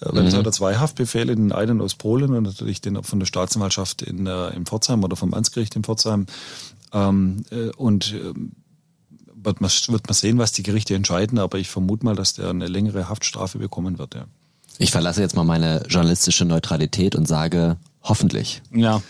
äh, 0.00 0.06
weil 0.06 0.22
mhm. 0.22 0.28
es 0.28 0.34
hat 0.34 0.46
er 0.46 0.52
zwei 0.52 0.76
Haftbefehle, 0.76 1.34
den 1.34 1.50
einen 1.50 1.80
aus 1.80 1.94
Polen 1.94 2.32
und 2.32 2.44
natürlich 2.44 2.80
den 2.80 3.02
von 3.02 3.18
der 3.18 3.26
Staatsanwaltschaft 3.26 4.02
in, 4.02 4.26
äh, 4.26 4.50
in 4.50 4.66
Pforzheim 4.66 5.02
oder 5.02 5.16
vom 5.16 5.34
Amtsgericht 5.34 5.74
in 5.74 5.82
Pforzheim. 5.82 6.26
Ähm, 6.92 7.44
und 7.76 8.14
ähm, 8.14 8.52
wird 9.44 9.60
man, 9.60 9.70
wird 9.70 10.06
man 10.06 10.14
sehen, 10.14 10.38
was 10.38 10.52
die 10.52 10.62
Gerichte 10.62 10.94
entscheiden, 10.94 11.38
aber 11.38 11.58
ich 11.58 11.68
vermute 11.68 12.04
mal, 12.04 12.16
dass 12.16 12.34
der 12.34 12.50
eine 12.50 12.66
längere 12.66 13.08
Haftstrafe 13.08 13.58
bekommen 13.58 13.98
wird. 13.98 14.14
Ja. 14.14 14.24
Ich 14.78 14.90
verlasse 14.90 15.20
jetzt 15.20 15.36
mal 15.36 15.44
meine 15.44 15.84
journalistische 15.88 16.44
Neutralität 16.44 17.14
und 17.14 17.28
sage 17.28 17.76
hoffentlich. 18.02 18.62
Ja. 18.72 19.02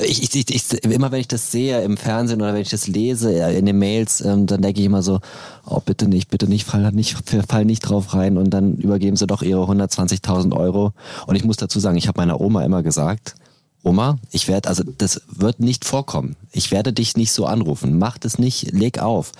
Ich, 0.00 0.22
ich, 0.22 0.54
ich, 0.54 0.84
immer 0.84 1.10
wenn 1.10 1.20
ich 1.20 1.28
das 1.28 1.50
sehe 1.50 1.82
im 1.82 1.96
Fernsehen 1.96 2.40
oder 2.40 2.54
wenn 2.54 2.60
ich 2.60 2.68
das 2.68 2.86
lese 2.86 3.32
in 3.32 3.66
den 3.66 3.78
Mails, 3.78 4.20
ähm, 4.20 4.46
dann 4.46 4.62
denke 4.62 4.80
ich 4.80 4.86
immer 4.86 5.02
so, 5.02 5.18
oh 5.66 5.80
bitte 5.80 6.06
nicht, 6.06 6.30
bitte 6.30 6.46
nicht, 6.46 6.64
fall 6.64 6.92
nicht, 6.92 7.16
fall 7.48 7.64
nicht 7.64 7.80
drauf 7.80 8.14
rein 8.14 8.36
und 8.36 8.50
dann 8.50 8.76
übergeben 8.76 9.16
sie 9.16 9.26
doch 9.26 9.42
ihre 9.42 9.62
120.000 9.62 10.54
Euro. 10.54 10.92
Und 11.26 11.34
ich 11.34 11.44
muss 11.44 11.56
dazu 11.56 11.80
sagen, 11.80 11.96
ich 11.96 12.06
habe 12.06 12.20
meiner 12.20 12.40
Oma 12.40 12.64
immer 12.64 12.82
gesagt, 12.82 13.34
Oma, 13.82 14.18
ich 14.30 14.48
werde, 14.48 14.68
also 14.68 14.82
das 14.84 15.22
wird 15.30 15.60
nicht 15.60 15.84
vorkommen. 15.84 16.36
Ich 16.52 16.70
werde 16.70 16.92
dich 16.92 17.16
nicht 17.16 17.32
so 17.32 17.46
anrufen. 17.46 17.98
Mach 17.98 18.18
das 18.18 18.38
nicht, 18.38 18.72
leg 18.72 18.98
auf. 18.98 19.32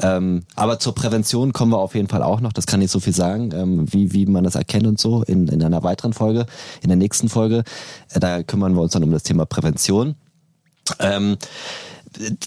Ähm, 0.00 0.44
aber 0.56 0.78
zur 0.78 0.94
Prävention 0.94 1.52
kommen 1.52 1.72
wir 1.72 1.78
auf 1.78 1.94
jeden 1.94 2.08
Fall 2.08 2.22
auch 2.22 2.40
noch. 2.40 2.52
Das 2.52 2.66
kann 2.66 2.80
ich 2.80 2.90
so 2.90 3.00
viel 3.00 3.12
sagen, 3.12 3.50
ähm, 3.52 3.92
wie, 3.92 4.12
wie 4.12 4.26
man 4.26 4.44
das 4.44 4.54
erkennt 4.54 4.86
und 4.86 4.98
so 4.98 5.22
in, 5.22 5.48
in 5.48 5.62
einer 5.62 5.82
weiteren 5.82 6.12
Folge, 6.12 6.46
in 6.82 6.88
der 6.88 6.96
nächsten 6.96 7.28
Folge. 7.28 7.64
Äh, 8.10 8.20
da 8.20 8.42
kümmern 8.42 8.74
wir 8.74 8.82
uns 8.82 8.92
dann 8.92 9.04
um 9.04 9.12
das 9.12 9.22
Thema 9.22 9.44
Prävention. 9.44 10.14
Ähm, 10.98 11.36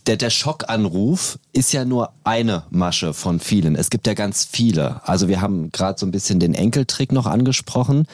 der, 0.08 0.18
der 0.18 0.30
Schockanruf 0.30 1.40
ist 1.52 1.72
ja 1.72 1.86
nur 1.86 2.12
eine 2.24 2.64
Masche 2.70 3.14
von 3.14 3.40
vielen. 3.40 3.76
Es 3.76 3.90
gibt 3.90 4.08
ja 4.08 4.14
ganz 4.14 4.46
viele. 4.50 5.02
Also 5.08 5.28
wir 5.28 5.42
haben 5.42 5.72
gerade 5.72 6.00
so 6.00 6.06
ein 6.06 6.12
bisschen 6.12 6.40
den 6.40 6.54
Enkeltrick 6.54 7.12
noch 7.12 7.26
angesprochen. 7.26 8.08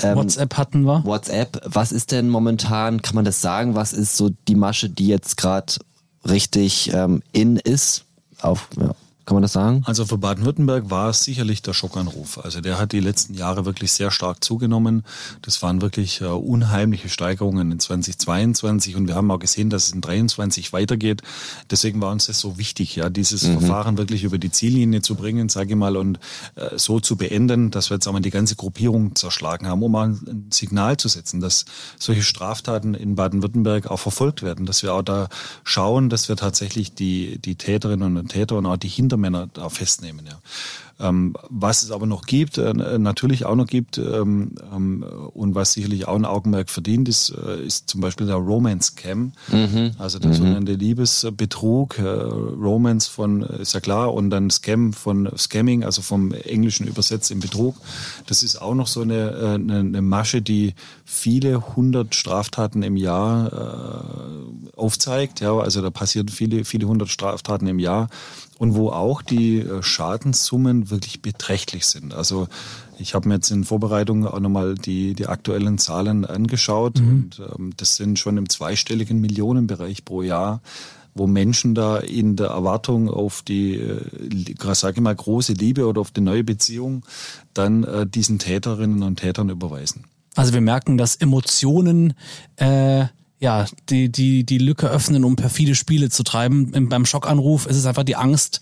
Ähm, 0.00 0.16
WhatsApp 0.16 0.56
hatten 0.56 0.82
wir. 0.82 1.04
WhatsApp. 1.04 1.60
Was 1.64 1.92
ist 1.92 2.12
denn 2.12 2.28
momentan, 2.28 3.02
kann 3.02 3.14
man 3.14 3.24
das 3.24 3.40
sagen, 3.40 3.74
was 3.74 3.92
ist 3.92 4.16
so 4.16 4.30
die 4.48 4.54
Masche, 4.54 4.88
die 4.88 5.06
jetzt 5.06 5.36
gerade 5.36 5.74
richtig 6.28 6.92
ähm, 6.94 7.22
in 7.32 7.56
ist? 7.56 8.04
Auf, 8.42 8.68
ja. 8.76 8.90
Kann 9.24 9.36
man 9.36 9.42
das 9.42 9.52
sagen? 9.52 9.82
Also 9.86 10.04
für 10.04 10.18
Baden-Württemberg 10.18 10.90
war 10.90 11.10
es 11.10 11.22
sicherlich 11.22 11.62
der 11.62 11.74
Schockanruf. 11.74 12.44
Also 12.44 12.60
der 12.60 12.78
hat 12.78 12.92
die 12.92 13.00
letzten 13.00 13.34
Jahre 13.34 13.64
wirklich 13.64 13.92
sehr 13.92 14.10
stark 14.10 14.42
zugenommen. 14.42 15.04
Das 15.42 15.62
waren 15.62 15.80
wirklich 15.80 16.20
äh, 16.20 16.24
unheimliche 16.24 17.08
Steigerungen 17.08 17.70
in 17.70 17.78
2022 17.78 18.96
und 18.96 19.06
wir 19.06 19.14
haben 19.14 19.30
auch 19.30 19.38
gesehen, 19.38 19.70
dass 19.70 19.84
es 19.84 19.92
in 19.92 20.02
2023 20.02 20.72
weitergeht. 20.72 21.22
Deswegen 21.70 22.00
war 22.00 22.10
uns 22.10 22.26
das 22.26 22.40
so 22.40 22.58
wichtig, 22.58 22.96
ja, 22.96 23.10
dieses 23.10 23.44
mhm. 23.44 23.60
Verfahren 23.60 23.96
wirklich 23.96 24.24
über 24.24 24.38
die 24.38 24.50
Ziellinie 24.50 25.02
zu 25.02 25.14
bringen, 25.14 25.48
sage 25.48 25.70
ich 25.70 25.76
mal, 25.76 25.96
und 25.96 26.18
äh, 26.56 26.76
so 26.76 26.98
zu 26.98 27.16
beenden, 27.16 27.70
dass 27.70 27.90
wir 27.90 27.96
jetzt 27.96 28.08
einmal 28.08 28.22
die 28.22 28.30
ganze 28.30 28.56
Gruppierung 28.56 29.14
zerschlagen 29.14 29.68
haben, 29.68 29.82
um 29.82 29.92
mal 29.92 30.08
ein 30.08 30.48
Signal 30.50 30.96
zu 30.96 31.08
setzen, 31.08 31.40
dass 31.40 31.64
solche 31.96 32.22
Straftaten 32.22 32.94
in 32.94 33.14
Baden-Württemberg 33.14 33.86
auch 33.88 33.98
verfolgt 33.98 34.42
werden, 34.42 34.66
dass 34.66 34.82
wir 34.82 34.94
auch 34.94 35.02
da 35.02 35.28
schauen, 35.62 36.08
dass 36.08 36.28
wir 36.28 36.36
tatsächlich 36.36 36.94
die, 36.94 37.38
die 37.38 37.54
Täterinnen 37.54 38.16
und 38.16 38.28
Täter 38.28 38.56
und 38.56 38.66
auch 38.66 38.76
die 38.76 38.88
Hinter 38.88 39.11
Hintermänner 39.12 39.48
da 39.52 39.68
festnehmen. 39.68 40.26
Ja. 40.26 40.40
Ähm, 41.02 41.34
was 41.50 41.82
es 41.82 41.90
aber 41.90 42.06
noch 42.06 42.26
gibt, 42.26 42.58
äh, 42.58 42.72
natürlich 42.72 43.44
auch 43.44 43.56
noch 43.56 43.66
gibt 43.66 43.98
ähm, 43.98 44.52
ähm, 44.72 45.04
und 45.34 45.56
was 45.56 45.72
sicherlich 45.72 46.06
auch 46.06 46.14
ein 46.14 46.24
Augenmerk 46.24 46.70
verdient 46.70 47.08
ist, 47.08 47.30
äh, 47.30 47.66
ist 47.66 47.90
zum 47.90 48.00
Beispiel 48.00 48.28
der 48.28 48.36
Romance 48.36 48.94
Cam, 48.94 49.32
mhm. 49.48 49.92
also 49.98 50.20
der 50.20 50.30
mhm. 50.30 50.34
sogenannte 50.34 50.74
Liebesbetrug, 50.74 51.98
äh, 51.98 52.02
Romance 52.02 53.08
von, 53.08 53.42
ist 53.42 53.74
ja 53.74 53.80
klar, 53.80 54.14
und 54.14 54.30
dann 54.30 54.48
Scam 54.50 54.92
von 54.92 55.28
Scamming, 55.36 55.82
also 55.82 56.02
vom 56.02 56.32
Englischen 56.32 56.86
übersetzt 56.86 57.32
in 57.32 57.40
Betrug. 57.40 57.74
Das 58.26 58.44
ist 58.44 58.62
auch 58.62 58.74
noch 58.74 58.86
so 58.86 59.00
eine, 59.00 59.56
eine, 59.56 59.80
eine 59.80 60.02
Masche, 60.02 60.40
die 60.40 60.74
viele 61.04 61.74
hundert 61.74 62.14
Straftaten 62.14 62.84
im 62.84 62.96
Jahr 62.96 63.52
äh, 63.52 64.76
aufzeigt. 64.76 65.40
Ja, 65.40 65.58
also 65.58 65.82
da 65.82 65.90
passieren 65.90 66.28
viele, 66.28 66.64
viele 66.64 66.86
hundert 66.86 67.08
Straftaten 67.08 67.66
im 67.66 67.80
Jahr 67.80 68.08
und 68.58 68.76
wo 68.76 68.90
auch 68.90 69.22
die 69.22 69.66
Schadenssummen 69.80 70.91
wirklich 70.92 71.20
beträchtlich 71.20 71.86
sind. 71.86 72.14
Also 72.14 72.46
ich 72.98 73.14
habe 73.14 73.28
mir 73.28 73.34
jetzt 73.34 73.50
in 73.50 73.64
Vorbereitung 73.64 74.26
auch 74.26 74.38
nochmal 74.38 74.76
die, 74.76 75.14
die 75.14 75.26
aktuellen 75.26 75.78
Zahlen 75.78 76.24
angeschaut 76.24 77.00
mhm. 77.00 77.08
und 77.08 77.42
ähm, 77.58 77.72
das 77.76 77.96
sind 77.96 78.20
schon 78.20 78.36
im 78.36 78.48
zweistelligen 78.48 79.20
Millionenbereich 79.20 80.04
pro 80.04 80.22
Jahr 80.22 80.60
wo 81.14 81.26
Menschen 81.26 81.74
da 81.74 81.98
in 81.98 82.36
der 82.36 82.48
Erwartung 82.48 83.10
auf 83.10 83.42
die, 83.42 83.76
äh, 83.76 84.54
sage 84.72 84.96
ich 84.96 85.02
mal, 85.02 85.14
große 85.14 85.52
Liebe 85.52 85.86
oder 85.86 86.00
auf 86.00 86.10
die 86.10 86.20
neue 86.20 86.44
Beziehung 86.44 87.04
dann 87.54 87.84
äh, 87.84 88.06
diesen 88.06 88.38
Täterinnen 88.38 89.02
und 89.02 89.16
Tätern 89.16 89.50
überweisen. 89.50 90.04
Also 90.34 90.54
wir 90.54 90.62
merken, 90.62 90.96
dass 90.96 91.16
Emotionen 91.16 92.14
äh, 92.56 93.06
ja, 93.38 93.66
die, 93.90 94.08
die, 94.10 94.44
die 94.44 94.58
Lücke 94.58 94.88
öffnen, 94.88 95.24
um 95.24 95.34
perfide 95.34 95.74
Spiele 95.74 96.10
zu 96.10 96.22
treiben. 96.22 96.88
Beim 96.88 97.04
Schockanruf 97.04 97.66
ist 97.66 97.76
es 97.76 97.86
einfach 97.86 98.04
die 98.04 98.14
Angst 98.14 98.60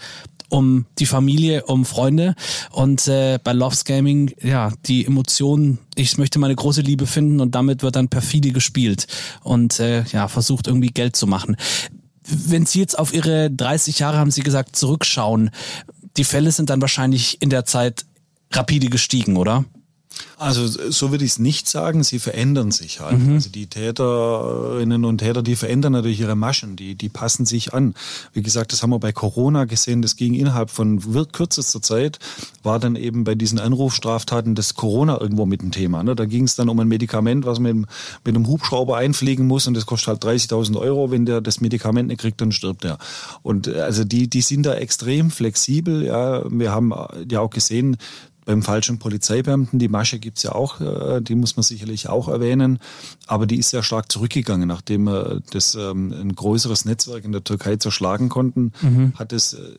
um 0.50 0.86
die 0.98 1.06
Familie, 1.06 1.64
um 1.64 1.84
Freunde 1.84 2.34
und 2.70 3.08
äh, 3.08 3.38
bei 3.42 3.52
Loves 3.52 3.84
Gaming, 3.84 4.34
ja, 4.42 4.72
die 4.86 5.06
Emotionen, 5.06 5.78
ich 5.94 6.18
möchte 6.18 6.38
meine 6.38 6.54
große 6.54 6.82
Liebe 6.82 7.06
finden 7.06 7.40
und 7.40 7.54
damit 7.54 7.82
wird 7.82 7.96
dann 7.96 8.08
perfide 8.08 8.50
gespielt 8.50 9.06
und 9.42 9.80
äh, 9.80 10.04
ja, 10.12 10.28
versucht 10.28 10.66
irgendwie 10.66 10.88
Geld 10.88 11.16
zu 11.16 11.26
machen. 11.26 11.56
Wenn 12.26 12.66
Sie 12.66 12.80
jetzt 12.80 12.98
auf 12.98 13.12
Ihre 13.14 13.50
30 13.50 13.98
Jahre, 13.98 14.18
haben 14.18 14.30
Sie 14.30 14.42
gesagt, 14.42 14.76
zurückschauen, 14.76 15.50
die 16.16 16.24
Fälle 16.24 16.52
sind 16.52 16.70
dann 16.70 16.80
wahrscheinlich 16.80 17.40
in 17.40 17.50
der 17.50 17.64
Zeit 17.64 18.04
rapide 18.52 18.88
gestiegen, 18.88 19.36
oder? 19.36 19.64
Also 20.40 20.66
so 20.66 21.10
würde 21.10 21.22
ich 21.22 21.32
es 21.32 21.38
nicht 21.38 21.68
sagen, 21.68 22.02
sie 22.02 22.18
verändern 22.18 22.70
sich 22.70 23.00
halt. 23.00 23.18
Mhm. 23.18 23.34
Also 23.34 23.50
die 23.50 23.66
Täterinnen 23.66 25.04
und 25.04 25.18
Täter, 25.18 25.42
die 25.42 25.54
verändern 25.54 25.92
natürlich 25.92 26.18
ihre 26.18 26.34
Maschen, 26.34 26.76
die, 26.76 26.94
die 26.94 27.10
passen 27.10 27.44
sich 27.44 27.74
an. 27.74 27.92
Wie 28.32 28.40
gesagt, 28.40 28.72
das 28.72 28.82
haben 28.82 28.88
wir 28.88 28.98
bei 28.98 29.12
Corona 29.12 29.66
gesehen, 29.66 30.00
das 30.00 30.16
ging 30.16 30.32
innerhalb 30.32 30.70
von 30.70 30.98
kürzester 31.30 31.82
Zeit, 31.82 32.20
war 32.62 32.78
dann 32.78 32.96
eben 32.96 33.24
bei 33.24 33.34
diesen 33.34 33.58
Anrufstraftaten 33.58 34.54
das 34.54 34.74
Corona 34.74 35.20
irgendwo 35.20 35.44
mit 35.44 35.60
dem 35.60 35.72
Thema. 35.72 36.02
Ne? 36.02 36.16
Da 36.16 36.24
ging 36.24 36.44
es 36.44 36.56
dann 36.56 36.70
um 36.70 36.80
ein 36.80 36.88
Medikament, 36.88 37.44
was 37.44 37.58
man 37.58 37.80
mit, 37.80 37.88
mit 38.24 38.34
einem 38.34 38.46
Hubschrauber 38.46 38.96
einfliegen 38.96 39.46
muss 39.46 39.66
und 39.66 39.74
das 39.74 39.84
kostet 39.84 40.24
halt 40.24 40.24
30.000 40.24 40.78
Euro. 40.78 41.10
Wenn 41.10 41.26
der 41.26 41.42
das 41.42 41.60
Medikament 41.60 42.08
nicht 42.08 42.22
kriegt, 42.22 42.40
dann 42.40 42.50
stirbt 42.50 42.86
er. 42.86 42.96
Und 43.42 43.66
äh, 43.66 43.80
also 43.80 44.04
die, 44.04 44.28
die 44.28 44.40
sind 44.40 44.64
da 44.64 44.72
extrem 44.72 45.30
flexibel. 45.30 46.02
Ja, 46.06 46.44
wir 46.50 46.72
haben 46.72 46.94
ja 47.28 47.40
auch 47.40 47.50
gesehen, 47.50 47.98
beim 48.44 48.62
falschen 48.62 48.98
Polizeibeamten, 48.98 49.78
die 49.78 49.88
Masche 49.88 50.18
gibt's 50.18 50.42
ja 50.42 50.52
auch, 50.52 50.80
äh, 50.80 51.20
die 51.20 51.34
muss 51.34 51.56
man 51.56 51.62
sicherlich 51.62 52.08
auch 52.08 52.28
erwähnen, 52.28 52.78
aber 53.26 53.46
die 53.46 53.58
ist 53.58 53.70
sehr 53.70 53.82
stark 53.82 54.10
zurückgegangen, 54.10 54.66
nachdem 54.66 55.04
wir 55.04 55.40
das 55.50 55.74
ähm, 55.74 56.12
ein 56.12 56.34
größeres 56.34 56.84
Netzwerk 56.84 57.24
in 57.24 57.32
der 57.32 57.44
Türkei 57.44 57.76
zerschlagen 57.76 58.28
konnten, 58.28 58.72
mhm. 58.82 59.12
hat 59.16 59.32
es 59.32 59.54
äh, 59.54 59.76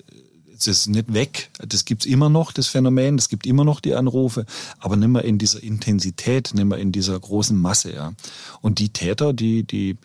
das 0.53 0.67
ist 0.67 0.87
nicht 0.87 1.11
weg. 1.13 1.49
Das 1.67 1.85
gibt's 1.85 2.05
immer 2.05 2.29
noch, 2.29 2.51
das 2.51 2.67
Phänomen. 2.67 3.17
Es 3.17 3.29
gibt 3.29 3.47
immer 3.47 3.63
noch 3.63 3.79
die 3.79 3.95
Anrufe, 3.95 4.45
aber 4.79 4.95
nicht 4.95 5.07
mehr 5.07 5.23
in 5.23 5.39
dieser 5.39 5.63
Intensität, 5.63 6.51
nicht 6.53 6.65
mehr 6.65 6.77
in 6.77 6.91
dieser 6.91 7.19
großen 7.19 7.57
Masse. 7.57 7.93
Ja. 7.93 8.13
Und 8.61 8.77
die 8.77 8.89
Täter, 8.89 9.33
die, 9.33 9.63
die, 9.63 9.97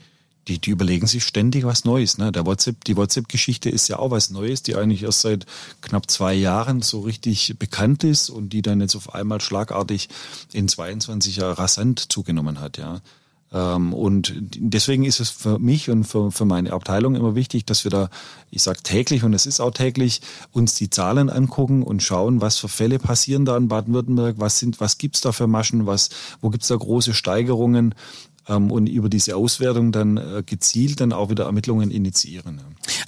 die, 0.48 0.58
die 0.58 0.70
überlegen 0.70 1.06
sich 1.06 1.24
ständig 1.24 1.64
was 1.64 1.84
Neues. 1.84 2.18
Ne? 2.18 2.32
Der 2.32 2.46
WhatsApp, 2.46 2.84
die 2.84 2.96
WhatsApp-Geschichte 2.96 3.68
ist 3.68 3.88
ja 3.88 3.98
auch 3.98 4.10
was 4.10 4.30
Neues, 4.30 4.62
die 4.62 4.76
eigentlich 4.76 5.02
erst 5.02 5.22
seit 5.22 5.46
knapp 5.80 6.10
zwei 6.10 6.34
Jahren 6.34 6.82
so 6.82 7.00
richtig 7.00 7.56
bekannt 7.58 8.04
ist 8.04 8.30
und 8.30 8.50
die 8.50 8.62
dann 8.62 8.80
jetzt 8.80 8.96
auf 8.96 9.14
einmal 9.14 9.40
schlagartig 9.40 10.08
in 10.52 10.68
22 10.68 11.36
Jahren 11.36 11.54
rasant 11.54 12.12
zugenommen 12.12 12.60
hat. 12.60 12.78
Ja. 12.78 13.00
Ähm, 13.52 13.92
und 13.92 14.34
deswegen 14.36 15.04
ist 15.04 15.20
es 15.20 15.30
für 15.30 15.58
mich 15.58 15.90
und 15.90 16.04
für, 16.04 16.30
für 16.30 16.44
meine 16.44 16.72
Abteilung 16.72 17.14
immer 17.14 17.34
wichtig, 17.34 17.64
dass 17.64 17.84
wir 17.84 17.90
da, 17.90 18.10
ich 18.50 18.62
sage 18.62 18.82
täglich 18.82 19.24
und 19.24 19.34
es 19.34 19.46
ist 19.46 19.60
auch 19.60 19.70
täglich, 19.70 20.20
uns 20.52 20.74
die 20.74 20.90
Zahlen 20.90 21.30
angucken 21.30 21.82
und 21.82 22.02
schauen, 22.02 22.40
was 22.40 22.58
für 22.58 22.68
Fälle 22.68 22.98
passieren 22.98 23.44
da 23.44 23.56
in 23.56 23.68
Baden-Württemberg, 23.68 24.36
was 24.38 24.58
sind, 24.58 24.80
was 24.80 24.98
gibt's 24.98 25.20
da 25.20 25.32
für 25.32 25.46
Maschen, 25.46 25.86
was, 25.86 26.10
wo 26.40 26.50
gibt's 26.50 26.68
da 26.68 26.76
große 26.76 27.14
Steigerungen 27.14 27.94
ähm, 28.48 28.70
und 28.70 28.86
über 28.86 29.08
diese 29.08 29.36
Auswertung 29.36 29.92
dann 29.92 30.16
äh, 30.16 30.42
gezielt 30.44 31.00
dann 31.00 31.12
auch 31.12 31.30
wieder 31.30 31.44
Ermittlungen 31.44 31.90
initiieren. 31.90 32.60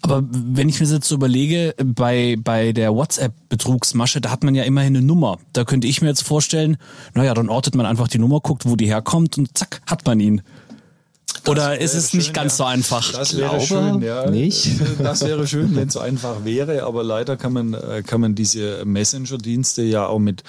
Aber 0.02 0.22
wenn 0.30 0.68
ich 0.68 0.80
mir 0.80 0.86
jetzt 0.86 1.08
so 1.08 1.14
überlege, 1.14 1.74
bei, 1.84 2.36
bei 2.42 2.72
der 2.72 2.94
WhatsApp-Betrugsmasche, 2.94 4.20
da 4.20 4.30
hat 4.30 4.44
man 4.44 4.54
ja 4.54 4.64
immerhin 4.64 4.96
eine 4.96 5.06
Nummer. 5.06 5.38
Da 5.52 5.64
könnte 5.64 5.86
ich 5.86 6.02
mir 6.02 6.08
jetzt 6.08 6.22
vorstellen, 6.22 6.76
naja, 7.14 7.34
dann 7.34 7.48
ortet 7.48 7.74
man 7.74 7.86
einfach 7.86 8.08
die 8.08 8.18
Nummer, 8.18 8.40
guckt, 8.40 8.66
wo 8.66 8.76
die 8.76 8.86
herkommt 8.86 9.38
und 9.38 9.56
zack, 9.56 9.82
hat 9.86 10.06
man 10.06 10.20
ihn. 10.20 10.42
Oder 11.46 11.80
ist 11.80 11.94
es 11.94 12.10
schön, 12.10 12.18
nicht 12.18 12.34
ganz 12.34 12.52
ja. 12.52 12.56
so 12.56 12.64
einfach? 12.64 13.12
Das 13.12 13.36
wäre 13.36 13.50
Glaube 13.50 13.64
schön, 13.64 14.02
ja. 14.02 14.30
Nicht? 14.30 14.68
Das 14.98 15.24
wäre 15.24 15.46
schön, 15.46 15.74
wenn 15.76 15.88
es 15.88 15.94
so 15.94 16.00
einfach 16.00 16.44
wäre, 16.44 16.82
aber 16.84 17.02
leider 17.02 17.36
kann 17.36 17.52
man, 17.52 17.74
äh, 17.74 18.02
kann 18.06 18.20
man 18.20 18.34
diese 18.34 18.84
Messenger-Dienste 18.84 19.82
ja 19.82 20.06
auch 20.06 20.18
mit 20.18 20.42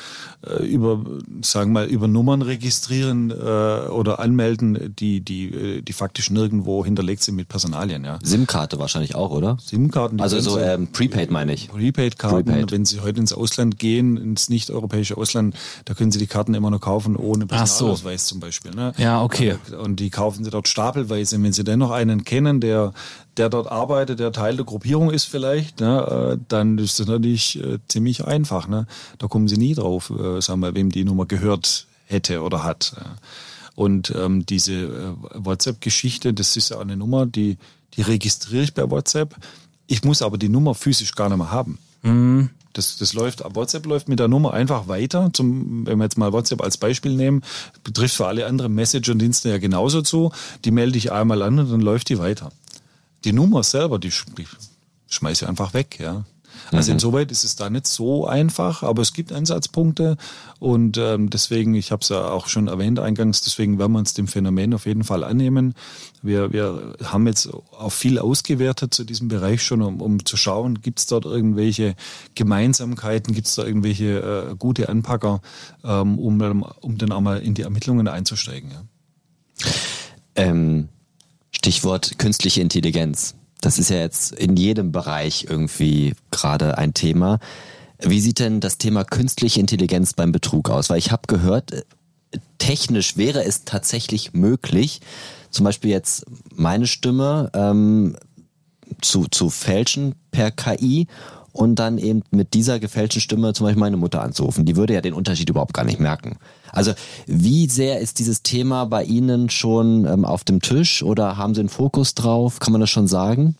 äh, 0.45 0.63
über, 0.65 1.05
sagen 1.41 1.71
wir 1.71 1.81
mal, 1.81 1.87
über 1.87 2.07
Nummern 2.07 2.41
registrieren 2.41 3.31
äh, 3.31 3.33
oder 3.33 4.19
anmelden, 4.19 4.93
die, 4.97 5.21
die, 5.21 5.45
äh, 5.53 5.81
die 5.81 5.93
faktisch 5.93 6.29
nirgendwo 6.31 6.83
hinterlegt 6.83 7.23
sind 7.23 7.35
mit 7.35 7.47
Personalien, 7.47 8.03
ja. 8.03 8.19
SIM-Karte 8.23 8.79
wahrscheinlich 8.79 9.15
auch, 9.15 9.31
oder? 9.31 9.57
SIM-Karten. 9.63 10.19
Also 10.21 10.39
so 10.39 10.59
ähm, 10.59 10.87
Prepaid 10.91 11.31
meine 11.31 11.53
ich. 11.53 11.69
Prepaid-Karten. 11.69 12.45
Prepaid. 12.45 12.71
Wenn 12.71 12.85
Sie 12.85 12.99
heute 13.01 13.19
ins 13.19 13.33
Ausland 13.33 13.79
gehen, 13.79 14.17
ins 14.17 14.49
nicht-europäische 14.49 15.17
Ausland, 15.17 15.55
da 15.85 15.93
können 15.93 16.11
Sie 16.11 16.19
die 16.19 16.27
Karten 16.27 16.53
immer 16.53 16.71
noch 16.71 16.81
kaufen 16.81 17.15
ohne 17.15 17.45
Personalausweis 17.45 18.27
so. 18.27 18.33
zum 18.33 18.39
Beispiel. 18.39 18.71
Ne? 18.71 18.93
Ja, 18.97 19.21
okay. 19.21 19.55
Und 19.81 19.99
die 19.99 20.09
kaufen 20.09 20.43
Sie 20.43 20.49
dort 20.49 20.67
stapelweise. 20.69 21.41
Wenn 21.41 21.53
Sie 21.53 21.63
dennoch 21.63 21.91
einen 21.91 22.23
kennen, 22.23 22.61
der, 22.61 22.93
der 23.37 23.49
dort 23.49 23.71
arbeitet, 23.71 24.19
der 24.19 24.31
Teil 24.31 24.55
der 24.55 24.65
Gruppierung 24.65 25.09
ist 25.11 25.25
vielleicht, 25.25 25.79
ne, 25.79 26.37
äh, 26.37 26.43
dann 26.47 26.77
ist 26.77 26.99
das 26.99 27.07
natürlich 27.07 27.61
äh, 27.63 27.79
ziemlich 27.87 28.25
einfach. 28.25 28.67
Ne? 28.67 28.87
Da 29.17 29.27
kommen 29.27 29.47
Sie 29.47 29.57
nie 29.57 29.75
drauf, 29.75 30.11
äh, 30.11 30.41
sagen 30.41 30.61
wir, 30.61 30.75
wem 30.75 30.91
die 30.91 31.03
Nummer 31.03 31.25
gehört 31.25 31.87
hätte 32.05 32.41
oder 32.41 32.63
hat. 32.63 32.95
Und 33.75 34.13
ähm, 34.15 34.45
diese 34.45 35.15
WhatsApp-Geschichte, 35.33 36.33
das 36.33 36.57
ist 36.57 36.69
ja 36.69 36.79
eine 36.79 36.97
Nummer, 36.97 37.25
die, 37.25 37.57
die 37.93 38.01
registriere 38.01 38.63
ich 38.63 38.73
bei 38.73 38.89
WhatsApp. 38.89 39.35
Ich 39.87 40.03
muss 40.03 40.21
aber 40.21 40.37
die 40.37 40.49
Nummer 40.49 40.75
physisch 40.75 41.15
gar 41.15 41.29
nicht 41.29 41.37
mehr 41.37 41.51
haben. 41.51 41.77
Mhm. 42.01 42.49
Das, 42.73 42.97
das 42.97 43.13
läuft, 43.13 43.43
WhatsApp 43.55 43.85
läuft 43.85 44.09
mit 44.09 44.19
der 44.19 44.27
Nummer 44.27 44.53
einfach 44.53 44.87
weiter. 44.87 45.31
Zum, 45.33 45.87
wenn 45.87 45.97
wir 45.97 46.05
jetzt 46.05 46.17
mal 46.17 46.33
WhatsApp 46.33 46.61
als 46.61 46.77
Beispiel 46.77 47.15
nehmen, 47.15 47.43
betrifft 47.83 48.15
für 48.15 48.27
alle 48.27 48.45
anderen 48.45 48.75
Messenger-Dienste 48.75 49.49
ja 49.49 49.57
genauso 49.57 50.01
zu. 50.01 50.31
Die 50.65 50.71
melde 50.71 50.97
ich 50.97 51.11
einmal 51.11 51.41
an 51.41 51.59
und 51.59 51.71
dann 51.71 51.81
läuft 51.81 52.09
die 52.09 52.19
weiter. 52.19 52.51
Die 53.25 53.33
Nummer 53.33 53.63
selber, 53.63 53.99
die, 53.99 54.13
die 54.37 54.47
schmeiße 55.07 55.45
ich 55.45 55.49
einfach 55.49 55.73
weg, 55.73 55.97
ja. 55.99 56.25
Also 56.71 56.91
mhm. 56.91 56.95
insoweit 56.95 57.31
ist 57.31 57.43
es 57.43 57.55
da 57.55 57.69
nicht 57.69 57.87
so 57.87 58.27
einfach, 58.27 58.83
aber 58.83 59.01
es 59.01 59.13
gibt 59.13 59.31
Ansatzpunkte 59.31 60.17
und 60.59 60.97
ähm, 60.97 61.29
deswegen, 61.29 61.73
ich 61.75 61.91
habe 61.91 62.01
es 62.01 62.09
ja 62.09 62.29
auch 62.29 62.47
schon 62.47 62.67
erwähnt 62.67 62.99
eingangs, 62.99 63.41
deswegen 63.41 63.79
werden 63.79 63.93
wir 63.93 63.99
uns 63.99 64.13
dem 64.13 64.27
Phänomen 64.27 64.73
auf 64.73 64.85
jeden 64.85 65.03
Fall 65.03 65.23
annehmen. 65.23 65.73
Wir, 66.21 66.51
wir 66.53 66.95
haben 67.03 67.27
jetzt 67.27 67.49
auch 67.53 67.91
viel 67.91 68.19
ausgewertet 68.19 68.93
zu 68.93 69.03
diesem 69.03 69.29
Bereich 69.29 69.63
schon, 69.63 69.81
um, 69.81 70.01
um 70.01 70.25
zu 70.25 70.37
schauen, 70.37 70.81
gibt 70.81 70.99
es 70.99 71.07
dort 71.07 71.25
irgendwelche 71.25 71.95
Gemeinsamkeiten, 72.35 73.33
gibt 73.33 73.47
es 73.47 73.55
da 73.55 73.65
irgendwelche 73.65 74.49
äh, 74.51 74.55
gute 74.55 74.89
Anpacker, 74.89 75.41
ähm, 75.83 76.19
um, 76.19 76.63
um 76.81 76.97
dann 76.97 77.11
auch 77.11 77.21
mal 77.21 77.39
in 77.39 77.53
die 77.53 77.63
Ermittlungen 77.63 78.07
einzusteigen. 78.07 78.71
Ja. 78.71 78.81
Ähm, 80.35 80.89
Stichwort 81.51 82.17
künstliche 82.19 82.61
Intelligenz. 82.61 83.35
Das 83.61 83.77
ist 83.77 83.89
ja 83.89 83.97
jetzt 83.97 84.31
in 84.31 84.55
jedem 84.55 84.91
Bereich 84.91 85.47
irgendwie 85.49 86.13
gerade 86.31 86.77
ein 86.77 86.93
Thema. 86.93 87.39
Wie 88.01 88.21
sieht 88.21 88.39
denn 88.39 88.61
das 88.61 88.77
Thema 88.77 89.03
künstliche 89.03 89.59
Intelligenz 89.59 90.13
beim 90.13 90.31
Betrug 90.31 90.69
aus? 90.69 90.89
Weil 90.89 90.99
ich 90.99 91.11
habe 91.11 91.23
gehört, 91.27 91.85
technisch 92.57 93.17
wäre 93.17 93.43
es 93.43 93.65
tatsächlich 93.65 94.33
möglich, 94.33 95.01
zum 95.49 95.65
Beispiel 95.65 95.91
jetzt 95.91 96.25
meine 96.55 96.87
Stimme 96.87 97.49
ähm, 97.53 98.15
zu, 99.01 99.25
zu 99.29 99.49
fälschen 99.49 100.15
per 100.31 100.51
KI 100.51 101.07
und 101.59 101.75
dann 101.75 101.97
eben 101.97 102.23
mit 102.31 102.53
dieser 102.53 102.79
gefälschten 102.79 103.21
Stimme 103.21 103.53
zum 103.53 103.65
Beispiel 103.65 103.81
meine 103.81 103.97
Mutter 103.97 104.21
anzurufen. 104.21 104.63
Die 104.63 104.77
würde 104.77 104.93
ja 104.93 105.01
den 105.01 105.13
Unterschied 105.13 105.49
überhaupt 105.49 105.73
gar 105.73 105.83
nicht 105.83 105.99
merken. 105.99 106.37
Also 106.71 106.93
wie 107.27 107.67
sehr 107.67 107.99
ist 107.99 108.19
dieses 108.19 108.43
Thema 108.43 108.85
bei 108.85 109.03
Ihnen 109.03 109.49
schon 109.49 110.05
ähm, 110.05 110.23
auf 110.23 110.45
dem 110.45 110.61
Tisch 110.61 111.03
oder 111.03 111.35
haben 111.35 111.53
Sie 111.53 111.59
einen 111.59 111.67
Fokus 111.67 112.15
drauf? 112.15 112.59
Kann 112.59 112.71
man 112.71 112.79
das 112.79 112.89
schon 112.89 113.07
sagen? 113.07 113.57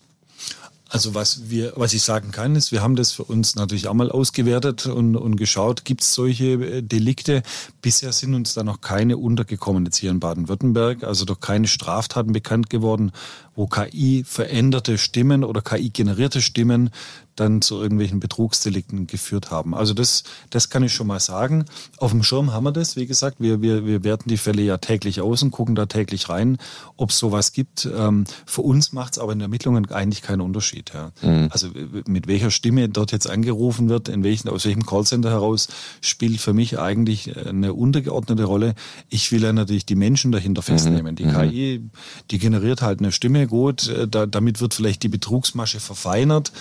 Also 0.92 1.14
was 1.14 1.50
wir, 1.50 1.74
was 1.76 1.94
ich 1.94 2.02
sagen 2.02 2.32
kann, 2.32 2.56
ist, 2.56 2.72
wir 2.72 2.82
haben 2.82 2.96
das 2.96 3.12
für 3.12 3.24
uns 3.24 3.56
natürlich 3.56 3.88
auch 3.88 3.94
mal 3.94 4.10
ausgewertet 4.10 4.88
und, 4.88 5.16
und 5.16 5.36
geschaut, 5.36 5.86
gibt 5.86 6.02
es 6.02 6.16
solche 6.16 6.54
äh, 6.54 6.82
Delikte. 6.82 7.44
Bisher 7.82 8.12
sind 8.12 8.34
uns 8.34 8.56
da 8.56 8.64
noch 8.64 8.82
keine 8.82 9.18
untergekommen 9.18 9.86
jetzt 9.86 9.98
hier 9.98 10.10
in 10.10 10.20
Baden-Württemberg, 10.20 11.04
also 11.04 11.26
doch 11.26 11.42
keine 11.42 11.68
Straftaten 11.68 12.34
bekannt 12.34 12.72
geworden, 12.72 13.12
wo 13.60 13.68
KI 13.68 14.24
veränderte 14.26 14.98
Stimmen 14.98 15.44
oder 15.44 15.62
KI 15.62 15.90
generierte 15.90 16.42
Stimmen 16.42 16.92
dann 17.40 17.62
zu 17.62 17.82
irgendwelchen 17.82 18.20
Betrugsdelikten 18.20 19.08
geführt 19.08 19.52
haben. 19.52 19.74
Also 19.74 19.94
das, 19.94 20.24
das 20.50 20.70
kann 20.70 20.84
ich 20.84 20.94
schon 20.94 21.08
mal 21.08 21.20
sagen. 21.20 21.66
Auf 21.98 22.12
dem 22.12 22.24
Schirm 22.24 22.54
haben 22.54 22.66
wir 22.66 22.72
das, 22.72 22.96
wie 22.96 23.06
gesagt. 23.06 23.38
Wir, 23.40 23.62
wir, 23.62 23.86
wir 23.86 24.04
werten 24.04 24.30
die 24.30 24.38
Fälle 24.38 24.62
ja 24.62 24.78
täglich 24.78 25.22
aus 25.22 25.42
und 25.42 25.52
gucken 25.52 25.76
da 25.76 25.86
täglich 25.86 26.30
rein, 26.30 26.58
ob 26.98 27.12
es 27.12 27.20
sowas 27.20 27.54
gibt. 27.54 27.88
Ähm, 27.96 28.26
für 28.46 28.62
uns 28.62 28.92
macht 28.92 29.14
es 29.14 29.20
aber 29.20 29.34
in 29.34 29.42
Ermittlungen 29.42 29.90
eigentlich 29.92 30.22
keinen 30.22 30.42
Unterschied. 30.42 30.92
Ja. 30.94 31.12
Mhm. 31.22 31.50
Also 31.52 31.70
mit 32.08 32.28
welcher 32.28 32.52
Stimme 32.52 32.90
dort 32.90 33.12
jetzt 33.12 33.30
angerufen 33.30 33.90
wird, 33.90 34.10
in 34.10 34.24
welchen, 34.24 34.50
aus 34.50 34.66
welchem 34.66 34.86
Callcenter 34.86 35.30
heraus, 35.30 35.70
spielt 36.02 36.42
für 36.42 36.54
mich 36.54 36.80
eigentlich 36.80 37.36
eine 37.38 37.74
untergeordnete 37.74 38.44
Rolle. 38.44 38.76
Ich 39.10 39.32
will 39.32 39.44
ja 39.44 39.54
natürlich 39.54 39.86
die 39.86 39.96
Menschen 39.96 40.32
dahinter 40.32 40.62
festnehmen. 40.62 41.14
Mhm. 41.14 41.16
Die 41.16 41.26
KI, 41.26 41.90
die 42.32 42.38
generiert 42.38 42.82
halt 42.82 43.00
eine 43.00 43.12
Stimme 43.12 43.48
gut, 43.50 43.88
äh, 43.88 44.08
da, 44.08 44.26
damit 44.26 44.62
wird 44.62 44.74
vielleicht 44.74 45.04
die 45.04 45.10
Betrugsmasche 45.10 45.80
verfeinert. 45.80 46.52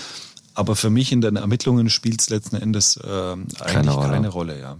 Aber 0.54 0.74
für 0.74 0.90
mich 0.90 1.12
in 1.12 1.20
den 1.20 1.36
Ermittlungen 1.36 1.88
spielt 1.88 2.20
es 2.20 2.30
letzten 2.30 2.56
Endes 2.56 2.96
äh, 2.96 3.08
eigentlich 3.08 3.58
keine 3.58 3.92
Rolle. 3.92 4.08
Keine 4.08 4.28
Rolle 4.28 4.60
ja. 4.60 4.78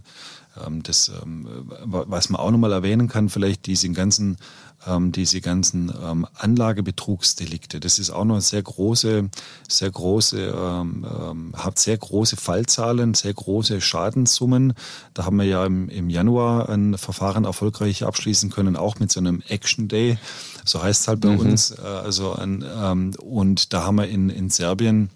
Ähm, 0.66 0.82
das, 0.82 1.10
ähm, 1.22 1.46
was 1.84 2.30
man 2.30 2.40
auch 2.40 2.50
nochmal 2.50 2.72
erwähnen 2.72 3.08
kann, 3.08 3.28
vielleicht 3.28 3.66
diese 3.66 3.88
ganzen, 3.90 4.38
ähm, 4.86 5.12
diese 5.12 5.40
ganzen 5.40 5.92
ähm, 6.02 6.26
Anlagebetrugsdelikte. 6.34 7.80
Das 7.80 7.98
ist 7.98 8.10
auch 8.10 8.24
noch 8.24 8.40
sehr 8.40 8.62
große, 8.62 9.28
sehr 9.68 9.90
große, 9.90 10.54
ähm, 10.56 11.06
ähm, 11.06 11.52
hat 11.56 11.78
sehr 11.78 11.96
große 11.96 12.36
Fallzahlen, 12.36 13.14
sehr 13.14 13.34
große 13.34 13.80
Schadenssummen. 13.80 14.74
Da 15.14 15.24
haben 15.24 15.36
wir 15.36 15.46
ja 15.46 15.66
im, 15.66 15.88
im 15.88 16.10
Januar 16.10 16.68
ein 16.68 16.96
Verfahren 16.96 17.44
erfolgreich 17.44 18.04
abschließen 18.04 18.50
können, 18.50 18.76
auch 18.76 18.98
mit 18.98 19.10
so 19.10 19.20
einem 19.20 19.42
Action 19.48 19.88
Day. 19.88 20.18
So 20.64 20.82
heißt 20.82 21.02
es 21.02 21.08
halt 21.08 21.20
bei 21.20 21.30
mhm. 21.30 21.40
uns. 21.40 21.70
Äh, 21.72 21.82
also 21.82 22.34
ein, 22.34 22.64
ähm, 22.76 23.14
und 23.20 23.72
da 23.72 23.84
haben 23.84 23.96
wir 23.96 24.08
in, 24.08 24.30
in 24.30 24.50
Serbien 24.50 25.10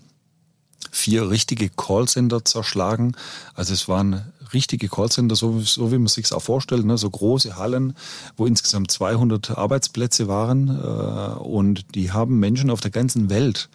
vier 0.90 1.30
richtige 1.30 1.70
Callcenter 1.70 2.44
zerschlagen. 2.44 3.16
Also 3.54 3.72
es 3.72 3.88
waren 3.88 4.31
richtige 4.55 4.88
Callcenter, 4.88 5.36
so, 5.36 5.61
so 5.61 5.92
wie 5.92 5.98
man 5.98 6.09
sich 6.09 6.32
auch 6.32 6.42
vorstellt, 6.42 6.84
ne? 6.84 6.98
so 6.98 7.09
große 7.09 7.57
Hallen, 7.57 7.94
wo 8.36 8.46
insgesamt 8.46 8.90
200 8.90 9.53
Arbeitsplätze 9.59 10.28
waren 10.28 10.68
äh, 10.68 11.38
und 11.40 11.94
die 11.94 12.12
haben 12.12 12.38
Menschen 12.38 12.70
auf 12.70 12.80
der 12.80 12.90
ganzen 12.90 13.30
Welt 13.30 13.68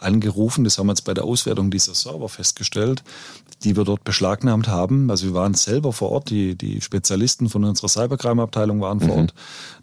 angerufen. 0.00 0.64
Das 0.64 0.78
haben 0.78 0.86
wir 0.86 0.92
jetzt 0.92 1.04
bei 1.04 1.14
der 1.14 1.24
Auswertung 1.24 1.70
dieser 1.70 1.94
Server 1.94 2.28
festgestellt, 2.28 3.02
die 3.64 3.76
wir 3.76 3.84
dort 3.84 4.04
beschlagnahmt 4.04 4.68
haben. 4.68 5.10
Also 5.10 5.26
wir 5.26 5.34
waren 5.34 5.54
selber 5.54 5.92
vor 5.92 6.10
Ort, 6.10 6.30
die, 6.30 6.54
die 6.54 6.80
Spezialisten 6.80 7.48
von 7.48 7.64
unserer 7.64 7.88
Cybercrime-Abteilung 7.88 8.80
waren 8.80 9.00
vor 9.00 9.14
mhm. 9.14 9.20
Ort, 9.22 9.34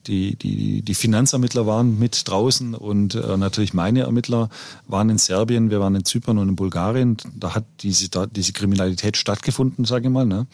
die, 0.07 0.35
die, 0.35 0.81
die 0.81 0.95
Finanzermittler 0.95 1.65
waren 1.65 1.97
mit 1.97 2.27
draußen 2.27 2.75
und 2.75 3.15
äh, 3.15 3.37
natürlich 3.37 3.73
meine 3.73 4.01
Ermittler 4.01 4.49
waren 4.87 5.09
in 5.09 5.17
Serbien, 5.17 5.69
wir 5.69 5.79
waren 5.79 5.95
in 5.95 6.05
Zypern 6.05 6.37
und 6.37 6.49
in 6.49 6.55
Bulgarien. 6.55 7.17
Da 7.35 7.55
hat 7.55 7.65
diese, 7.81 8.09
da, 8.09 8.25
diese 8.25 8.53
Kriminalität 8.53 9.17
stattgefunden, 9.17 9.85
sage 9.85 10.07
ich 10.07 10.13
mal. 10.13 10.25
Ne? 10.25 10.47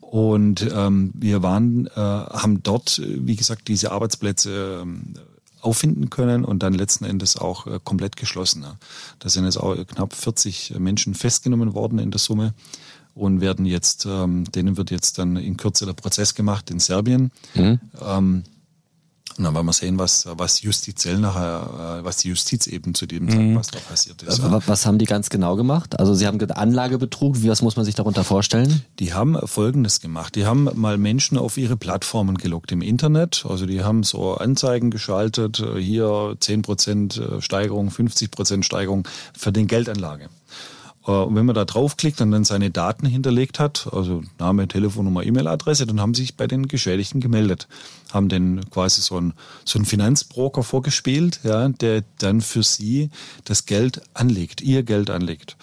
Und 0.00 0.66
ähm, 0.74 1.12
wir 1.14 1.42
waren, 1.42 1.86
äh, 1.86 1.90
haben 2.00 2.62
dort, 2.62 3.02
wie 3.04 3.36
gesagt, 3.36 3.68
diese 3.68 3.92
Arbeitsplätze 3.92 4.80
ähm, 4.82 5.14
auffinden 5.60 6.10
können 6.10 6.44
und 6.44 6.62
dann 6.62 6.72
letzten 6.72 7.04
Endes 7.04 7.36
auch 7.36 7.66
äh, 7.66 7.80
komplett 7.82 8.16
geschlossen. 8.16 8.64
Da 9.18 9.28
sind 9.28 9.44
jetzt 9.44 9.58
auch 9.58 9.76
knapp 9.86 10.14
40 10.14 10.74
Menschen 10.78 11.14
festgenommen 11.14 11.74
worden 11.74 11.98
in 11.98 12.10
der 12.10 12.18
Summe 12.18 12.54
und 13.14 13.40
werden 13.40 13.66
jetzt, 13.66 14.06
ähm, 14.06 14.44
denen 14.52 14.76
wird 14.76 14.90
jetzt 14.90 15.18
dann 15.18 15.36
in 15.36 15.56
Kürze 15.56 15.86
der 15.86 15.92
Prozess 15.92 16.34
gemacht 16.34 16.70
in 16.70 16.78
Serbien. 16.78 17.32
Mhm. 17.54 17.80
Ähm, 18.00 18.44
dann 19.44 19.54
werden 19.54 19.66
wir 19.66 19.72
sehen, 19.72 19.98
was, 19.98 20.26
was 20.30 20.62
justiziell 20.62 21.18
nachher, 21.18 22.00
äh, 22.00 22.04
was 22.04 22.18
die 22.18 22.28
Justiz 22.28 22.66
eben 22.66 22.94
zu 22.94 23.06
dem 23.06 23.28
sagt, 23.28 23.40
mhm. 23.40 23.54
was 23.56 23.68
da 23.68 23.78
passiert 23.78 24.22
ist. 24.22 24.38
Ja. 24.38 24.60
Was 24.66 24.86
haben 24.86 24.98
die 24.98 25.04
ganz 25.04 25.30
genau 25.30 25.56
gemacht? 25.56 25.98
Also 25.98 26.14
Sie 26.14 26.26
haben 26.26 26.38
Anlagebetrug, 26.50 27.36
was 27.44 27.62
muss 27.62 27.76
man 27.76 27.84
sich 27.84 27.94
darunter 27.94 28.24
vorstellen? 28.24 28.82
Die 28.98 29.14
haben 29.14 29.38
Folgendes 29.46 30.00
gemacht. 30.00 30.34
Die 30.34 30.46
haben 30.46 30.68
mal 30.74 30.98
Menschen 30.98 31.38
auf 31.38 31.56
ihre 31.56 31.76
Plattformen 31.76 32.36
gelockt 32.38 32.72
im 32.72 32.82
Internet. 32.82 33.44
Also 33.48 33.66
die 33.66 33.82
haben 33.82 34.02
so 34.02 34.34
Anzeigen 34.34 34.90
geschaltet, 34.90 35.60
äh, 35.60 35.80
hier 35.80 36.36
10% 36.40 37.38
äh, 37.38 37.40
Steigerung, 37.40 37.90
50% 37.90 38.62
Steigerung 38.62 39.06
für 39.36 39.52
den 39.52 39.66
Geldanlage. 39.66 40.28
Äh, 41.08 41.10
und 41.10 41.34
wenn 41.34 41.46
man 41.46 41.54
da 41.54 41.64
draufklickt 41.64 42.20
und 42.20 42.30
dann 42.30 42.44
seine 42.44 42.70
Daten 42.70 43.06
hinterlegt 43.06 43.58
hat, 43.58 43.88
also 43.92 44.22
Name, 44.38 44.68
Telefonnummer, 44.68 45.24
E-Mail-Adresse, 45.24 45.86
dann 45.86 46.00
haben 46.00 46.14
sie 46.14 46.22
sich 46.22 46.36
bei 46.36 46.46
den 46.46 46.68
Geschädigten 46.68 47.20
gemeldet, 47.20 47.66
haben 48.12 48.28
den 48.28 48.68
quasi 48.70 49.00
so 49.00 49.16
einen, 49.16 49.32
so 49.64 49.78
einen 49.78 49.86
Finanzbroker 49.86 50.62
vorgespielt, 50.62 51.40
ja, 51.42 51.68
der 51.68 52.04
dann 52.18 52.42
für 52.42 52.62
sie 52.62 53.10
das 53.44 53.66
Geld 53.66 54.02
anlegt, 54.14 54.60
ihr 54.60 54.82
Geld 54.82 55.10
anlegt. 55.10 55.56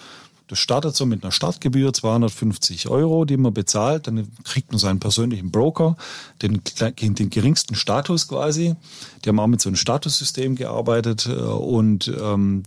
Das 0.48 0.60
startet 0.60 0.94
so 0.94 1.06
mit 1.06 1.24
einer 1.24 1.32
Startgebühr, 1.32 1.92
250 1.92 2.88
Euro, 2.88 3.24
die 3.24 3.36
man 3.36 3.52
bezahlt. 3.52 4.06
Dann 4.06 4.28
kriegt 4.44 4.70
man 4.70 4.78
seinen 4.78 5.00
persönlichen 5.00 5.50
Broker, 5.50 5.96
den, 6.40 6.62
den 7.00 7.30
geringsten 7.30 7.74
Status 7.74 8.28
quasi. 8.28 8.76
Die 9.24 9.28
haben 9.28 9.40
auch 9.40 9.48
mit 9.48 9.60
so 9.60 9.68
einem 9.68 9.74
Statussystem 9.74 10.54
gearbeitet 10.54 11.26
äh, 11.26 11.32
und 11.32 12.12
ähm, 12.20 12.62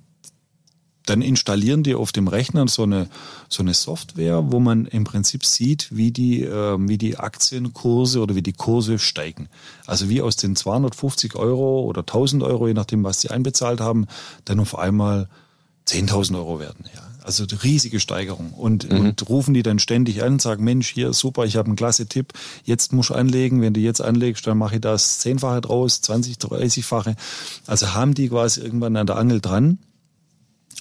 dann 1.09 1.21
installieren 1.21 1.83
die 1.83 1.95
auf 1.95 2.11
dem 2.11 2.27
Rechner 2.27 2.67
so 2.67 2.83
eine, 2.83 3.07
so 3.47 3.63
eine 3.63 3.73
Software, 3.73 4.51
wo 4.51 4.59
man 4.59 4.85
im 4.85 5.03
Prinzip 5.03 5.45
sieht, 5.45 5.87
wie 5.91 6.11
die, 6.11 6.43
äh, 6.43 6.77
wie 6.79 6.97
die 6.97 7.17
Aktienkurse 7.17 8.21
oder 8.21 8.35
wie 8.35 8.43
die 8.43 8.53
Kurse 8.53 8.99
steigen. 8.99 9.49
Also 9.85 10.09
wie 10.09 10.21
aus 10.21 10.35
den 10.35 10.55
250 10.55 11.35
Euro 11.35 11.81
oder 11.81 12.01
1000 12.01 12.43
Euro, 12.43 12.67
je 12.67 12.73
nachdem, 12.73 13.03
was 13.03 13.21
sie 13.21 13.29
einbezahlt 13.29 13.81
haben, 13.81 14.07
dann 14.45 14.59
auf 14.59 14.77
einmal 14.77 15.29
10.000 15.87 16.35
Euro 16.37 16.59
werden. 16.59 16.85
Ja. 16.93 17.01
Also 17.23 17.45
riesige 17.63 17.99
Steigerung. 17.99 18.53
Und, 18.53 18.89
mhm. 18.89 18.99
und 18.99 19.29
rufen 19.29 19.53
die 19.53 19.63
dann 19.63 19.79
ständig 19.79 20.23
an, 20.23 20.39
sagen, 20.39 20.63
Mensch, 20.63 20.89
hier 20.89 21.13
super, 21.13 21.45
ich 21.45 21.57
habe 21.57 21.67
einen 21.67 21.75
klasse 21.75 22.07
Tipp, 22.07 22.33
jetzt 22.63 22.93
musst 22.93 23.09
du 23.09 23.13
anlegen, 23.15 23.61
wenn 23.61 23.73
du 23.73 23.79
jetzt 23.79 24.01
anlegst, 24.01 24.47
dann 24.47 24.57
mache 24.57 24.75
ich 24.75 24.81
das 24.81 25.19
zehnfache 25.19 25.61
draus, 25.61 26.01
20, 26.01 26.37
30-fache. 26.37 27.15
Also 27.67 27.93
haben 27.93 28.13
die 28.13 28.29
quasi 28.29 28.61
irgendwann 28.61 28.95
an 28.95 29.07
der 29.07 29.17
Angel 29.17 29.41
dran 29.41 29.79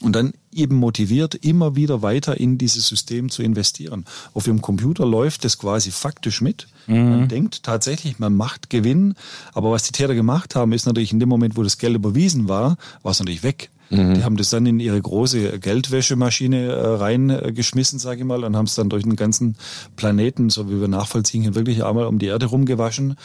und 0.01 0.13
dann 0.15 0.33
eben 0.53 0.77
motiviert, 0.77 1.35
immer 1.35 1.77
wieder 1.77 2.03
weiter 2.03 2.39
in 2.39 2.59
dieses 2.59 2.87
System 2.87 3.31
zu 3.31 3.43
investieren. 3.43 4.05
Auf 4.35 4.47
ihrem 4.47 4.63
Computer 4.63 5.05
läuft 5.05 5.45
das 5.45 5.59
quasi 5.59 5.91
faktisch 5.91 6.41
mit. 6.41 6.69
Mhm. 6.87 7.11
Man 7.11 7.29
denkt 7.29 7.63
tatsächlich, 7.65 8.19
man 8.19 8.37
macht 8.37 8.71
Gewinn, 8.71 9.15
aber 9.53 9.71
was 9.71 9.83
die 9.83 9.93
Täter 9.93 10.15
gemacht 10.15 10.55
haben, 10.55 10.73
ist 10.73 10.87
natürlich 10.87 11.13
in 11.13 11.21
dem 11.21 11.29
Moment, 11.29 11.57
wo 11.57 11.63
das 11.63 11.79
Geld 11.79 11.97
überwiesen 11.97 12.49
war, 12.49 12.77
war 13.03 13.13
es 13.13 13.19
natürlich 13.19 13.43
weg. 13.43 13.71
Mhm. 13.91 14.15
Die 14.15 14.25
haben 14.25 14.37
das 14.37 14.51
dann 14.51 14.67
in 14.67 14.81
ihre 14.81 15.01
große 15.01 15.59
Geldwäschemaschine 15.59 16.67
äh, 16.67 16.87
reingeschmissen, 16.97 17.99
sage 17.99 18.21
ich 18.21 18.27
mal, 18.27 18.45
und 18.45 18.57
haben 18.57 18.67
es 18.67 18.75
dann 18.75 18.89
durch 18.89 19.05
den 19.05 19.17
ganzen 19.17 19.57
Planeten, 19.97 20.51
so 20.51 20.71
wie 20.71 20.81
wir 20.81 20.89
nachvollziehen 20.89 21.45
können, 21.45 21.55
wirklich 21.55 21.85
einmal 21.85 22.07
um 22.07 22.19
die 22.19 22.27
Erde 22.27 22.47
rumgewaschen, 22.47 23.17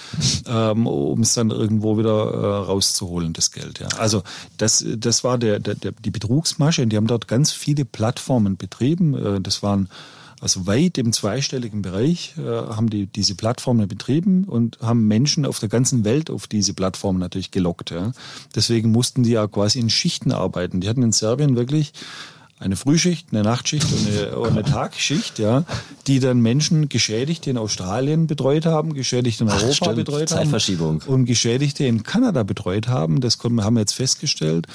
ähm, 0.47 0.87
um 0.87 1.21
es 1.21 1.33
dann 1.33 1.49
irgendwo 1.51 1.97
wieder 1.97 2.11
äh, 2.11 2.65
rauszuholen, 2.65 3.33
das 3.33 3.51
Geld. 3.51 3.79
Ja. 3.79 3.87
Also 3.97 4.23
das, 4.57 4.85
das 4.97 5.23
war 5.23 5.37
der, 5.37 5.59
der, 5.59 5.75
der, 5.75 5.91
die 5.91 6.11
Betrugsmasche 6.11 6.83
und 6.83 6.89
die 6.89 6.97
haben 6.97 7.07
dort 7.07 7.27
ganz 7.27 7.51
viele 7.51 7.85
Plattformen 7.85 8.57
betrieben. 8.57 9.13
Äh, 9.15 9.41
das 9.41 9.63
waren 9.63 9.89
also 10.43 10.67
weit 10.67 10.97
im 10.97 11.13
zweistelligen 11.13 11.81
Bereich 11.81 12.33
äh, 12.37 12.41
haben 12.41 12.89
die 12.89 13.05
diese 13.07 13.33
Plattformen 13.33 13.87
betrieben 13.87 14.43
und 14.43 14.77
haben 14.81 15.07
Menschen 15.07 15.45
auf 15.45 15.59
der 15.59 15.69
ganzen 15.69 16.03
Welt 16.03 16.29
auf 16.29 16.47
diese 16.47 16.73
Plattformen 16.73 17.17
natürlich 17.17 17.51
gelockt. 17.51 17.91
Ja. 17.91 18.11
Deswegen 18.53 18.91
mussten 18.91 19.23
die 19.23 19.31
ja 19.31 19.47
quasi 19.47 19.79
in 19.79 19.89
Schichten 19.89 20.33
arbeiten. 20.33 20.81
Die 20.81 20.89
hatten 20.89 21.01
in 21.01 21.13
Serbien 21.13 21.55
wirklich 21.55 21.93
eine 22.63 22.75
Frühschicht, 22.75 23.27
eine 23.31 23.43
Nachtschicht 23.43 23.85
und 23.91 24.07
eine, 24.07 24.37
und 24.37 24.49
eine 24.51 24.63
Tagschicht, 24.63 25.37
ja, 25.37 25.65
die 26.07 26.19
dann 26.19 26.39
Menschen 26.39 26.89
Geschädigte 26.89 27.49
in 27.49 27.57
Australien 27.57 28.27
betreut 28.27 28.65
haben, 28.65 28.93
Geschädigte 28.93 29.43
in 29.43 29.49
Europa 29.49 29.67
Ach, 29.69 29.73
stimmt, 29.73 29.95
betreut 29.95 30.29
Zeitverschiebung. 30.29 31.01
haben 31.01 31.13
und 31.13 31.25
Geschädigte 31.25 31.85
in 31.85 32.03
Kanada 32.03 32.43
betreut 32.43 32.87
haben. 32.87 33.21
Das 33.21 33.37
haben 33.39 33.73
wir 33.73 33.79
jetzt 33.81 33.93
festgestellt 33.93 34.67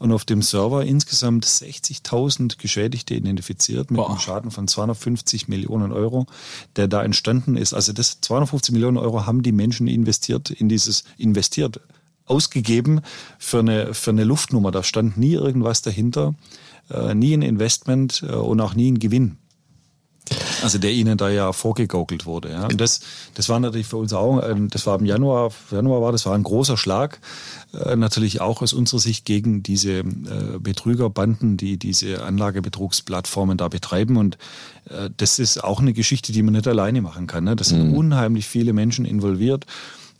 und 0.00 0.12
auf 0.12 0.24
dem 0.24 0.42
Server 0.42 0.84
insgesamt 0.84 1.46
60.000 1.46 2.58
Geschädigte 2.58 3.14
identifiziert 3.14 3.90
mit 3.90 3.98
Boah. 3.98 4.10
einem 4.10 4.18
Schaden 4.18 4.50
von 4.50 4.66
250 4.68 5.48
Millionen 5.48 5.92
Euro, 5.92 6.26
der 6.74 6.88
da 6.88 7.02
entstanden 7.02 7.56
ist. 7.56 7.72
Also 7.72 7.92
das 7.92 8.20
250 8.20 8.72
Millionen 8.72 8.96
Euro 8.96 9.26
haben 9.26 9.42
die 9.42 9.52
Menschen 9.52 9.86
investiert 9.86 10.50
in 10.50 10.68
dieses 10.68 11.04
investiert 11.16 11.80
ausgegeben 12.26 13.02
für 13.38 13.60
eine 13.60 13.94
für 13.94 14.10
eine 14.10 14.24
Luftnummer. 14.24 14.72
Da 14.72 14.82
stand 14.82 15.16
nie 15.16 15.34
irgendwas 15.34 15.82
dahinter 15.82 16.34
äh, 16.90 17.14
nie 17.14 17.34
ein 17.34 17.42
Investment 17.42 18.24
äh, 18.26 18.32
und 18.32 18.60
auch 18.60 18.74
nie 18.74 18.90
ein 18.90 18.98
Gewinn. 18.98 19.38
Also 20.62 20.78
der 20.78 20.90
ihnen 20.90 21.16
da 21.16 21.28
ja 21.28 21.52
vorgegaukelt 21.52 22.26
wurde. 22.26 22.50
Ja. 22.50 22.66
Und 22.66 22.80
das, 22.80 23.00
das 23.34 23.48
war 23.48 23.60
natürlich 23.60 23.86
für 23.86 23.98
uns 23.98 24.12
auch, 24.12 24.40
äh, 24.40 24.54
das 24.68 24.86
war 24.86 24.98
im 24.98 25.04
Januar, 25.04 25.52
Januar 25.70 26.02
war 26.02 26.12
das 26.12 26.26
war 26.26 26.34
ein 26.34 26.42
großer 26.42 26.76
Schlag, 26.76 27.20
äh, 27.72 27.94
natürlich 27.94 28.40
auch 28.40 28.62
aus 28.62 28.72
unserer 28.72 29.00
Sicht 29.00 29.24
gegen 29.24 29.62
diese 29.62 30.02
Betrügerbanden, 30.04 31.56
die 31.56 31.76
diese 31.76 32.24
Anlagebetrugsplattformen 32.24 33.56
da 33.56 33.68
betreiben. 33.68 34.16
Und 34.16 34.38
das 35.16 35.40
ist 35.40 35.64
auch 35.64 35.80
eine 35.80 35.92
Geschichte, 35.92 36.32
die 36.32 36.42
man 36.42 36.54
nicht 36.54 36.68
alleine 36.68 37.02
machen 37.02 37.26
kann. 37.26 37.42
Ne? 37.42 37.56
Das 37.56 37.68
sind 37.70 37.88
mhm. 37.88 37.94
unheimlich 37.94 38.46
viele 38.46 38.72
Menschen 38.72 39.04
involviert. 39.04 39.66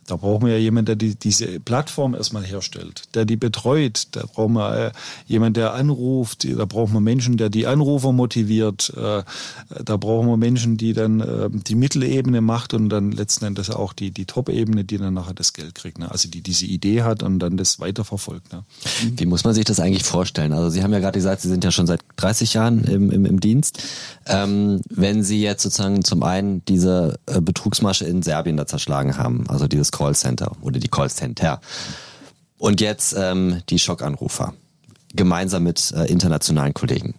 Da 0.07 0.17
brauchen 0.17 0.47
wir 0.47 0.55
ja 0.55 0.59
jemanden, 0.59 0.87
der 0.87 0.97
die, 0.97 1.17
diese 1.17 1.61
Plattform 1.61 2.15
erstmal 2.15 2.45
herstellt, 2.45 3.03
der 3.15 3.25
die 3.25 3.37
betreut. 3.37 4.09
Da 4.13 4.25
brauchen 4.27 4.55
wir 4.55 4.87
äh, 4.87 4.93
jemanden, 5.27 5.55
der 5.55 5.75
anruft. 5.75 6.45
Da 6.45 6.65
brauchen 6.65 6.95
wir 6.95 7.01
Menschen, 7.01 7.37
der 7.37 7.51
die 7.51 7.67
Anrufer 7.67 8.13
motiviert. 8.13 8.93
Äh, 8.97 9.23
da 9.85 9.97
brauchen 9.97 10.29
wir 10.29 10.37
Menschen, 10.37 10.77
die 10.77 10.93
dann 10.93 11.21
äh, 11.21 11.49
die 11.51 11.75
Mittelebene 11.75 12.41
macht 12.41 12.73
und 12.75 12.89
dann 12.89 13.11
letzten 13.11 13.45
Endes 13.45 13.71
auch 13.71 13.93
die, 13.93 14.11
die 14.11 14.27
Top-Ebene, 14.27 14.85
die 14.85 14.99
dann 14.99 15.15
nachher 15.15 15.35
das 15.35 15.53
Geld 15.53 15.75
kriegt. 15.75 15.99
Ne? 15.99 16.11
Also 16.11 16.29
die 16.29 16.41
diese 16.41 16.67
Idee 16.67 17.03
hat 17.03 17.23
und 17.23 17.41
dann 17.41 17.57
das 17.57 17.81
weiterverfolgt. 17.81 18.53
Ne? 18.53 18.65
Wie 19.17 19.27
muss 19.27 19.45
man 19.45 19.55
sich 19.55 19.65
das 19.65 19.81
eigentlich 19.81 20.05
vorstellen? 20.05 20.53
Also 20.53 20.71
Sie 20.71 20.83
haben 20.83 20.93
ja 20.93 21.01
gerade 21.01 21.19
gesagt, 21.19 21.43
Sie 21.43 21.49
sind 21.49 21.65
ja 21.65 21.73
schon 21.73 21.87
seit 21.87 22.01
30 22.17 22.55
Jahren 22.55 22.85
im, 22.85 23.11
im, 23.11 23.27
im 23.27 23.41
Dienst. 23.41 23.83
Ähm, 24.27 24.81
wenn 24.89 25.23
Sie 25.23 25.43
jetzt 25.43 25.63
sozusagen 25.63 26.05
zum 26.05 26.23
einen 26.23 26.65
diese 26.67 27.19
äh, 27.27 27.41
Betrugsmasche 27.41 28.05
in 28.05 28.23
Serbien 28.23 28.57
da 28.57 28.67
zerschlagen 28.67 29.17
haben, 29.17 29.45
also 29.49 29.67
dieses 29.67 29.91
Callcenter 29.97 30.53
oder 30.61 30.79
die 30.79 30.89
Callcenter. 30.89 31.61
Und 32.59 32.81
jetzt 32.81 33.15
ähm, 33.19 33.63
die 33.69 33.79
Schockanrufer, 33.79 34.55
gemeinsam 35.15 35.63
mit 35.63 35.93
äh, 35.93 36.05
internationalen 36.07 36.75
Kollegen. 36.75 37.15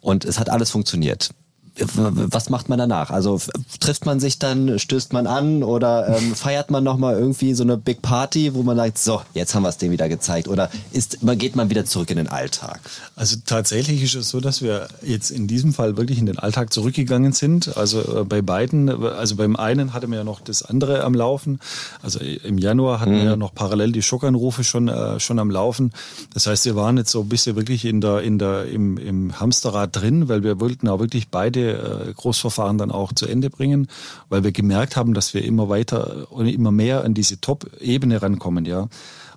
Und 0.00 0.24
es 0.24 0.38
hat 0.38 0.50
alles 0.50 0.70
funktioniert. 0.70 1.30
Was 1.78 2.50
macht 2.50 2.68
man 2.68 2.78
danach? 2.78 3.10
Also 3.10 3.40
trifft 3.80 4.06
man 4.06 4.20
sich 4.20 4.38
dann, 4.38 4.78
stößt 4.78 5.12
man 5.12 5.26
an 5.26 5.62
oder 5.62 6.16
ähm, 6.16 6.34
feiert 6.34 6.70
man 6.70 6.84
nochmal 6.84 7.18
irgendwie 7.18 7.54
so 7.54 7.62
eine 7.62 7.76
Big 7.76 8.02
Party, 8.02 8.54
wo 8.54 8.62
man 8.62 8.76
sagt, 8.76 8.98
so, 8.98 9.22
jetzt 9.34 9.54
haben 9.54 9.62
wir 9.62 9.68
es 9.68 9.78
dem 9.78 9.90
wieder 9.92 10.08
gezeigt 10.08 10.48
oder 10.48 10.70
ist, 10.92 11.18
geht 11.22 11.56
man 11.56 11.70
wieder 11.70 11.84
zurück 11.84 12.10
in 12.10 12.16
den 12.16 12.28
Alltag? 12.28 12.80
Also 13.16 13.36
tatsächlich 13.44 14.02
ist 14.02 14.14
es 14.14 14.28
so, 14.30 14.40
dass 14.40 14.62
wir 14.62 14.88
jetzt 15.02 15.30
in 15.30 15.46
diesem 15.46 15.72
Fall 15.72 15.96
wirklich 15.96 16.18
in 16.18 16.26
den 16.26 16.38
Alltag 16.38 16.72
zurückgegangen 16.72 17.32
sind. 17.32 17.76
Also 17.76 18.20
äh, 18.20 18.24
bei 18.24 18.42
beiden, 18.42 18.88
also 19.04 19.36
beim 19.36 19.56
einen 19.56 19.92
hatte 19.94 20.06
man 20.06 20.18
ja 20.18 20.24
noch 20.24 20.40
das 20.40 20.62
andere 20.62 21.04
am 21.04 21.14
Laufen. 21.14 21.60
Also 22.02 22.20
im 22.20 22.58
Januar 22.58 23.00
hatten 23.00 23.12
mhm. 23.12 23.18
wir 23.18 23.24
ja 23.24 23.36
noch 23.36 23.54
parallel 23.54 23.92
die 23.92 24.02
Schockanrufe 24.02 24.64
schon, 24.64 24.88
äh, 24.88 25.20
schon 25.20 25.38
am 25.38 25.50
Laufen. 25.50 25.92
Das 26.34 26.46
heißt, 26.46 26.64
wir 26.64 26.76
waren 26.76 26.96
jetzt 26.96 27.10
so 27.10 27.22
ein 27.22 27.28
bisschen 27.28 27.56
wirklich 27.56 27.84
in 27.84 28.00
der, 28.00 28.22
in 28.22 28.38
der, 28.38 28.66
im, 28.66 28.98
im 28.98 29.38
Hamsterrad 29.40 29.94
drin, 29.94 30.28
weil 30.28 30.42
wir 30.42 30.60
wollten 30.60 30.88
auch 30.88 31.00
wirklich 31.00 31.28
beide 31.28 31.67
äh, 31.70 32.12
Großverfahren 32.12 32.78
dann 32.78 32.90
auch 32.90 33.12
zu 33.12 33.26
Ende 33.26 33.50
bringen, 33.50 33.88
weil 34.28 34.44
wir 34.44 34.52
gemerkt 34.52 34.96
haben, 34.96 35.14
dass 35.14 35.34
wir 35.34 35.44
immer 35.44 35.68
weiter 35.68 36.30
und 36.30 36.46
immer 36.46 36.70
mehr 36.70 37.04
an 37.04 37.14
diese 37.14 37.40
Top-Ebene 37.40 38.22
rankommen, 38.22 38.64
ja. 38.64 38.88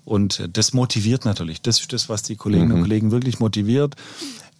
Und 0.03 0.49
das 0.53 0.73
motiviert 0.73 1.25
natürlich. 1.25 1.61
Das 1.61 1.79
ist 1.79 1.93
das, 1.93 2.09
was 2.09 2.23
die 2.23 2.35
Kolleginnen 2.35 2.69
mhm. 2.69 2.75
und 2.77 2.81
Kollegen 2.81 3.11
wirklich 3.11 3.39
motiviert 3.39 3.95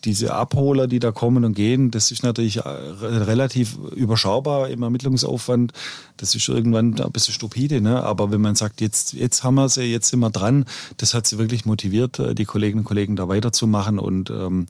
diese 0.03 0.33
Abholer, 0.33 0.87
die 0.87 0.99
da 0.99 1.11
kommen 1.11 1.45
und 1.45 1.53
gehen, 1.53 1.91
das 1.91 2.11
ist 2.11 2.23
natürlich 2.23 2.57
äh, 2.57 2.69
relativ 2.69 3.77
überschaubar 3.95 4.69
im 4.69 4.83
Ermittlungsaufwand. 4.83 5.73
Das 6.17 6.35
ist 6.35 6.47
irgendwann 6.49 6.99
ein 6.99 7.11
bisschen 7.11 7.33
stupide, 7.33 7.81
ne? 7.81 8.03
aber 8.03 8.31
wenn 8.31 8.41
man 8.41 8.55
sagt, 8.55 8.81
jetzt, 8.81 9.13
jetzt 9.13 9.43
haben 9.43 9.55
wir 9.55 9.69
sie, 9.69 9.83
jetzt 9.83 10.09
sind 10.09 10.19
wir 10.19 10.29
dran, 10.29 10.65
das 10.97 11.13
hat 11.13 11.27
sie 11.27 11.37
wirklich 11.37 11.65
motiviert, 11.65 12.19
äh, 12.19 12.35
die 12.35 12.45
Kolleginnen 12.45 12.79
und 12.79 12.85
Kollegen 12.85 13.15
da 13.15 13.27
weiterzumachen 13.27 13.99
und, 13.99 14.29
ähm, 14.29 14.67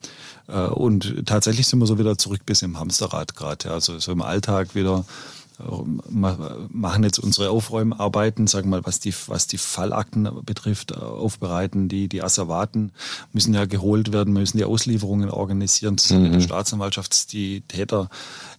äh, 0.48 0.66
und 0.66 1.26
tatsächlich 1.26 1.66
sind 1.66 1.78
wir 1.78 1.86
so 1.86 1.98
wieder 1.98 2.18
zurück 2.18 2.40
bis 2.46 2.62
im 2.62 2.78
Hamsterrad 2.78 3.34
gerade, 3.34 3.68
ja? 3.68 3.74
also 3.74 3.98
so 3.98 4.12
im 4.12 4.22
Alltag 4.22 4.74
wieder 4.74 5.04
machen 5.58 7.04
jetzt 7.04 7.18
unsere 7.18 7.50
Aufräumarbeiten, 7.50 8.46
sagen 8.46 8.70
wir 8.70 8.78
mal, 8.78 8.86
was 8.86 9.00
die, 9.00 9.14
was 9.26 9.46
die 9.46 9.58
Fallakten 9.58 10.28
betrifft, 10.44 10.96
aufbereiten. 10.96 11.88
Die, 11.88 12.08
die 12.08 12.22
Asservaten 12.22 12.92
müssen 13.32 13.54
ja 13.54 13.66
geholt 13.66 14.12
werden, 14.12 14.32
müssen 14.32 14.56
die 14.56 14.64
Auslieferungen 14.64 15.30
organisieren. 15.30 15.96
Das 15.96 16.10
mhm. 16.10 16.22
mit 16.22 16.34
der 16.34 16.40
Staatsanwaltschaft, 16.40 17.32
die 17.32 17.62
Täter, 17.62 18.08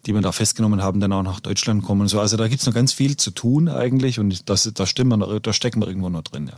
die 0.06 0.14
wir 0.14 0.22
da 0.22 0.32
festgenommen 0.32 0.82
haben, 0.82 1.00
dann 1.00 1.12
auch 1.14 1.24
nach 1.24 1.40
Deutschland 1.40 1.84
kommen. 1.84 2.08
So, 2.08 2.20
also 2.20 2.38
da 2.38 2.48
gibt's 2.48 2.66
noch 2.66 2.74
ganz 2.74 2.94
viel 2.94 3.18
zu 3.18 3.32
tun 3.32 3.70
eigentlich 3.70 4.20
und 4.20 4.50
das, 4.50 4.70
da, 4.74 4.86
stimmen 4.86 5.20
wir, 5.20 5.40
da 5.40 5.54
stecken 5.54 5.82
wir 5.82 5.88
irgendwo 5.88 6.10
noch 6.10 6.24
drin. 6.24 6.48
Ja. 6.48 6.58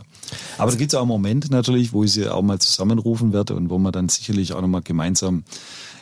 Aber 0.58 0.70
da 0.70 0.76
gibt's 0.76 0.94
auch 0.94 1.06
Momente 1.06 1.50
natürlich, 1.50 1.92
wo 1.92 2.04
ich 2.04 2.12
sie 2.12 2.28
auch 2.28 2.42
mal 2.42 2.58
zusammenrufen 2.58 3.32
werde 3.32 3.54
und 3.54 3.70
wo 3.70 3.78
man 3.78 3.92
dann 3.92 4.08
sicherlich 4.08 4.52
auch 4.52 4.60
nochmal 4.60 4.82
gemeinsam 4.82 5.44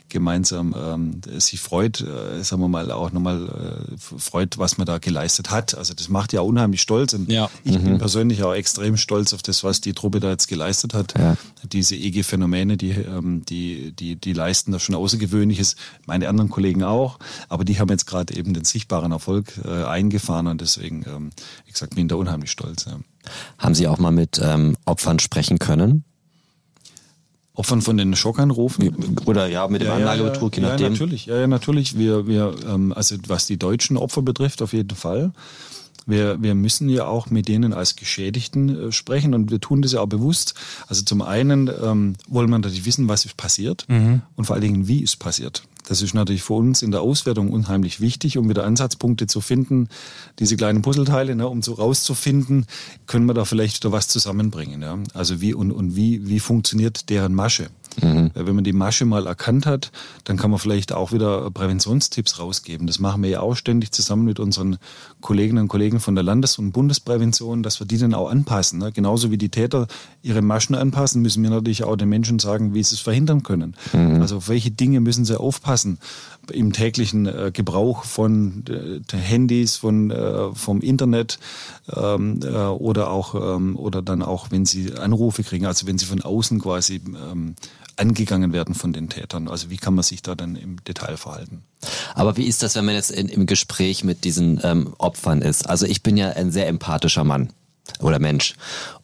gemeinsam 0.09 0.75
ähm, 0.79 1.21
sich 1.41 1.61
freut, 1.61 2.01
äh, 2.01 2.43
sagen 2.43 2.63
wir 2.63 2.69
mal, 2.69 2.91
auch 2.93 3.11
nochmal 3.13 3.89
äh, 3.93 3.97
freut, 3.99 4.59
was 4.59 4.79
man 4.79 4.87
da 4.87 4.99
geleistet 4.99 5.51
hat. 5.51 5.77
Also 5.77 5.95
das 5.95 6.09
macht 6.09 6.33
ja 6.33 6.41
unheimlich 6.41 6.83
stolz 6.83 7.15
und 7.15 7.31
ja. 7.31 7.51
ich 7.65 7.79
mhm. 7.79 7.85
bin 7.85 7.99
persönlich 7.99 8.43
auch 8.45 8.55
extrem 8.55 8.97
stolz 8.97 9.33
auf 9.33 9.43
das, 9.43 9.65
was 9.65 9.81
die 9.81 9.93
Truppe 9.93 10.21
da 10.21 10.31
jetzt 10.31 10.47
geleistet 10.47 10.95
hat. 10.95 11.15
Ja. 11.19 11.37
Diese 11.65 11.97
EG-Phänomene, 11.97 12.77
die, 12.77 12.91
ähm, 12.91 13.45
die, 13.49 13.93
die, 13.93 14.17
die 14.17 14.33
leisten 14.33 14.73
da 14.73 14.79
schon 14.79 14.95
Außergewöhnliches, 14.95 15.77
meine 16.07 16.29
anderen 16.29 16.51
Kollegen 16.51 16.85
auch, 16.85 17.19
aber 17.49 17.65
die 17.65 17.81
haben 17.81 17.89
jetzt 17.89 18.07
gerade 18.07 18.37
eben 18.37 18.55
den 18.55 18.65
sichtbaren 18.65 19.13
Erfolg 19.13 19.61
äh, 19.65 19.85
eingefahren 19.85 20.47
und 20.47 20.61
deswegen, 20.61 21.05
ähm, 21.07 21.31
wie 21.67 21.73
gesagt, 21.73 21.97
bin 21.97 22.09
da 22.09 22.17
unheimlich 22.17 22.51
stolz. 22.51 22.85
Ja. 22.85 23.01
Haben 23.59 23.75
Sie 23.75 23.89
auch 23.89 23.99
mal 23.99 24.13
mit 24.13 24.41
ähm, 24.43 24.77
Opfern 24.85 25.19
sprechen 25.19 25.59
können? 25.59 26.05
Opfern 27.55 27.83
von 27.83 27.97
den 27.97 28.17
Schockanrufen? 28.17 29.17
Oder 29.27 29.47
ja, 29.47 29.69
mit 29.69 29.81
dem 29.81 29.89
ja, 29.89 29.95
Anlagebetrug, 29.95 30.57
je 30.57 30.63
nachdem. 30.63 30.85
Ja, 30.85 30.91
natürlich. 30.91 31.27
Ja, 31.27 31.39
ja, 31.41 31.47
natürlich. 31.47 31.97
Wir, 31.97 32.27
wir, 32.27 32.55
ähm, 32.69 32.93
also 32.93 33.17
was 33.29 33.47
die 33.47 33.59
deutschen 33.59 33.97
Opfer 33.97 34.23
betrifft, 34.23 34.61
auf 34.61 34.73
jeden 34.73 34.97
Fall. 34.97 35.33
Wir, 36.07 36.43
wir 36.43 36.55
müssen 36.55 36.89
ja 36.89 37.07
auch 37.07 37.31
mit 37.31 37.49
denen 37.49 37.73
als 37.73 37.97
Geschädigten 37.97 38.89
äh, 38.89 38.93
sprechen 38.93 39.35
und 39.35 39.51
wir 39.51 39.61
tun 39.61 39.83
das 39.83 39.93
ja 39.93 40.01
auch 40.01 40.09
bewusst. 40.09 40.55
Also 40.87 41.03
zum 41.03 41.23
einen 41.23 41.71
ähm, 41.83 42.15
wollen 42.29 42.51
wir 42.51 42.59
natürlich 42.59 42.85
wissen, 42.85 43.09
was 43.09 43.25
ist 43.25 43.37
passiert 43.37 43.87
mhm. 43.89 44.23
und 44.37 44.45
vor 44.45 44.55
allen 44.55 44.63
Dingen, 44.63 44.89
wie 44.89 45.03
ist 45.03 45.17
passiert. 45.17 45.63
Das 45.87 46.03
ist 46.03 46.15
natürlich 46.15 46.43
für 46.43 46.55
uns 46.55 46.83
in 46.83 46.91
der 46.91 47.03
Auswertung 47.03 47.51
unheimlich 47.51 48.01
wichtig, 48.01 48.39
um 48.39 48.49
wieder 48.49 48.65
Ansatzpunkte 48.65 49.27
zu 49.27 49.41
finden, 49.41 49.89
diese 50.39 50.57
kleinen 50.57 50.83
Puzzleteile, 50.83 51.37
ne, 51.37 51.49
um 51.49 51.63
so 51.63 51.75
rauszufinden, 51.75 52.67
können 53.07 53.27
wir 53.27 53.35
da 53.35 53.45
vielleicht 53.45 53.83
wieder 53.83 53.93
was 53.93 54.09
zusammenbringen. 54.09 54.83
Ja? 54.83 54.99
Also 55.13 55.41
wie 55.41 55.55
und, 55.55 55.73
und 55.73 55.95
wie, 55.95 56.27
wie 56.27 56.41
funktioniert 56.41 57.11
deren 57.11 57.35
Masche? 57.35 57.69
Mhm. 58.03 58.31
Wenn 58.35 58.55
man 58.57 58.65
die 58.65 58.73
Masche 58.73 59.05
mal 59.05 59.29
erkannt 59.29 59.67
hat, 59.67 59.93
dann 60.25 60.37
kann 60.37 60.51
man 60.51 60.59
vielleicht 60.59 60.93
auch 60.93 61.13
wieder 61.13 61.49
Präventionstipps 61.51 62.41
rausgeben. 62.41 62.89
Das 62.89 62.99
machen 62.99 63.23
wir 63.23 63.31
ja 63.31 63.41
auch 63.41 63.55
ständig 63.55 63.93
zusammen 63.93 64.25
mit 64.25 64.41
unseren 64.41 64.79
Kolleginnen 65.21 65.63
und 65.63 65.69
Kollegen 65.69 66.01
von 66.01 66.17
der 66.17 66.25
Landes- 66.25 66.59
und 66.59 66.73
Bundesprävention, 66.73 67.63
dass 67.63 67.79
wir 67.79 67.87
die 67.87 67.99
dann 67.99 68.15
auch 68.15 68.31
anpassen. 68.31 68.81
Ne? 68.81 68.91
Genauso 68.91 69.31
wie 69.31 69.39
die 69.39 69.49
Täter 69.49 69.87
ihre 70.23 70.43
Maschen 70.43 70.75
anpassen, 70.75 71.23
müssen 71.23 71.43
wir 71.45 71.51
natürlich 71.51 71.85
auch 71.85 71.95
den 71.95 72.09
Menschen 72.09 72.41
sagen, 72.41 72.75
wie 72.75 72.83
sie 72.83 72.97
es 72.97 73.01
verhindern 73.01 73.45
können. 73.45 73.77
Mhm. 73.93 74.21
Also 74.21 74.39
auf 74.39 74.49
welche 74.49 74.73
Dinge 74.73 75.01
müssen 75.01 75.25
sie 75.25 75.39
aufpassen 75.39 75.74
im 76.53 76.73
täglichen 76.73 77.27
äh, 77.27 77.51
Gebrauch 77.53 78.05
von 78.05 78.65
äh, 78.69 79.17
Handys, 79.17 79.77
von 79.77 80.11
äh, 80.11 80.55
vom 80.55 80.81
Internet 80.81 81.39
ähm, 81.95 82.41
äh, 82.43 82.49
oder 82.49 83.11
auch 83.11 83.35
ähm, 83.57 83.77
oder 83.77 84.03
dann 84.03 84.23
auch, 84.23 84.51
wenn 84.51 84.67
sie 84.67 84.95
Anrufe 84.95 85.43
kriegen, 85.43 85.67
also 85.67 85.87
wenn 85.87 85.99
sie 85.99 86.07
von 86.07 86.21
außen 86.21 86.61
quasi 86.61 87.01
ähm, 87.07 87.57
angegangen 87.97 88.53
werden 88.53 88.75
von 88.75 88.93
den 88.93 89.09
Tätern. 89.09 89.49
Also 89.49 89.71
wie 89.71 89.77
kann 89.77 89.95
man 89.95 90.03
sich 90.03 90.23
da 90.23 90.35
dann 90.35 90.57
im 90.57 90.83
Detail 90.85 91.17
verhalten? 91.17 91.63
Aber 92.15 92.37
wie 92.37 92.47
ist 92.47 92.63
das, 92.63 92.75
wenn 92.75 92.85
man 92.85 92.95
jetzt 92.95 93.11
in, 93.11 93.29
im 93.29 93.47
Gespräch 93.47 94.05
mit 94.05 94.25
diesen 94.25 94.61
ähm, 94.63 94.95
Opfern 94.99 95.43
ist? 95.43 95.69
Also 95.69 95.87
ich 95.87 96.03
bin 96.03 96.17
ja 96.17 96.31
ein 96.31 96.51
sehr 96.51 96.69
empathischer 96.69 97.25
Mann 97.25 97.51
oder 98.01 98.19
Mensch. 98.19 98.55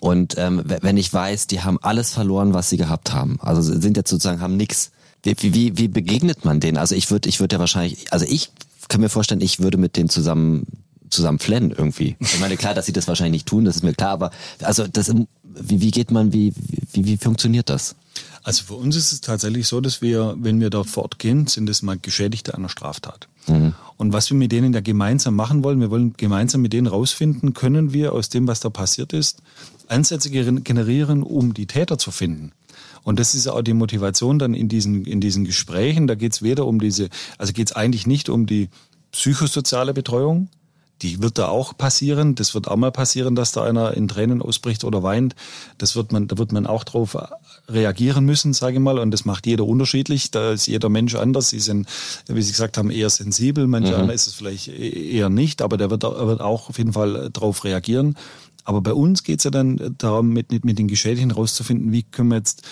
Und 0.01 0.37
ähm, 0.39 0.63
wenn 0.65 0.97
ich 0.97 1.13
weiß, 1.13 1.47
die 1.47 1.61
haben 1.61 1.79
alles 1.83 2.13
verloren, 2.13 2.55
was 2.55 2.71
sie 2.71 2.77
gehabt 2.77 3.13
haben, 3.13 3.39
also 3.41 3.63
sind 3.63 3.97
jetzt 3.97 4.11
sozusagen, 4.11 4.41
haben 4.41 4.57
nichts. 4.57 4.91
Wie, 5.25 5.55
wie, 5.55 5.77
wie 5.77 5.89
begegnet 5.89 6.45
man 6.45 6.61
denen? 6.61 6.79
Also 6.79 6.95
ich 6.95 7.11
würde, 7.11 7.29
ich 7.29 7.41
würde 7.41 7.57
ja 7.57 7.61
wahrscheinlich, 7.61 8.13
also 8.13 8.25
ich 8.29 8.51
kann 8.89 9.01
mir 9.01 9.09
vorstellen, 9.09 9.41
ich 9.41 9.61
würde 9.61 9.79
mit 9.79 9.97
denen 9.97 10.09
zusammen 10.09 10.67
zusammen 11.11 11.39
flennen 11.39 11.73
irgendwie. 11.77 12.17
Ich 12.21 12.39
meine, 12.39 12.57
klar, 12.57 12.73
dass 12.73 12.87
sie 12.87 12.93
das 12.93 13.09
wahrscheinlich 13.09 13.41
nicht 13.41 13.47
tun, 13.47 13.65
das 13.65 13.77
ist 13.77 13.83
mir 13.83 13.95
klar, 13.95 14.11
aber 14.11 14.31
also 14.63 14.87
das, 14.87 15.13
wie, 15.43 15.81
wie 15.81 15.91
geht 15.91 16.11
man, 16.11 16.33
wie, 16.33 16.53
wie, 16.93 17.05
wie 17.05 17.17
funktioniert 17.17 17.69
das? 17.69 17.97
Also 18.43 18.65
für 18.65 18.75
uns 18.75 18.97
ist 18.97 19.13
es 19.13 19.21
tatsächlich 19.21 19.67
so, 19.67 19.81
dass 19.81 20.01
wir, 20.01 20.37
wenn 20.39 20.61
wir 20.61 20.71
dort 20.71 20.89
fortgehen, 20.89 21.47
sind 21.47 21.69
es 21.69 21.83
mal 21.83 21.99
Geschädigte 22.01 22.55
einer 22.55 22.69
Straftat. 22.69 23.29
Mhm. 23.49 23.75
Und 23.97 24.13
was 24.13 24.31
wir 24.31 24.37
mit 24.37 24.53
denen 24.53 24.73
ja 24.73 24.81
gemeinsam 24.81 25.35
machen 25.35 25.63
wollen, 25.63 25.81
wir 25.81 25.91
wollen 25.91 26.15
gemeinsam 26.17 26.63
mit 26.63 26.73
denen 26.73 26.87
rausfinden, 26.87 27.53
können 27.53 27.93
wir 27.93 28.13
aus 28.13 28.29
dem, 28.29 28.47
was 28.47 28.61
da 28.61 28.71
passiert 28.71 29.13
ist, 29.13 29.43
Ansätze 29.89 30.31
generieren, 30.31 31.23
um 31.23 31.53
die 31.53 31.67
Täter 31.67 31.99
zu 31.99 32.11
finden. 32.11 32.53
Und 33.03 33.19
das 33.19 33.35
ist 33.35 33.47
auch 33.49 33.63
die 33.63 33.75
Motivation 33.75 34.39
dann 34.39 34.55
in 34.55 34.69
diesen, 34.69 35.05
in 35.05 35.21
diesen 35.21 35.45
Gesprächen. 35.45 36.07
Da 36.07 36.15
geht 36.15 36.33
es 36.33 36.43
weder 36.43 36.67
um 36.67 36.81
diese, 36.81 37.09
also 37.39 37.53
geht 37.53 37.71
es 37.71 37.77
eigentlich 37.77 38.07
nicht 38.07 38.29
um 38.29 38.47
die 38.47 38.69
psychosoziale 39.13 39.93
Betreuung, 39.95 40.49
die 41.03 41.23
wird 41.23 41.39
da 41.39 41.49
auch 41.49 41.77
passieren. 41.77 42.35
Das 42.35 42.55
wird 42.55 42.69
auch 42.69 42.77
mal 42.77 42.93
passieren, 42.93 43.35
dass 43.35 43.53
da 43.53 43.65
einer 43.65 43.95
in 43.95 44.09
Tränen 44.09 44.43
ausbricht 44.43 44.85
oder 44.85 45.03
weint. 45.03 45.35
Das 45.79 45.97
wird 45.97 46.13
man, 46.13 46.29
da 46.29 46.37
wird 46.37 46.53
man 46.53 46.67
auch 46.67 46.85
drauf 46.85 47.17
reagieren 47.69 48.25
müssen, 48.25 48.53
sage 48.53 48.75
ich 48.75 48.81
mal. 48.81 48.99
Und 48.99 49.11
das 49.11 49.25
macht 49.25 49.47
jeder 49.47 49.65
unterschiedlich. 49.65 50.31
Da 50.31 50.53
ist 50.53 50.67
jeder 50.67 50.89
Mensch 50.89 51.15
anders. 51.15 51.51
Sie 51.51 51.61
sind, 51.61 51.89
wie 52.27 52.43
Sie 52.43 52.53
gesagt 52.53 52.77
haben, 52.77 52.91
eher 52.91 53.09
sensibel. 53.09 53.67
Manche 53.67 53.97
mhm. 53.97 54.11
ist 54.11 54.27
es 54.27 54.35
vielleicht 54.35 54.69
e-, 54.69 55.17
eher 55.17 55.31
nicht, 55.31 55.63
aber 55.63 55.77
der 55.77 55.91
wird, 55.91 56.03
wird 56.03 56.41
auch 56.41 56.69
auf 56.69 56.79
jeden 56.79 56.93
Fall 56.93 57.31
drauf 57.33 57.65
reagieren. 57.65 58.17
Aber 58.65 58.81
bei 58.81 58.93
uns 58.93 59.23
geht 59.23 59.39
es 59.39 59.45
ja 59.45 59.51
dann 59.51 59.97
darum, 59.99 60.31
mit, 60.31 60.53
mit, 60.53 60.65
mit 60.65 60.79
den 60.79 60.89
Geschädigten 60.89 61.31
rauszufinden, 61.31 61.93
wie 61.93 62.03
können 62.03 62.29
wir 62.29 62.37
jetzt 62.37 62.63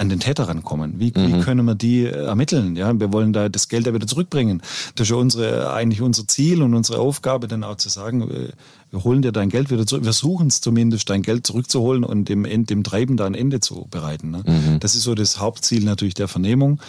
an 0.00 0.08
den 0.08 0.18
Täter 0.18 0.48
rankommen? 0.48 0.94
Wie, 0.98 1.12
mhm. 1.14 1.26
wie 1.26 1.40
können 1.40 1.66
wir 1.66 1.74
die 1.74 2.06
ermitteln? 2.06 2.74
Ja, 2.74 2.98
wir 2.98 3.12
wollen 3.12 3.34
da 3.34 3.50
das 3.50 3.68
Geld 3.68 3.86
ja 3.86 3.92
wieder 3.92 4.06
zurückbringen. 4.06 4.62
Das 4.94 5.06
ist 5.06 5.10
ja 5.10 5.16
unsere, 5.16 5.74
eigentlich 5.74 6.00
unser 6.00 6.26
Ziel 6.26 6.62
und 6.62 6.72
unsere 6.72 7.00
Aufgabe, 7.00 7.48
dann 7.48 7.64
auch 7.64 7.76
zu 7.76 7.90
sagen, 7.90 8.22
äh, 8.22 8.48
wir 8.90 9.04
holen 9.04 9.20
dir 9.20 9.30
dein 9.30 9.50
Geld 9.50 9.70
wieder 9.70 9.86
zurück. 9.86 10.04
Wir 10.04 10.14
suchen 10.14 10.46
es 10.46 10.62
zumindest, 10.62 11.10
dein 11.10 11.20
Geld 11.20 11.46
zurückzuholen 11.46 12.02
und 12.02 12.30
dem, 12.30 12.44
dem 12.64 12.82
Treiben 12.82 13.18
da 13.18 13.26
ein 13.26 13.34
Ende 13.34 13.60
zu 13.60 13.88
bereiten. 13.90 14.30
Ne? 14.30 14.42
Mhm. 14.46 14.80
Das 14.80 14.94
ist 14.94 15.02
so 15.02 15.14
das 15.14 15.38
Hauptziel 15.38 15.84
natürlich 15.84 16.14
der 16.14 16.28
Vernehmung. 16.28 16.80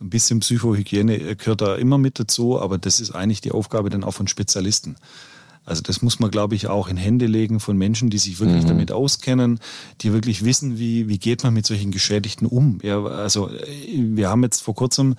Ein 0.00 0.10
bisschen 0.10 0.38
Psychohygiene 0.38 1.34
gehört 1.34 1.62
da 1.62 1.74
immer 1.74 1.98
mit 1.98 2.20
dazu, 2.20 2.60
aber 2.60 2.78
das 2.78 3.00
ist 3.00 3.10
eigentlich 3.10 3.40
die 3.40 3.50
Aufgabe 3.50 3.90
dann 3.90 4.04
auch 4.04 4.14
von 4.14 4.28
Spezialisten. 4.28 4.94
Also 5.64 5.82
das 5.82 6.02
muss 6.02 6.18
man, 6.18 6.30
glaube 6.30 6.54
ich, 6.54 6.66
auch 6.66 6.88
in 6.88 6.96
Hände 6.96 7.26
legen 7.26 7.60
von 7.60 7.76
Menschen, 7.76 8.10
die 8.10 8.18
sich 8.18 8.40
wirklich 8.40 8.64
mhm. 8.64 8.68
damit 8.68 8.92
auskennen, 8.92 9.60
die 10.00 10.12
wirklich 10.12 10.44
wissen, 10.44 10.78
wie, 10.78 11.08
wie 11.08 11.18
geht 11.18 11.44
man 11.44 11.54
mit 11.54 11.66
solchen 11.66 11.92
Geschädigten 11.92 12.46
um. 12.46 12.78
Ja, 12.82 13.04
also 13.04 13.50
wir 13.94 14.28
haben 14.28 14.42
jetzt 14.42 14.62
vor 14.62 14.74
kurzem 14.74 15.14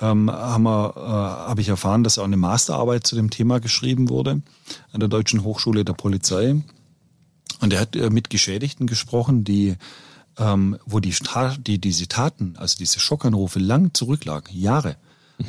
ähm, 0.00 0.30
haben 0.30 0.64
wir, 0.64 0.94
äh, 0.96 1.00
habe 1.00 1.60
ich 1.60 1.68
erfahren, 1.68 2.02
dass 2.02 2.18
auch 2.18 2.24
eine 2.24 2.36
Masterarbeit 2.36 3.06
zu 3.06 3.14
dem 3.14 3.30
Thema 3.30 3.60
geschrieben 3.60 4.08
wurde 4.08 4.42
an 4.92 5.00
der 5.00 5.08
Deutschen 5.08 5.44
Hochschule 5.44 5.84
der 5.84 5.92
Polizei. 5.92 6.56
Und 7.60 7.72
er 7.72 7.80
hat 7.80 7.94
äh, 7.94 8.10
mit 8.10 8.30
Geschädigten 8.30 8.86
gesprochen, 8.86 9.44
die 9.44 9.76
ähm, 10.38 10.78
wo 10.84 11.00
die, 11.00 11.14
die 11.58 11.80
diese 11.80 12.08
Taten, 12.08 12.54
also 12.56 12.76
diese 12.78 13.00
Schockanrufe 13.00 13.58
lang 13.58 13.94
zurücklagen, 13.94 14.56
Jahre. 14.56 14.96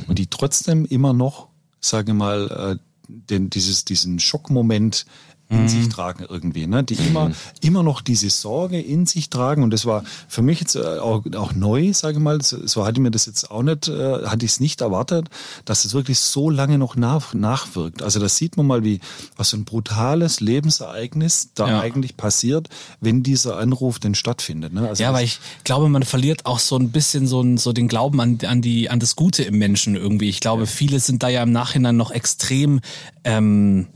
und 0.08 0.20
die 0.20 0.28
trotzdem 0.28 0.86
immer 0.86 1.14
noch, 1.14 1.48
sage 1.80 2.14
mal, 2.14 2.78
äh, 2.78 2.80
den, 3.08 3.50
dieses, 3.50 3.86
diesen 3.86 4.20
Schockmoment 4.20 5.06
in 5.50 5.62
Mhm. 5.62 5.68
sich 5.68 5.90
tragen 5.90 6.26
irgendwie, 6.28 6.66
ne? 6.66 6.84
die 6.84 6.96
immer, 6.96 7.32
immer 7.62 7.84
noch 7.84 8.02
diese 8.02 8.32
Sorge 8.32 8.82
in 8.82 9.06
sich 9.06 9.30
tragen 9.30 9.62
und 9.62 9.70
das 9.72 9.86
war 9.86 10.04
für 10.28 10.42
mich 10.42 10.60
jetzt 10.60 10.76
äh, 10.76 10.80
auch, 10.98 11.24
auch 11.36 11.54
neu, 11.54 11.94
sage 11.94 12.18
ich 12.18 12.24
mal, 12.24 12.42
so, 12.42 12.66
so 12.66 12.84
hatte 12.84 13.00
mir 13.00 13.12
das 13.12 13.28
jetzt 13.28 13.52
auch 13.52 13.62
nicht, 13.62 13.88
äh, 13.88 14.26
hatte 14.26 14.44
ich 14.46 14.54
es 14.54 14.60
nicht 14.60 14.82
erwartet, 14.82 15.28
dass 15.64 15.86
es 15.86 15.94
wirklich 15.94 16.18
so 16.20 16.50
lange 16.50 16.80
noch 16.80 16.96
nach, 16.96 17.36
nachwirkt. 17.36 18.02
Also 18.02 18.20
das 18.20 18.38
sieht 18.38 18.58
man 18.58 18.66
mal, 18.66 18.84
wie 18.84 19.00
was 19.38 19.50
so 19.52 19.58
ein 19.58 19.66
brutales 19.66 20.40
Lebensereignis 20.40 21.50
da 21.56 21.68
Ja. 21.70 21.80
eigentlich 21.80 22.18
passiert, 22.18 22.68
wenn 23.00 23.22
dieser 23.24 23.58
Anruf 23.58 24.00
denn 24.00 24.16
stattfindet. 24.16 24.74
Ne? 24.74 24.88
Also 24.90 25.04
Ja, 25.04 25.14
weil 25.14 25.26
ich 25.26 25.40
glaube, 25.64 25.90
man 25.90 26.04
verliert 26.04 26.46
auch 26.48 26.60
so 26.60 26.76
ein 26.78 26.90
bisschen 26.90 27.28
so, 27.28 27.42
ein, 27.42 27.58
so 27.58 27.72
den 27.72 27.88
Glauben 27.88 28.20
an, 28.20 28.40
an, 28.48 28.62
die, 28.62 28.90
an 28.90 29.00
das 29.00 29.16
Gute 29.16 29.44
im 29.44 29.58
Menschen 29.60 29.96
irgendwie. 29.96 30.28
Ich 30.30 30.40
glaube, 30.40 30.66
viele 30.66 31.00
sind 31.00 31.22
da 31.24 31.30
ja 31.30 31.44
im 31.44 31.52
Nachhinein 31.52 31.96
noch 31.98 32.10
extrem 32.12 32.82
ähm, 33.24 33.88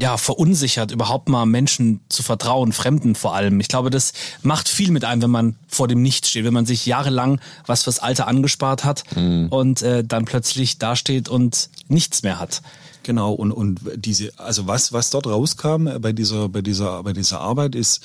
ja, 0.00 0.16
verunsichert, 0.16 0.90
überhaupt 0.90 1.28
mal 1.28 1.46
Menschen 1.46 2.00
zu 2.08 2.22
vertrauen, 2.22 2.72
Fremden 2.72 3.14
vor 3.14 3.34
allem. 3.34 3.60
Ich 3.60 3.68
glaube, 3.68 3.90
das 3.90 4.12
macht 4.42 4.68
viel 4.68 4.90
mit 4.90 5.04
einem, 5.04 5.22
wenn 5.22 5.30
man 5.30 5.56
vor 5.66 5.88
dem 5.88 6.02
Nichts 6.02 6.30
steht, 6.30 6.44
wenn 6.44 6.54
man 6.54 6.66
sich 6.66 6.86
jahrelang 6.86 7.40
was 7.66 7.84
fürs 7.84 7.98
Alter 7.98 8.28
angespart 8.28 8.84
hat 8.84 9.04
und 9.50 9.82
äh, 9.82 10.04
dann 10.04 10.24
plötzlich 10.24 10.78
dasteht 10.78 11.28
und 11.28 11.70
nichts 11.88 12.22
mehr 12.22 12.38
hat. 12.38 12.62
Genau, 13.08 13.32
und, 13.32 13.52
und 13.52 13.80
diese, 13.96 14.32
also 14.36 14.66
was, 14.66 14.92
was 14.92 15.08
dort 15.08 15.26
rauskam 15.26 15.88
bei 15.98 16.12
dieser, 16.12 16.50
bei 16.50 16.60
dieser, 16.60 17.02
bei 17.02 17.14
dieser 17.14 17.40
Arbeit 17.40 17.74
ist 17.74 18.02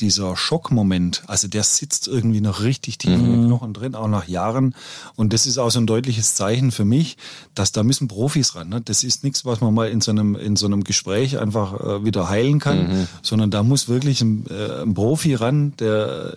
dieser 0.00 0.36
Schockmoment, 0.36 1.22
also 1.26 1.48
der 1.48 1.62
sitzt 1.62 2.08
irgendwie 2.08 2.40
noch 2.40 2.62
richtig 2.62 2.98
tief 2.98 3.12
in 3.12 3.30
den 3.30 3.46
Knochen 3.46 3.72
drin, 3.72 3.94
auch 3.94 4.08
nach 4.08 4.26
Jahren. 4.26 4.74
Und 5.16 5.32
das 5.32 5.46
ist 5.46 5.58
auch 5.58 5.70
so 5.70 5.78
ein 5.78 5.86
deutliches 5.86 6.34
Zeichen 6.34 6.72
für 6.72 6.84
mich, 6.84 7.16
dass 7.54 7.72
da 7.72 7.82
müssen 7.82 8.08
Profis 8.08 8.54
ran. 8.54 8.68
Ne? 8.68 8.80
Das 8.80 9.04
ist 9.04 9.24
nichts, 9.24 9.44
was 9.44 9.60
man 9.60 9.74
mal 9.74 9.88
in 9.88 10.00
so 10.00 10.10
einem, 10.10 10.34
in 10.34 10.56
so 10.56 10.66
einem 10.66 10.84
Gespräch 10.84 11.38
einfach 11.38 11.80
äh, 11.80 12.04
wieder 12.04 12.28
heilen 12.28 12.58
kann, 12.58 13.08
sondern 13.22 13.50
da 13.50 13.62
muss 13.62 13.88
wirklich 13.88 14.20
ein, 14.22 14.46
äh, 14.50 14.82
ein 14.82 14.94
Profi 14.94 15.34
ran, 15.34 15.74
der 15.78 16.36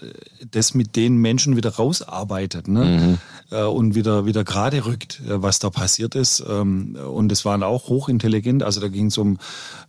das 0.51 0.73
mit 0.73 0.95
den 0.95 1.17
Menschen 1.17 1.55
wieder 1.55 1.71
rausarbeitet 1.71 2.67
ne? 2.67 3.17
äh, 3.51 3.63
und 3.63 3.95
wieder, 3.95 4.25
wieder 4.25 4.43
gerade 4.43 4.85
rückt, 4.85 5.21
äh, 5.27 5.41
was 5.41 5.59
da 5.59 5.69
passiert 5.69 6.15
ist. 6.15 6.43
Ähm, 6.47 6.95
und 6.95 7.31
es 7.31 7.45
waren 7.45 7.63
auch 7.63 7.87
hochintelligent, 7.87 8.63
also 8.63 8.81
da 8.81 8.87
ging 8.87 9.07
es 9.07 9.17
um 9.17 9.37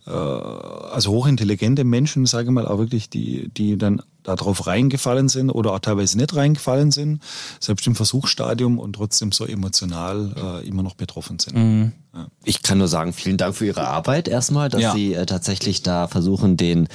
äh, 0.05 0.11
also 0.11 1.11
hochintelligente 1.11 1.83
Menschen, 1.83 2.25
sage 2.25 2.45
ich 2.45 2.51
mal, 2.51 2.67
auch 2.67 2.79
wirklich, 2.79 3.09
die, 3.09 3.49
die 3.57 3.77
dann 3.77 4.01
darauf 4.23 4.67
reingefallen 4.67 5.29
sind 5.29 5.49
oder 5.49 5.71
auch 5.73 5.79
teilweise 5.79 6.17
nicht 6.17 6.35
reingefallen 6.35 6.91
sind, 6.91 7.21
selbst 7.59 7.87
im 7.87 7.95
Versuchsstadium 7.95 8.77
und 8.77 8.93
trotzdem 8.93 9.31
so 9.31 9.45
emotional 9.45 10.61
äh, 10.63 10.67
immer 10.67 10.83
noch 10.83 10.95
betroffen 10.95 11.39
sind. 11.39 11.93
Ja. 12.13 12.27
Ich 12.43 12.61
kann 12.61 12.77
nur 12.77 12.89
sagen, 12.89 13.13
vielen 13.13 13.37
Dank 13.37 13.55
für 13.55 13.65
Ihre 13.65 13.87
Arbeit 13.87 14.27
erstmal, 14.27 14.67
dass 14.69 14.81
Ja. 14.81 14.93
Sie 14.93 15.13
äh, 15.13 15.25
tatsächlich 15.25 15.81
da 15.81 16.07
versuchen, 16.07 16.57
den 16.57 16.89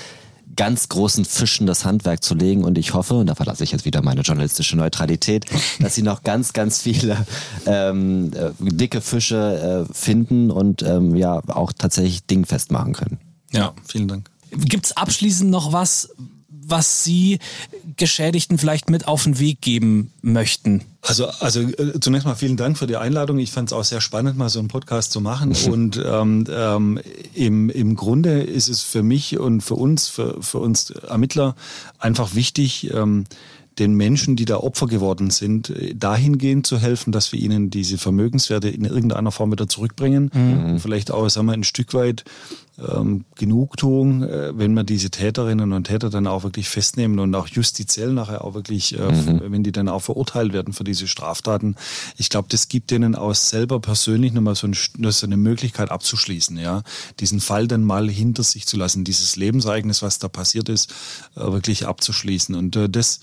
ganz 0.56 0.90
großen 0.90 1.24
Fischen 1.24 1.66
das 1.66 1.84
Handwerk 1.86 2.22
zu 2.22 2.34
legen 2.34 2.64
und 2.64 2.76
ich 2.76 2.92
hoffe, 2.92 3.14
und 3.14 3.26
da 3.26 3.34
verlasse 3.34 3.64
ich 3.64 3.72
jetzt 3.72 3.86
wieder 3.86 4.02
meine 4.02 4.20
journalistische 4.20 4.76
Neutralität, 4.76 5.46
dass 5.80 5.94
sie 5.94 6.02
noch 6.02 6.22
ganz, 6.22 6.52
ganz 6.52 6.82
viele 6.82 7.26
ähm, 7.66 8.30
äh, 8.34 8.50
dicke 8.60 9.00
Fische 9.00 9.86
äh, 9.88 9.94
finden 9.94 10.50
und 10.50 10.82
ähm, 10.82 11.16
ja 11.16 11.40
auch 11.48 11.72
tatsächlich 11.72 12.26
dingfest 12.26 12.70
machen 12.70 12.92
können. 12.92 13.18
Ja. 13.52 13.72
Vielen 13.86 14.08
Dank. 14.08 14.30
Gibt's 14.50 14.92
abschließend 14.92 15.50
noch 15.50 15.72
was, 15.72 16.10
was 16.52 17.04
Sie 17.04 17.38
Geschädigten 17.96 18.58
vielleicht 18.58 18.90
mit 18.90 19.08
auf 19.08 19.24
den 19.24 19.38
Weg 19.38 19.60
geben 19.60 20.12
möchten? 20.22 20.82
Also, 21.00 21.26
also 21.26 21.60
äh, 21.60 21.98
zunächst 22.00 22.26
mal 22.26 22.36
vielen 22.36 22.56
Dank 22.56 22.78
für 22.78 22.86
die 22.86 22.96
Einladung. 22.96 23.38
Ich 23.38 23.50
fand 23.50 23.70
es 23.70 23.72
auch 23.72 23.84
sehr 23.84 24.00
spannend, 24.00 24.36
mal 24.36 24.48
so 24.48 24.60
einen 24.60 24.68
Podcast 24.68 25.12
zu 25.12 25.20
machen. 25.20 25.52
Und 25.70 26.00
ähm, 26.04 26.46
ähm, 26.50 27.00
im, 27.34 27.70
im 27.70 27.96
Grunde 27.96 28.42
ist 28.42 28.68
es 28.68 28.82
für 28.82 29.02
mich 29.02 29.38
und 29.38 29.62
für 29.62 29.74
uns, 29.74 30.08
für, 30.08 30.42
für 30.42 30.58
uns 30.58 30.90
Ermittler 30.90 31.56
einfach 31.98 32.34
wichtig, 32.34 32.92
ähm, 32.92 33.24
den 33.78 33.94
Menschen, 33.94 34.36
die 34.36 34.44
da 34.44 34.58
Opfer 34.58 34.86
geworden 34.86 35.30
sind, 35.30 35.70
äh, 35.70 35.94
dahingehend 35.94 36.66
zu 36.66 36.78
helfen, 36.78 37.10
dass 37.10 37.32
wir 37.32 37.40
ihnen 37.40 37.70
diese 37.70 37.98
Vermögenswerte 37.98 38.68
in 38.68 38.84
irgendeiner 38.84 39.32
Form 39.32 39.50
wieder 39.50 39.68
zurückbringen. 39.68 40.28
Und 40.28 40.80
vielleicht 40.80 41.10
auch, 41.10 41.28
sagen 41.28 41.46
wir, 41.46 41.54
ein 41.54 41.64
Stück 41.64 41.94
weit 41.94 42.24
ähm, 42.78 43.24
Genugtuung, 43.36 44.22
äh, 44.22 44.56
wenn 44.56 44.72
wir 44.74 44.84
diese 44.84 45.10
Täterinnen 45.10 45.72
und 45.72 45.84
Täter 45.84 46.10
dann 46.10 46.26
auch 46.26 46.42
wirklich 46.42 46.68
festnehmen 46.68 47.18
und 47.18 47.34
auch 47.34 47.46
justiziell 47.48 48.12
nachher 48.12 48.44
auch 48.44 48.54
wirklich, 48.54 48.98
äh, 48.98 49.50
wenn 49.50 49.62
die 49.62 49.72
dann 49.72 49.88
auch 49.88 50.00
verurteilt 50.00 50.52
werden 50.52 50.72
für 50.72 50.84
diese 50.84 51.06
Straftaten. 51.06 51.76
Ich 52.16 52.30
glaube, 52.30 52.48
das 52.50 52.68
gibt 52.68 52.90
denen 52.90 53.14
auch 53.14 53.34
selber 53.34 53.80
persönlich 53.80 54.32
nochmal 54.32 54.54
so, 54.54 54.66
ein, 54.66 54.74
so 54.74 55.26
eine 55.26 55.36
Möglichkeit 55.36 55.90
abzuschließen, 55.90 56.58
ja, 56.58 56.82
diesen 57.20 57.40
Fall 57.40 57.68
dann 57.68 57.84
mal 57.84 58.08
hinter 58.08 58.42
sich 58.42 58.66
zu 58.66 58.76
lassen, 58.76 59.04
dieses 59.04 59.36
Lebensereignis, 59.36 60.02
was 60.02 60.18
da 60.18 60.28
passiert 60.28 60.68
ist, 60.68 60.90
äh, 61.36 61.40
wirklich 61.40 61.86
abzuschließen. 61.86 62.54
Und 62.54 62.76
äh, 62.76 62.88
das, 62.88 63.20